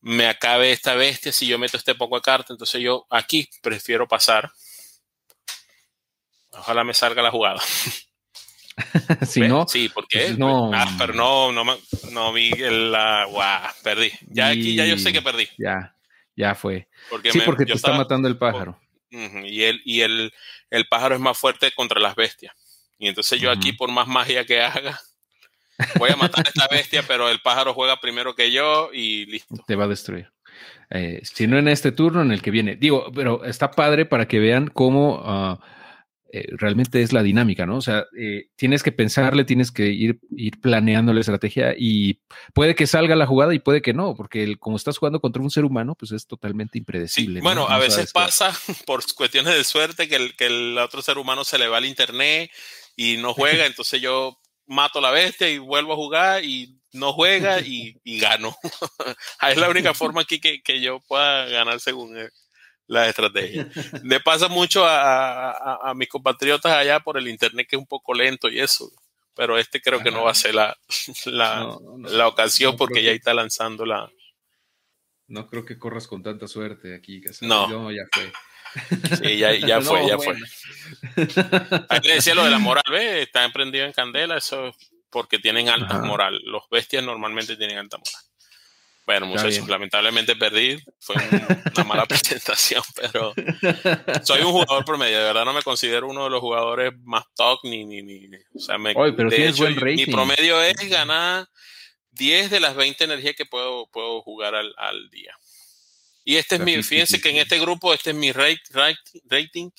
[0.00, 2.52] me acabe esta bestia si yo meto este poco de carta.
[2.52, 4.50] Entonces yo aquí prefiero pasar.
[6.50, 7.60] Ojalá me salga la jugada.
[9.28, 11.62] si no, sí, porque no, ah, pero no, no,
[12.10, 14.10] no vi la, wow, perdí.
[14.22, 15.48] Ya aquí ya yo sé que perdí.
[15.56, 15.94] Ya,
[16.34, 16.88] ya fue.
[17.30, 18.76] sí, porque te está matando el pájaro.
[19.08, 20.34] y el, y el,
[20.68, 22.56] el pájaro es más fuerte contra las bestias.
[23.02, 25.00] Y entonces yo aquí, por más magia que haga,
[25.98, 29.56] voy a matar a esta bestia, pero el pájaro juega primero que yo y listo.
[29.66, 30.30] Te va a destruir.
[30.88, 32.76] Eh, si no en este turno, en el que viene.
[32.76, 35.20] Digo, pero está padre para que vean cómo
[36.34, 37.76] eh, realmente es la dinámica, ¿no?
[37.76, 42.20] O sea, eh, tienes que pensarle, tienes que ir, ir planeando la estrategia y
[42.54, 45.50] puede que salga la jugada y puede que no, porque como estás jugando contra un
[45.50, 47.42] ser humano, pues es totalmente impredecible.
[47.42, 48.50] bueno, a veces pasa
[48.86, 51.84] por cuestiones de suerte que el, que el otro ser humano se le va al
[51.84, 52.50] internet
[52.96, 57.60] y no juega, entonces yo mato la bestia y vuelvo a jugar y no juega
[57.60, 58.56] y, gano.
[59.48, 62.30] es la única forma aquí que, que yo pueda ganar según él
[62.92, 63.68] la estrategia.
[64.02, 68.48] Le pasa mucho a, mis compatriotas allá por el internet que es un poco lento
[68.48, 68.90] y eso,
[69.34, 70.76] pero este creo que no va a ser la,
[71.26, 74.10] la, ocasión porque ya está lanzando la...
[75.28, 77.22] No creo que corras con tanta suerte aquí.
[77.40, 77.90] No.
[77.90, 78.30] ya fue.
[79.22, 80.36] Sí, ya, fue, ya fue.
[81.88, 83.26] Ahí le decía lo de la moral, ¿ves?
[83.26, 84.74] Está emprendido en candela, eso
[85.10, 86.40] porque tienen alta moral.
[86.44, 88.22] Los bestias normalmente tienen alta moral.
[89.04, 90.78] Bueno, muchachos, lamentablemente perdí.
[91.00, 91.16] Fue
[91.74, 93.34] una mala presentación, pero
[94.22, 95.18] soy un jugador promedio.
[95.18, 97.84] De verdad no me considero uno de los jugadores más top ni.
[97.84, 101.48] ni, ni o sea, me, pero de hecho, mi promedio es ganar
[102.12, 105.36] 10 de las 20 energías que puedo, puedo jugar al, al día.
[106.24, 109.70] Y este es mi, fíjense que en este grupo, este es mi rating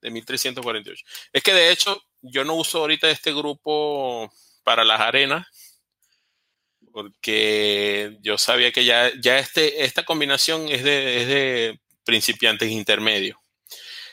[0.00, 1.04] de 1348.
[1.32, 4.32] Es que de hecho, yo no uso ahorita este grupo
[4.64, 5.46] para las arenas
[6.92, 13.38] porque yo sabía que ya, ya este, esta combinación es de, es de principiantes intermedios.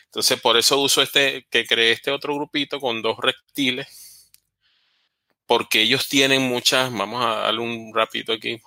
[0.05, 4.31] Entonces, por eso uso este, que creé este otro grupito con dos reptiles,
[5.45, 8.61] porque ellos tienen muchas, vamos a darle un rapidito aquí,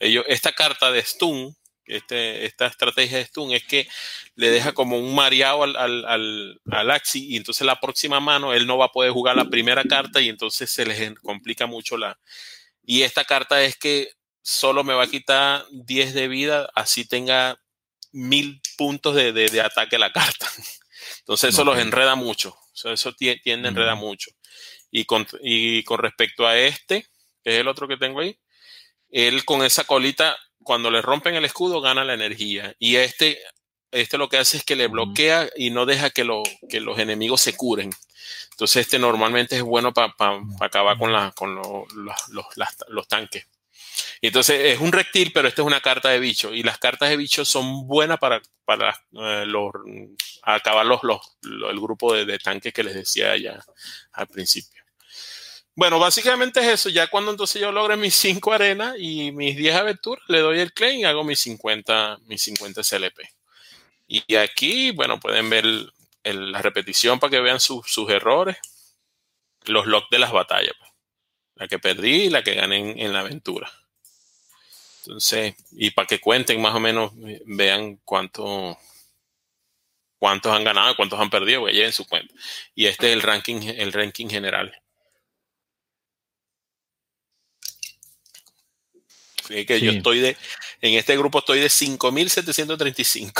[0.00, 1.56] ellos, esta carta de Stun,
[1.86, 3.88] este, esta estrategia de Stun es que
[4.34, 8.66] le deja como un mareado al, al, al, Axi y entonces la próxima mano él
[8.66, 12.18] no va a poder jugar la primera carta y entonces se les complica mucho la,
[12.86, 17.60] y esta carta es que solo me va a quitar 10 de vida, así tenga
[18.12, 20.46] mil puntos de, de, ataque a la carta.
[21.18, 22.56] Entonces eso los enreda mucho.
[22.84, 24.30] eso tiende a enredar mucho.
[24.92, 27.02] Y con, y con respecto a este,
[27.42, 28.38] que es el otro que tengo ahí,
[29.10, 32.74] él con esa colita, cuando le rompen el escudo, gana la energía.
[32.80, 33.38] Y este,
[33.92, 36.98] este lo que hace es que le bloquea y no deja que, lo, que los
[36.98, 37.92] enemigos se curen.
[38.50, 40.12] Entonces este normalmente es bueno para
[40.60, 43.46] acabar con, la, con los, tanques.
[44.20, 46.52] Y entonces es un reptil, pero esta es una carta de bicho.
[46.52, 49.70] Y las cartas de bicho son buenas para, para eh, los,
[50.42, 51.00] acabar los,
[51.44, 53.64] el grupo de, tanques que les decía ya
[54.12, 54.82] al principio.
[55.76, 56.88] Bueno, básicamente es eso.
[56.88, 60.72] Ya cuando entonces yo logre mis 5 arenas y mis 10 aventuras, le doy el
[60.72, 63.20] claim y hago mis 50, mis 50 CLP.
[64.08, 65.66] Y aquí, bueno, pueden ver
[66.24, 68.56] la repetición para que vean sus errores,
[69.66, 70.72] los logs de las batallas.
[70.78, 70.90] Pues.
[71.56, 73.70] La que perdí y la que gané en, la aventura.
[75.04, 77.12] Entonces, y para que cuenten más o menos,
[77.44, 78.78] vean cuánto,
[80.18, 82.34] cuántos han ganado, cuántos han perdido, que lleven su cuenta.
[82.74, 84.74] Y este es el ranking, el ranking general.
[89.50, 90.36] Así que yo estoy de,
[90.80, 93.32] en este grupo estoy de 5.735.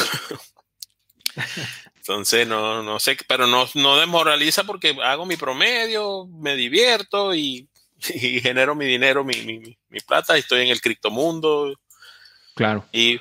[1.96, 7.68] Entonces, no, no sé, pero no, no desmoraliza porque hago mi promedio, me divierto y,
[7.98, 11.74] genero mi dinero, mi, mi, mi, plata, estoy en el criptomundo.
[12.54, 12.86] Claro.
[12.92, 13.20] Y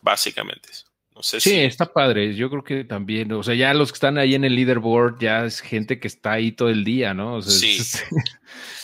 [0.00, 0.89] básicamente eso.
[1.22, 2.34] Sí, está padre.
[2.34, 5.44] Yo creo que también, o sea, ya los que están ahí en el leaderboard ya
[5.44, 7.42] es gente que está ahí todo el día, ¿no?
[7.42, 7.78] sí.
[7.78, 8.04] Es,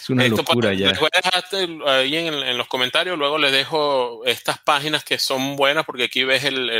[0.09, 0.91] una locura ya.
[0.91, 1.45] Les voy a dejar
[1.89, 6.45] ahí en, los comentarios, luego les dejo estas páginas que son buenas porque aquí ves
[6.45, 6.71] el,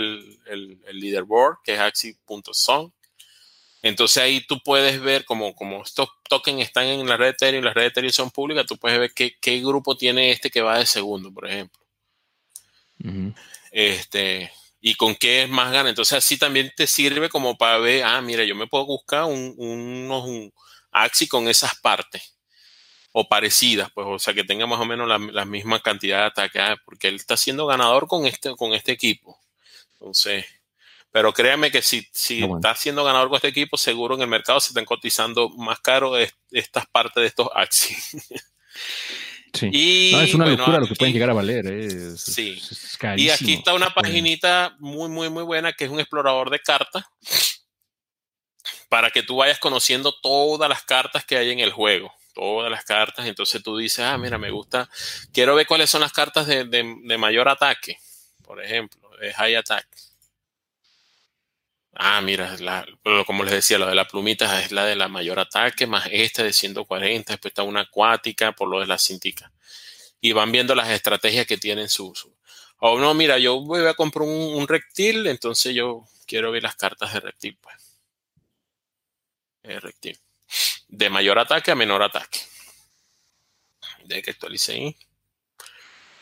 [0.47, 2.93] el, leaderboard, que es axi.song.
[3.83, 7.75] Entonces ahí tú puedes ver como, como estos tokens están en la red Ethereum, las
[7.75, 10.87] redes Ethereum son públicas, tú puedes ver qué, qué, grupo tiene este que va de
[10.87, 11.81] segundo, por ejemplo.
[13.71, 14.51] Este,
[14.81, 15.89] y con qué es más gana.
[15.89, 19.55] Entonces así también te sirve como para ver, ah, mira, yo me puedo buscar un,
[19.57, 20.53] un,
[20.93, 22.39] Axi con esas partes
[23.13, 26.63] o parecidas, pues, o sea, que tenga más o menos la, misma cantidad de ataques,
[26.63, 29.41] ah, porque él está siendo ganador con este, con este equipo.
[29.93, 30.47] Entonces,
[31.11, 34.61] pero créanme que si, si está siendo ganador con este equipo, seguro en el mercado
[34.61, 36.13] se están cotizando más caro
[36.51, 37.49] estas partes de estos
[39.63, 41.67] Y, es una locura lo que pueden llegar a valer.
[41.67, 42.61] Eh, sí.
[43.17, 47.05] y aquí está una paginita muy, muy, muy buena que es un explorador de cartas
[48.89, 52.13] para que tú vayas conociendo todas las cartas que hay en el juego.
[52.35, 53.27] Todas las cartas.
[53.27, 54.89] Entonces tú dices, ah, mira, me gusta.
[55.33, 57.99] Quiero ver cuáles son las cartas de, de mayor ataque.
[58.45, 59.87] Por ejemplo, de high attack.
[61.99, 62.55] Ah, mira,
[63.27, 66.43] como les decía, lo de la plumita es la de la mayor ataque, más esta
[66.43, 69.51] de 140, después está una acuática por lo de la cintica.
[70.21, 72.37] Y van viendo las estrategias que tienen su uso.
[72.79, 77.15] O no, mira, yo voy a comprar un, reptil, entonces yo quiero ver las cartas
[77.15, 77.77] de reptil, pues.
[79.63, 80.19] reptil.
[80.89, 82.41] De mayor ataque a menor ataque.
[84.05, 84.97] De que actualice ahí.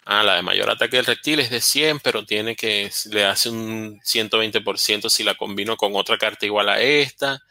[0.06, 3.48] Ah, la de mayor ataque del reptil es de 100, pero tiene que, le hace
[3.48, 7.42] un 120% si la combino con otra carta igual a esta.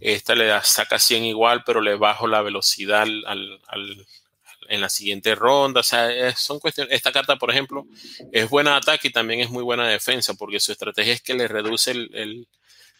[0.00, 4.06] Esta le da, saca 100 igual, pero le bajo la velocidad al, al,
[4.68, 5.80] en la siguiente ronda.
[5.80, 6.92] O sea, son cuestiones.
[6.92, 7.86] Esta carta, por ejemplo,
[8.32, 11.22] es buena de ataque y también es muy buena de defensa, porque su estrategia es
[11.22, 12.46] que le reduce el,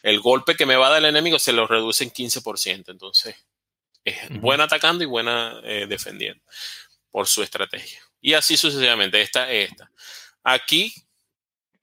[0.03, 2.91] el, golpe que me va a dar el enemigo, se lo reduce en 15%.
[2.91, 3.35] Entonces,
[4.05, 6.43] es buena atacando y buena eh, defendiendo
[7.11, 8.01] por su estrategia.
[8.25, 9.21] Y así sucesivamente.
[9.21, 9.91] Esta, esta.
[10.43, 10.95] Aquí,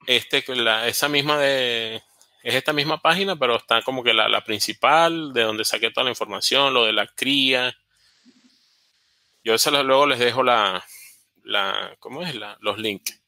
[0.07, 2.01] este, la, esa misma de,
[2.41, 6.09] es esta misma página, pero está como que la, principal, de donde saqué toda la
[6.09, 7.77] información, lo de la cría.
[9.43, 10.83] Yo eso luego les dejo la,
[11.43, 12.33] la ¿cómo es?
[12.33, 13.21] La, los links.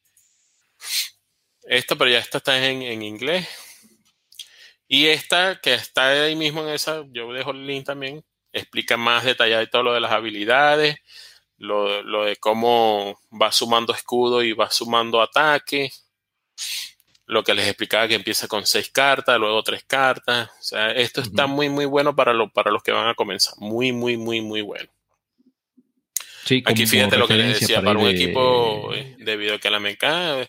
[1.65, 3.48] Esto, pero ya esta está en, en inglés.
[4.88, 9.23] Y esta que está ahí mismo en esa, yo dejo el link también, explica más
[9.23, 10.98] detallado todo lo de las habilidades,
[11.64, 15.91] lo, de cómo va sumando escudo y va sumando ataque.
[17.26, 20.49] Lo que les explicaba que empieza con seis cartas, luego tres cartas.
[20.60, 23.53] O sea, esto está muy, muy bueno para, lo, para los que van a comenzar.
[23.57, 24.90] Muy, muy, muy, muy bueno.
[26.65, 30.41] Aquí fíjate lo que les decía, para, un equipo debido a que la meca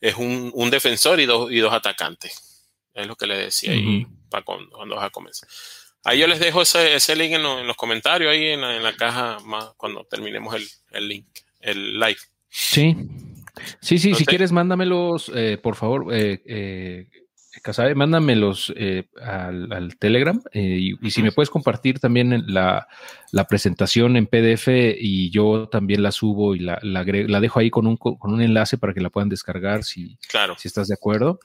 [0.00, 2.70] es un, un, defensor y dos, y dos atacantes.
[2.94, 5.48] Es lo que les decía ahí para cuando, cuando vas a comenzar.
[6.04, 8.94] Ahí yo les dejo ese, ese link en, los comentarios, ahí en la, en la
[8.94, 11.26] caja, más cuando terminemos el, el, link,
[11.60, 12.18] el live.
[12.48, 12.96] Sí,
[13.80, 17.06] sí, sí, si quieres, mándamelos, eh, por favor, eh, eh,
[17.62, 22.88] Casabe, mándamelos eh, al, al, Telegram y, y, si me puedes compartir también la,
[23.30, 24.68] la, presentación en PDF
[24.98, 28.42] y yo también la subo y la, la, la dejo ahí con un, con un
[28.42, 30.56] enlace para que la puedan descargar si, claro.
[30.58, 31.38] si estás de acuerdo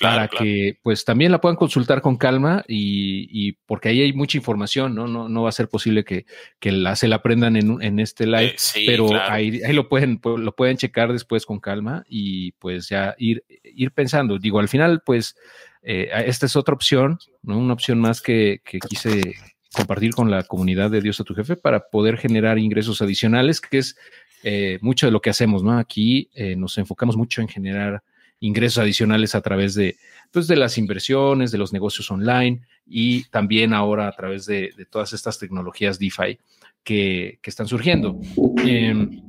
[0.00, 4.94] para que pues también la puedan consultar con calma y, porque ahí hay mucha información,
[4.94, 5.06] ¿no?
[5.06, 6.24] No, no va a ser posible que,
[6.62, 10.54] la, se la aprendan en, en este live, eh, pero ahí, ahí, lo pueden lo
[10.54, 14.38] pueden checar después con calma y pues ya ir, ir pensando.
[14.38, 15.36] Digo, al final pues
[15.82, 17.58] eh, esta es otra opción, ¿no?
[17.58, 19.34] Una opción más que, que quise
[19.74, 23.78] compartir con la comunidad de Dios a tu jefe para poder generar ingresos adicionales, que
[23.78, 23.96] es
[24.42, 25.78] eh, mucho de lo que hacemos, ¿no?
[25.78, 28.02] Aquí nos enfocamos mucho en generar
[28.40, 29.96] ingresos adicionales a través de,
[30.30, 35.12] pues, de las inversiones, de los negocios online y también ahora a través de, todas
[35.12, 36.38] estas tecnologías DeFi
[36.82, 38.18] que, que están surgiendo.
[38.64, 39.22] Em,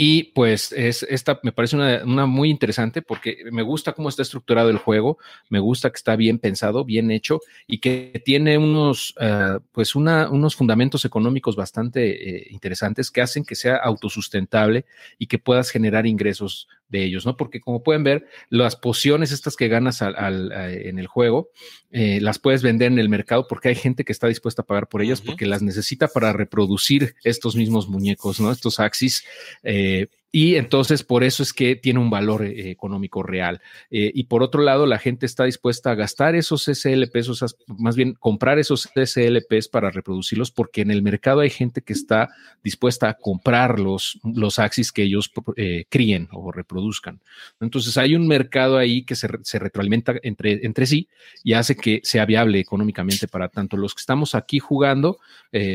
[0.00, 4.70] y pues es, esta me parece una, muy interesante porque me gusta cómo está estructurado
[4.70, 5.18] el juego,
[5.48, 10.30] me gusta que está bien pensado, bien hecho y que tiene unos, uh, pues una,
[10.30, 14.86] unos fundamentos económicos bastante eh, interesantes que hacen que sea autosustentable
[15.18, 17.36] y que puedas generar ingresos de ellos, ¿no?
[17.36, 21.50] Porque como pueden ver, las pociones estas que ganas al, en el juego,
[21.90, 24.88] eh, las puedes vender en el mercado porque hay gente que está dispuesta a pagar
[24.88, 28.50] por ellas porque las necesita para reproducir estos mismos muñecos, ¿no?
[28.50, 29.24] Estos Axis.
[29.62, 33.62] Eh, y entonces por eso es que tiene un valor eh, económico real.
[33.90, 37.46] Eh, y por otro lado, la gente está dispuesta a gastar esos SLPs, o
[37.78, 42.28] más bien comprar esos SLPs para reproducirlos, porque en el mercado hay gente que está
[42.62, 47.20] dispuesta a comprar los, los Axis que ellos eh, críen o reproduzcan.
[47.58, 51.08] Entonces hay un mercado ahí que se, se retroalimenta entre, entre sí
[51.42, 55.18] y hace que sea viable económicamente para tanto los que estamos aquí jugando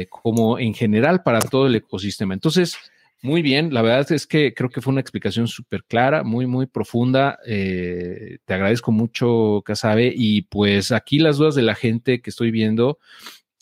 [0.10, 2.34] como en general para todo el ecosistema.
[2.34, 2.78] Entonces,
[3.24, 6.66] muy bien, la verdad es que creo que fue una explicación súper clara, muy, muy
[6.66, 7.40] profunda.
[7.46, 10.12] Eh, te agradezco mucho, Casabe.
[10.14, 13.00] Y pues aquí las dudas de la gente que estoy viendo,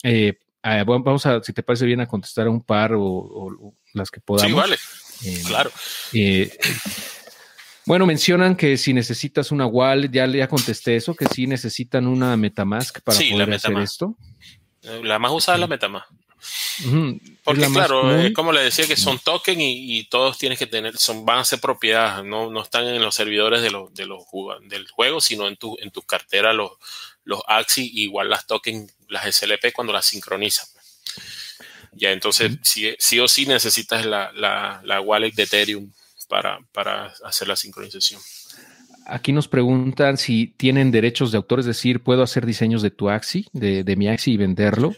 [0.02, 4.10] eh, ah, vamos a, si te parece bien, a contestar a un par o, las
[4.10, 4.50] que podamos.
[4.50, 4.76] Sí, vale.
[5.24, 5.70] Eh, claro.
[7.86, 12.36] bueno, mencionan que si necesitas una wallet, ya, ya contesté eso, que si necesitan una
[12.36, 14.18] Metamask para poder hacer esto.
[15.04, 16.10] La más usada es la Metamask.
[17.44, 21.24] Porque claro, es como le decía que son tokens y, todos tienes que tener, son,
[21.24, 24.24] van a ser propiedades, no, no están en los servidores de los, de los
[24.68, 26.72] del juego, sino en tu, en tu cartera los,
[27.24, 30.66] los AXI, igual las tokens, las SLP cuando las sincronizan.
[31.92, 35.92] Ya entonces, sí, o sí necesitas la, la, wallet de Ethereum
[36.28, 38.20] para, para hacer la sincronización.
[39.06, 43.10] Aquí nos preguntan si tienen derechos de autor, es decir, ¿puedo hacer diseños de tu
[43.10, 44.94] AXI, de, de mi AXI y venderlo?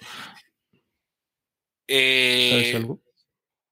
[1.87, 2.87] Eh,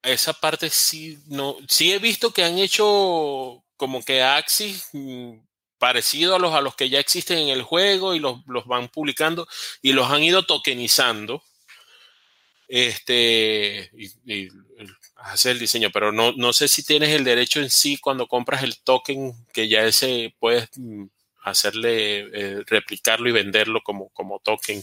[0.02, 5.34] esa parte sí, no, sí he visto que han hecho como que Axis mm,
[5.78, 9.48] parecido a los, a los que ya existen en el juego y los, van publicando
[9.80, 11.42] y los han ido tokenizando.
[12.68, 13.90] Este,
[14.24, 14.48] y,
[15.16, 18.62] hacer el diseño, pero no, no sé si tienes el derecho en sí cuando compras
[18.62, 21.04] el token que ya ese puedes mm,
[21.42, 24.82] hacerle, eh, replicarlo y venderlo como, como token.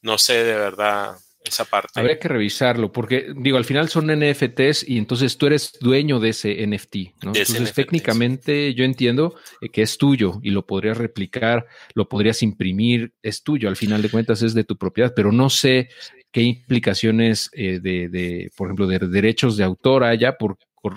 [0.00, 2.00] No sé de verdad esa parte.
[2.00, 6.30] Habría que revisarlo, porque digo, al final son NFTs y entonces tú eres dueño de
[6.30, 7.32] ese NFT, ¿no?
[7.34, 9.36] entonces técnicamente yo entiendo
[9.72, 14.10] que es tuyo y lo podrías replicar, lo podrías imprimir, es tuyo, al final de
[14.10, 15.90] cuentas es de tu propiedad, pero no sé
[16.32, 20.56] qué implicaciones eh, de, de, por ejemplo, de derechos de autor haya por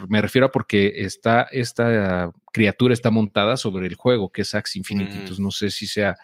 [0.10, 4.78] me refiero a porque está, esta criatura está montada sobre el juego, que es Axe
[4.78, 5.14] Infinity.
[5.14, 6.18] Entonces no sé si sea,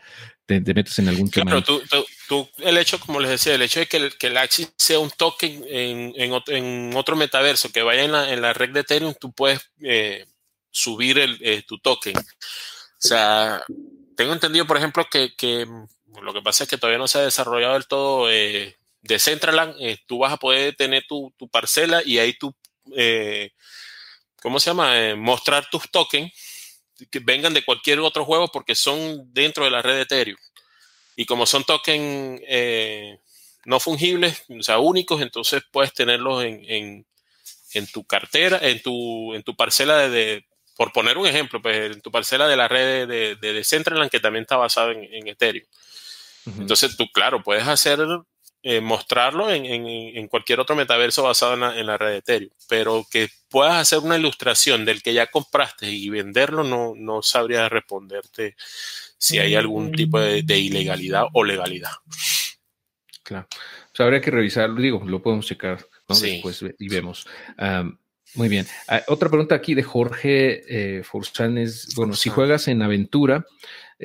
[0.46, 1.52] te, metes en algún tema.
[1.52, 1.82] Claro,
[2.28, 5.00] tú, el hecho, como les decía, el hecho de que el, que el Axie sea
[5.00, 9.14] un token en, en, otro, metaverso que vaya en la, en la, red de Ethereum,
[9.20, 10.26] tú puedes eh,
[10.70, 12.18] subir el, eh, tu token.
[12.18, 12.24] O
[12.98, 13.64] sea,
[14.16, 15.66] tengo entendido, por ejemplo, que, que,
[16.22, 19.76] lo que pasa es que todavía no se ha desarrollado del todo eh, Decentraland.
[19.80, 22.54] Eh, tú vas a poder tener tu, tu parcela y ahí tú
[24.42, 25.16] ¿cómo se llama?
[25.16, 26.34] Mostrar tus tokens
[27.08, 30.38] que vengan de cualquier otro juego porque son dentro de la red de Ethereum.
[31.16, 33.20] Y como son tokens eh,
[33.66, 37.06] no fungibles, o sea, únicos, entonces puedes tenerlos en,
[37.74, 42.02] en, tu cartera, en tu, en tu parcela de, por poner un ejemplo, pues en
[42.02, 45.66] tu parcela de la red de, de, Decentraland que también está basada en, Ethereum.
[46.60, 48.00] Entonces tú, claro, puedes hacer
[48.66, 52.52] eh, mostrarlo en, cualquier otro metaverso basado en la, red de Ethereum.
[52.70, 57.68] Pero que puedas hacer una ilustración del que ya compraste y venderlo, no, no sabría
[57.68, 58.56] responderte
[59.18, 61.92] si hay algún tipo de, ilegalidad o legalidad.
[63.24, 63.48] Claro.
[63.50, 67.28] Pues habría que revisarlo, digo, lo podemos checar después y vemos.
[68.36, 68.66] muy bien.
[68.88, 71.04] Ah, otra pregunta aquí de Jorge eh,
[71.58, 73.46] es, bueno, si juegas en aventura,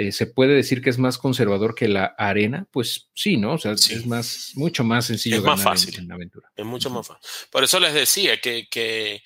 [0.01, 2.69] eh, ¿se puede decir que es más conservador que la arena?
[2.71, 3.55] Pues sí, ¿no?
[3.55, 5.39] O sea, es más, mucho más sencillo.
[5.39, 5.99] Es más fácil.
[5.99, 6.53] En, la aventura.
[6.55, 7.29] Es mucho más fácil.
[7.51, 9.25] Por eso les decía que,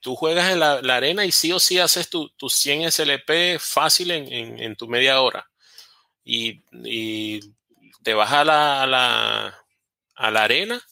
[0.00, 4.10] tú juegas en la, arena y sí o sí haces tus tu 100 SLP fácil
[4.10, 5.48] en, tu media hora.
[6.24, 6.62] Y,
[8.02, 9.54] te vas a la, a la,
[10.16, 10.82] a la arena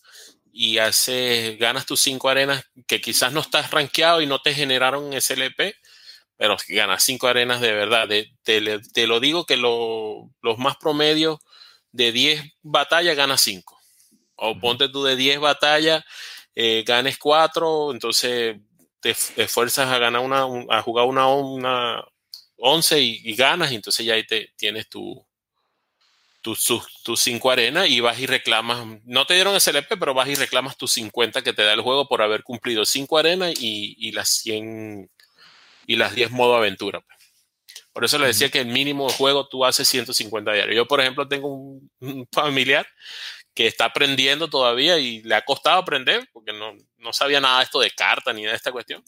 [0.52, 5.20] y haces, ganas tus 5 arenas que quizás no estás rankeado y no te generaron
[5.20, 5.74] SLP
[6.36, 8.08] pero ganas cinco arenas de verdad.
[8.42, 11.38] te, lo digo que los más promedios
[11.92, 13.78] de 10 batallas ganas 5.
[14.36, 16.04] O ponte tú de 10 batallas,
[16.54, 18.56] eh, ganes 4, entonces
[19.00, 20.46] te esfuerzas a ganar una,
[20.76, 22.04] a jugar una, una
[22.58, 25.24] 11 y, ganas, y entonces ya ahí te, tienes tu,
[26.42, 30.76] tus 5 arenas y vas y reclamas, no te dieron SLP, pero vas y reclamas
[30.76, 34.28] tus 50 que te da el juego por haber cumplido 5 arenas y, y las
[34.28, 35.10] 100
[35.86, 37.00] y las 10 modo aventura.
[37.00, 37.16] Pues.
[37.92, 40.76] Por eso le decía que el mínimo de juego tú haces 150 diarios.
[40.76, 41.90] Yo, por ejemplo, tengo un,
[42.30, 42.86] familiar
[43.54, 47.64] que está aprendiendo todavía y le ha costado aprender porque no, no sabía nada de
[47.64, 49.02] esto de carta ni de esta cuestión.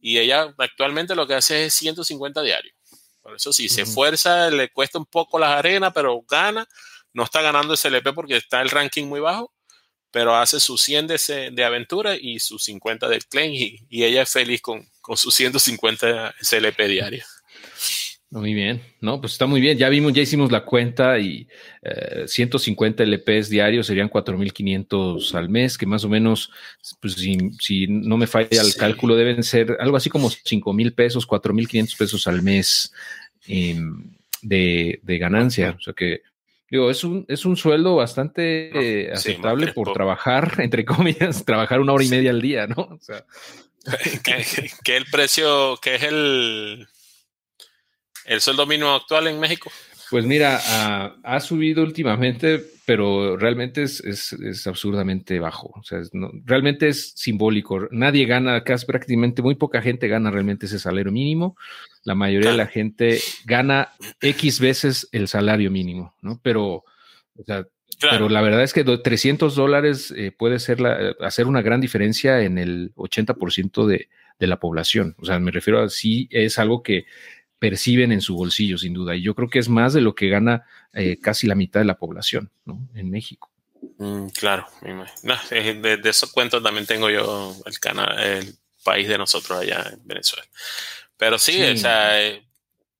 [0.00, 2.74] Y ella actualmente lo que hace es 150 diarios.
[3.22, 6.68] Por eso si se esfuerza, le cuesta un poco las arenas, pero gana.
[7.12, 9.52] No está ganando SLP porque está el ranking muy bajo,
[10.16, 14.22] pero hace sus 100 de, de aventura y sus 50 del claim y, y ella
[14.22, 17.26] es feliz con, con sus 150 SLP diarios.
[18.30, 19.76] Muy bien, no, pues está muy bien.
[19.76, 21.46] Ya vimos, ya hicimos la cuenta y
[22.24, 26.50] 150 eh, LPs diarios serían 4.500 al mes, que más o menos,
[26.98, 31.94] pues si, no me falla el cálculo, deben ser algo así como 5.000 pesos, 4.500
[31.98, 32.90] pesos al mes
[33.46, 35.76] em, de, ganancia.
[35.78, 36.22] O sea que,
[36.70, 38.70] digo, es un, es un sueldo bastante
[39.06, 42.82] eh, aceptable por trabajar, entre comillas, trabajar una hora y media al día, ¿no?
[42.82, 43.24] O sea.
[44.84, 46.88] que el precio, que es el
[48.26, 49.70] ¿El sueldo mínimo actual en México?
[50.10, 50.60] Pues mira,
[51.22, 55.72] ha subido últimamente, pero realmente es, es, absurdamente bajo.
[55.74, 56.00] O sea,
[56.44, 57.88] realmente es simbólico.
[57.90, 61.56] Nadie gana, casi prácticamente muy poca gente gana realmente ese salario mínimo.
[62.04, 63.88] La mayoría de la gente gana
[64.20, 66.40] X veces el salario mínimo, ¿no?
[66.42, 66.84] Pero,
[67.36, 67.66] o sea,
[68.00, 72.42] pero la verdad es que 300 dólares eh, puede ser la, hacer una gran diferencia
[72.42, 74.08] en el 80% de,
[74.38, 75.14] de la población.
[75.18, 77.06] O sea, me refiero a sí es algo que
[77.58, 79.16] perciben en su bolsillo, sin duda.
[79.16, 81.86] Y yo creo que es más de lo que gana eh, casi la mitad de
[81.86, 82.88] la población ¿no?
[82.94, 83.50] en México.
[83.98, 89.60] Mm, claro, de, de, esos cuentos también tengo yo el, canal, el país de nosotros
[89.60, 90.46] allá en Venezuela.
[91.16, 92.42] Pero sí, o sea, eh,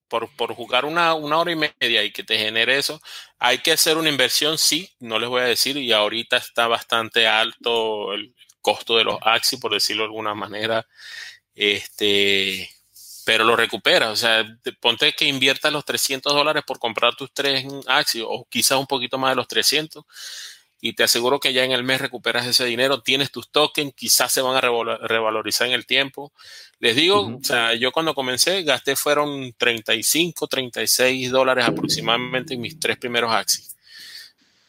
[0.07, 3.01] por, por, jugar una, una, hora y media y que te genere eso,
[3.37, 7.27] hay que hacer una inversión, sí, no les voy a decir, y ahorita está bastante
[7.27, 10.87] alto el costo de los Axi, por decirlo de alguna manera.
[11.53, 12.69] Este,
[13.27, 14.09] pero lo recupera.
[14.09, 14.47] O sea,
[14.79, 19.17] ponte que inviertas los 300 dólares por comprar tus tres acciones o quizás un poquito
[19.17, 20.05] más de los 300
[20.79, 24.31] y te aseguro que ya en el mes recuperas ese dinero, tienes tus tokens, quizás
[24.31, 26.31] se van a revalorizar en el tiempo.
[26.79, 32.79] Les digo, o sea, yo cuando comencé gasté fueron 35, 36 dólares aproximadamente en mis
[32.79, 33.75] tres primeros Axis.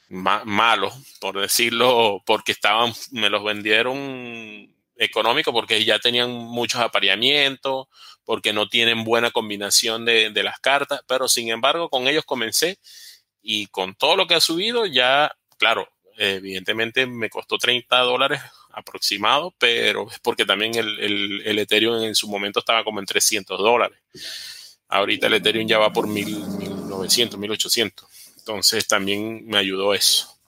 [0.09, 7.87] malos, por decirlo, porque estaban, me los vendieron económico porque ya tenían muchos apareamientos,
[8.29, 12.79] porque no tienen buena combinación de, las cartas, pero sin embargo con ellos comencé
[13.41, 15.89] y con todo lo que ha subido ya, claro,
[16.19, 22.29] evidentemente me costó 30 dólares aproximado, pero es porque también el, el, Ethereum en su
[22.29, 23.99] momento estaba como en 300 dólares.
[24.89, 28.07] Ahorita el Ethereum ya va por 1900, 1800.
[28.37, 30.39] Entonces también me ayudó eso.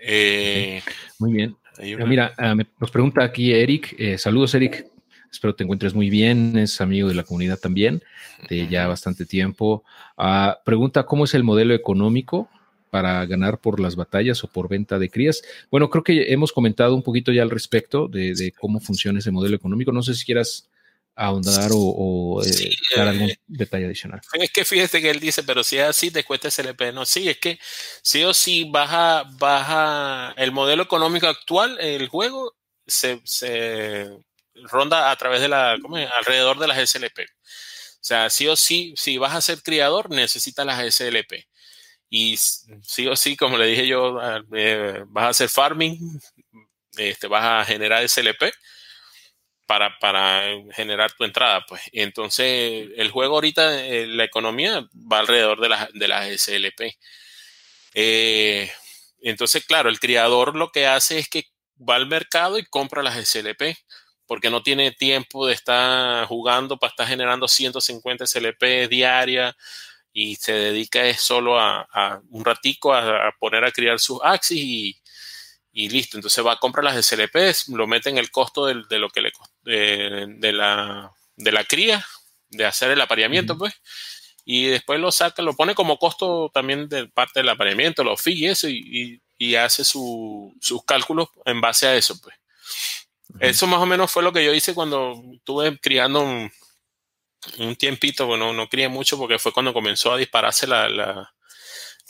[0.00, 0.82] Eh,
[1.20, 1.56] Muy bien.
[2.04, 3.94] Mira, ah, nos pregunta aquí Eric.
[3.96, 4.92] Eh, saludos, Eric.
[5.34, 8.04] Espero te encuentres muy bien, es amigo de la comunidad también,
[8.48, 9.82] de ya bastante tiempo.
[10.16, 12.48] Ah, pregunta, ¿cómo es el modelo económico
[12.90, 15.42] para ganar por las batallas o por venta de crías?
[15.72, 19.56] Bueno, creo que hemos comentado un poquito ya al respecto de, cómo funciona ese modelo
[19.56, 19.90] económico.
[19.90, 20.68] No sé si quieras
[21.16, 24.20] ahondar o, eh, dar algún eh, detalle adicional.
[24.34, 26.92] Es que fíjate que él dice, pero si es así, te cuesta SLP.
[26.92, 27.58] No, sí, es que
[28.02, 32.54] sí o sí baja, baja el modelo económico actual, el juego
[32.86, 34.10] se, se
[34.62, 36.10] ronda a través de la, ¿cómo es?
[36.10, 37.20] alrededor de las SLP.
[37.20, 41.46] O sea, sí o sí, si vas a ser criador, necesitas las SLP.
[42.10, 44.18] Y sí o sí, como le dije yo,
[44.54, 46.20] eh, vas a hacer farming,
[46.96, 48.52] este, vas a generar SLP
[49.66, 51.64] para, para generar tu entrada.
[51.66, 51.82] Pues.
[51.92, 56.96] entonces, el juego ahorita, eh, la economía va alrededor de las, de las SLP.
[57.94, 58.70] Eh,
[59.22, 61.44] entonces, claro, el criador lo que hace es que
[61.76, 63.76] va al mercado y compra las SLP
[64.26, 69.56] porque no tiene tiempo de estar jugando para estar generando 150 SLP diaria
[70.12, 74.96] y se dedica solo a, un ratico a, poner a criar sus Axis y,
[75.72, 76.16] y, listo.
[76.16, 77.36] Entonces va a comprar las SLP,
[77.74, 79.32] lo mete en el costo de, lo que le
[79.64, 82.06] de, la, de la cría,
[82.48, 83.74] de hacer el apareamiento, pues,
[84.44, 88.38] y después lo saca, lo pone como costo también de parte del apareamiento, los fees
[88.38, 92.36] y eso, y, y hace su, sus cálculos en base a eso, pues.
[93.40, 96.50] Eso más o menos fue lo que yo hice cuando estuve criando un,
[97.76, 100.88] tiempito, bueno, no crié mucho porque fue cuando comenzó a dispararse la,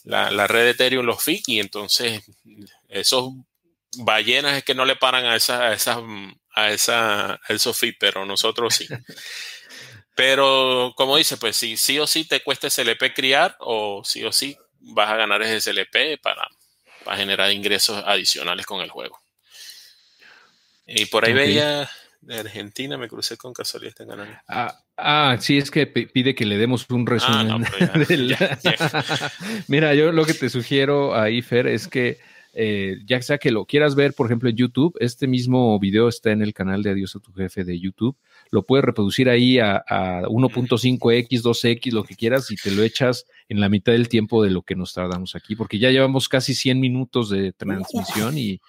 [0.05, 2.23] la, red de Ethereum, los FIC, y entonces
[2.89, 3.33] esos
[3.99, 6.01] ballenas es que no le paran a esa, a esa,
[6.55, 8.87] a esa, esos FIC, pero nosotros sí.
[10.15, 14.33] pero como dice, pues si sí o sí te cuesta SLP criar o sí o
[14.33, 16.47] sí vas a ganar ese SLP para,
[17.05, 19.24] para generar ingresos adicionales con el juego.
[20.87, 21.89] Y por ahí veía
[22.21, 24.41] de Argentina, me crucé con casualidad este canal.
[24.49, 27.65] Ah, ah, sí, es que pide que le demos un resumen.
[29.69, 32.19] Mira, yo lo que te sugiero ahí, Fer, es que
[32.57, 36.31] eh, ya sea que lo quieras ver, por ejemplo, en YouTube, este mismo video está
[36.31, 38.17] en el canal de Adiós a tu jefe de YouTube,
[38.51, 43.27] lo puedes reproducir ahí a, a 1.5x, 2x, lo que quieras, y te lo echas
[43.49, 46.55] en la mitad del tiempo de lo que nos tardamos aquí, porque ya llevamos casi
[46.55, 48.61] 100 minutos de transmisión y,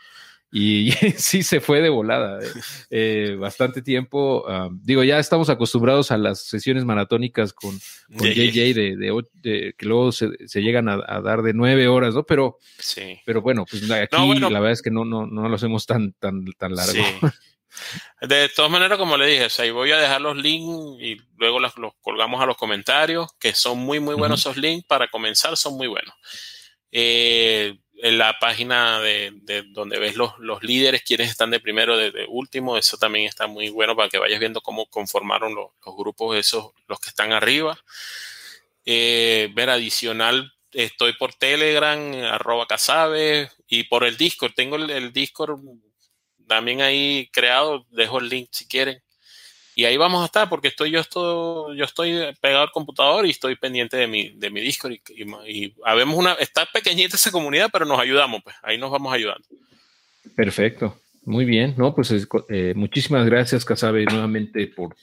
[0.57, 2.47] y sí se fue de volada, ¿eh?
[2.89, 4.45] Eh, bastante tiempo.
[4.47, 7.77] Um, digo, ya estamos acostumbrados a las sesiones maratónicas con,
[8.17, 10.29] con JJ de, que luego se,
[10.61, 12.23] llegan a, dar de nueve horas, ¿no?
[12.23, 13.19] Pero, sí.
[13.25, 16.45] pero bueno, pues aquí la verdad es que no, no, no lo hacemos tan, tan,
[16.57, 17.03] tan largo.
[18.21, 21.73] De todas maneras, como le dije, ahí voy a dejar los links y luego los,
[21.99, 24.85] colgamos a los comentarios, que son muy, muy buenos esos links.
[24.87, 26.15] Para comenzar, son muy buenos.
[26.91, 29.33] Eh, en la página de,
[29.69, 33.69] donde ves los, los, líderes, quienes están de primero, de, último, eso también está muy
[33.69, 37.79] bueno para que vayas viendo cómo conformaron los, grupos esos, los que están arriba.
[38.85, 44.53] Eh, ver adicional, estoy por Telegram, arroba Casabe, y por el Discord.
[44.53, 45.59] Tengo el, el Discord
[46.47, 49.01] también ahí creado, dejo el link si quieren.
[49.77, 53.31] Y ahí vamos a estar porque estoy yo estoy, yo estoy pegado al computador y
[53.31, 55.01] estoy pendiente de mi, de mi Discord y,
[55.47, 59.45] y, habemos una, está pequeñita esa comunidad, pero nos ayudamos, pues ahí nos vamos ayudando.
[60.33, 62.13] Perfecto, muy bien, no, pues
[62.49, 64.95] eh, muchísimas gracias Casabe nuevamente por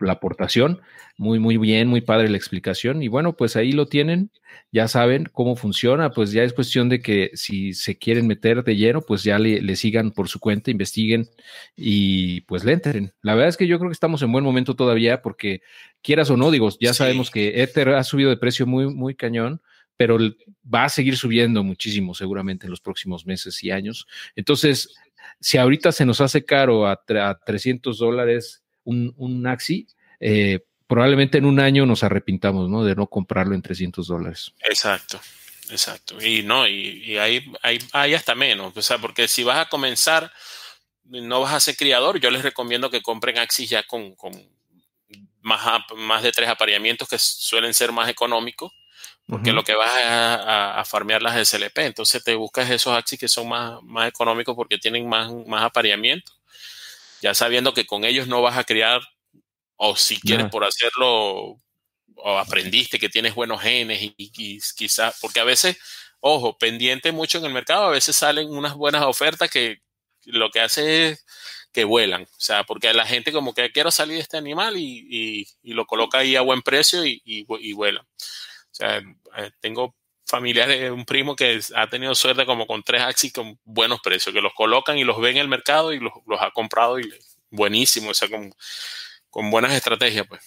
[0.00, 0.80] la aportación.
[1.16, 3.02] Muy, muy bien, muy padre la explicación.
[3.02, 4.30] Y bueno, pues ahí lo tienen,
[4.72, 8.76] ya saben cómo funciona, pues ya es cuestión de que si se quieren meter de
[8.76, 11.28] lleno, pues ya le, sigan por su cuenta, investiguen
[11.76, 13.12] y pues le entren.
[13.22, 15.62] La verdad es que yo creo que estamos en buen momento todavía porque
[16.02, 19.60] quieras o no, digo, ya sabemos que Ether ha subido de precio muy, muy cañón
[19.96, 20.18] pero
[20.72, 24.08] va a seguir subiendo muchísimo seguramente en los próximos meses y años.
[24.34, 24.92] Entonces,
[25.40, 29.86] si ahorita se nos hace caro a, a 300 dólares un, un Axi,
[30.20, 32.84] eh, probablemente en un año nos arrepintamos, ¿no?
[32.84, 34.52] De no comprarlo en 300 dólares.
[34.60, 35.20] Exacto,
[35.70, 36.22] exacto.
[36.22, 37.52] Y no, y, ahí,
[37.92, 40.32] hay hasta menos, o sea, porque si vas a comenzar,
[41.04, 44.32] no vas a ser criador, yo les recomiendo que compren Axis ya con, con
[45.42, 48.72] más, más de tres apareamientos que suelen ser más económicos,
[49.26, 53.28] porque lo que vas a, a, farmear las SLP, entonces te buscas esos Axis que
[53.28, 56.38] son más, más económicos porque tienen más, más apareamientos,
[57.24, 59.00] ya sabiendo que con ellos no vas a criar
[59.76, 61.58] o si quieres por hacerlo,
[62.16, 65.78] o aprendiste que tienes buenos genes y, quizás, porque a veces,
[66.20, 69.78] ojo, pendiente mucho en el mercado, a veces salen unas buenas ofertas que
[70.26, 71.24] lo que hace es
[71.72, 72.24] que vuelan.
[72.24, 76.18] O sea, porque la gente como que quiero salir de este animal y, lo coloca
[76.18, 78.02] ahí a buen precio y, y, vuela.
[78.02, 78.98] O sea,
[79.38, 79.96] eh, tengo
[80.26, 84.40] familiares, un primo que ha tenido suerte como con tres Axis con buenos precios, que
[84.40, 87.12] los colocan y los ven en el mercado y los, ha comprado y
[87.50, 88.10] buenísimo.
[88.10, 88.50] O sea, como
[89.30, 90.40] con buenas estrategias, pues.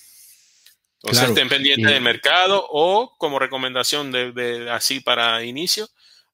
[1.04, 5.88] Entonces estén pendientes del mercado o como recomendación de, así para inicio,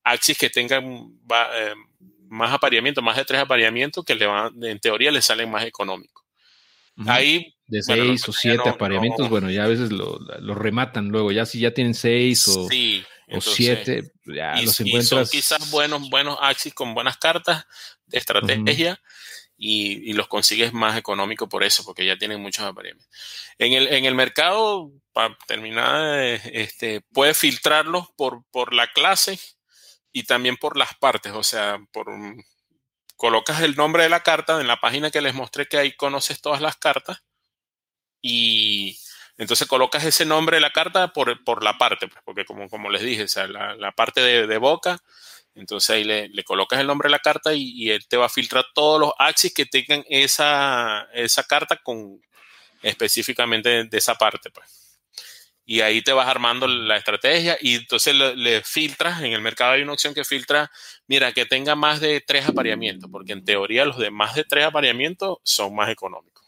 [0.03, 1.19] Axis que tengan
[1.55, 1.73] eh,
[2.29, 6.23] más apareamiento, más de tres apareamientos que le van, en teoría le salen más económicos.
[7.07, 10.17] Ahí de seis o siete apareamientos, bueno, ya a veces lo,
[10.55, 12.67] rematan luego, ya si ya tienen seis o,
[13.41, 15.29] siete, ya los encuentras.
[15.29, 17.65] quizás buenos, buenos Axis con buenas cartas
[18.05, 19.01] de estrategia
[19.57, 23.07] y, los consigues más económico por eso, porque ya tienen muchos aparielos.
[23.57, 29.39] En el, en el mercado, para terminar, este, puedes filtrarlos por, por la clase
[30.11, 32.07] y también por las partes, o sea, por
[33.15, 36.41] colocas el nombre de la carta en la página que les mostré que ahí conoces
[36.41, 37.23] todas las cartas
[38.21, 38.97] y
[39.37, 42.89] entonces colocas ese nombre de la carta por, por la parte, pues, porque como, como
[42.89, 45.01] les dije, sea, la, la parte de, de, boca
[45.55, 48.65] entonces ahí le, colocas el nombre de la carta y, él te va a filtrar
[48.73, 52.21] todos los axis que tengan esa, esa carta con
[52.81, 54.49] específicamente de, esa parte.
[54.49, 54.99] Pues.
[55.65, 59.83] Y ahí te vas armando la estrategia y entonces le, filtras, en el mercado hay
[59.83, 60.71] una opción que filtra,
[61.07, 64.65] mira, que tenga más de tres apareamientos, porque en teoría los de más de tres
[64.65, 66.42] apareamientos son más económicos.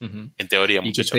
[0.00, 1.12] En teoría, muchachos,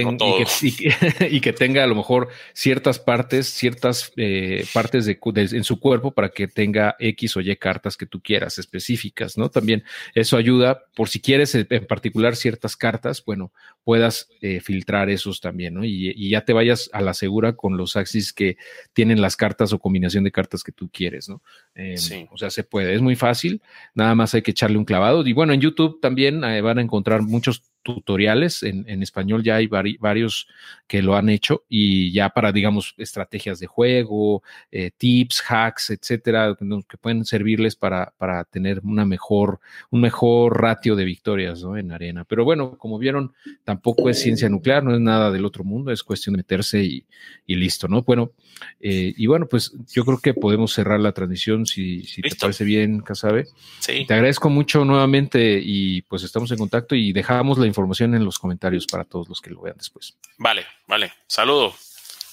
[0.59, 5.63] y que, y, que, tenga a lo mejor ciertas partes, ciertas eh, partes de, en
[5.63, 9.51] su cuerpo para que tenga X o Y cartas que tú quieras específicas, ¿no?
[9.51, 9.83] También
[10.15, 13.51] eso ayuda, por si quieres en particular ciertas cartas, bueno,
[13.83, 15.85] puedas eh, filtrar esos también, ¿no?
[15.85, 18.57] Y, ya te vayas a la segura con los axis que
[18.93, 21.43] tienen las cartas o combinación de cartas que tú quieres, ¿no?
[21.75, 22.25] Em, sí.
[22.31, 23.61] O sea, se puede, es muy fácil,
[23.93, 25.25] nada más hay que echarle un clavado.
[25.27, 29.55] Y bueno, en YouTube también eh, van a encontrar muchos tutoriales en, en español ya
[29.55, 30.47] hay varios
[30.87, 36.55] que lo han hecho y ya para digamos estrategias de juego eh, tips hacks etcétera
[36.87, 39.59] que pueden servirles para, para tener una mejor
[39.89, 41.77] un mejor ratio de victorias ¿no?
[41.77, 43.33] en arena pero bueno como vieron
[43.63, 47.05] tampoco es ciencia nuclear no es nada del otro mundo es cuestión de meterse y,
[47.47, 48.31] y listo no bueno
[48.79, 52.63] eh, y bueno pues yo creo que podemos cerrar la transmisión si, si te parece
[52.63, 53.47] bien Casabe
[53.79, 54.05] sí.
[54.07, 58.37] te agradezco mucho nuevamente y pues estamos en contacto y dejamos la información en los
[58.37, 60.17] comentarios para todos los que lo vean después.
[60.37, 61.11] Vale, vale.
[61.27, 61.75] Saludos.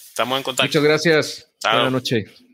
[0.09, 0.69] Estamos en contacto.
[0.69, 1.51] Muchas gracias.
[1.63, 2.48] Buenas noches.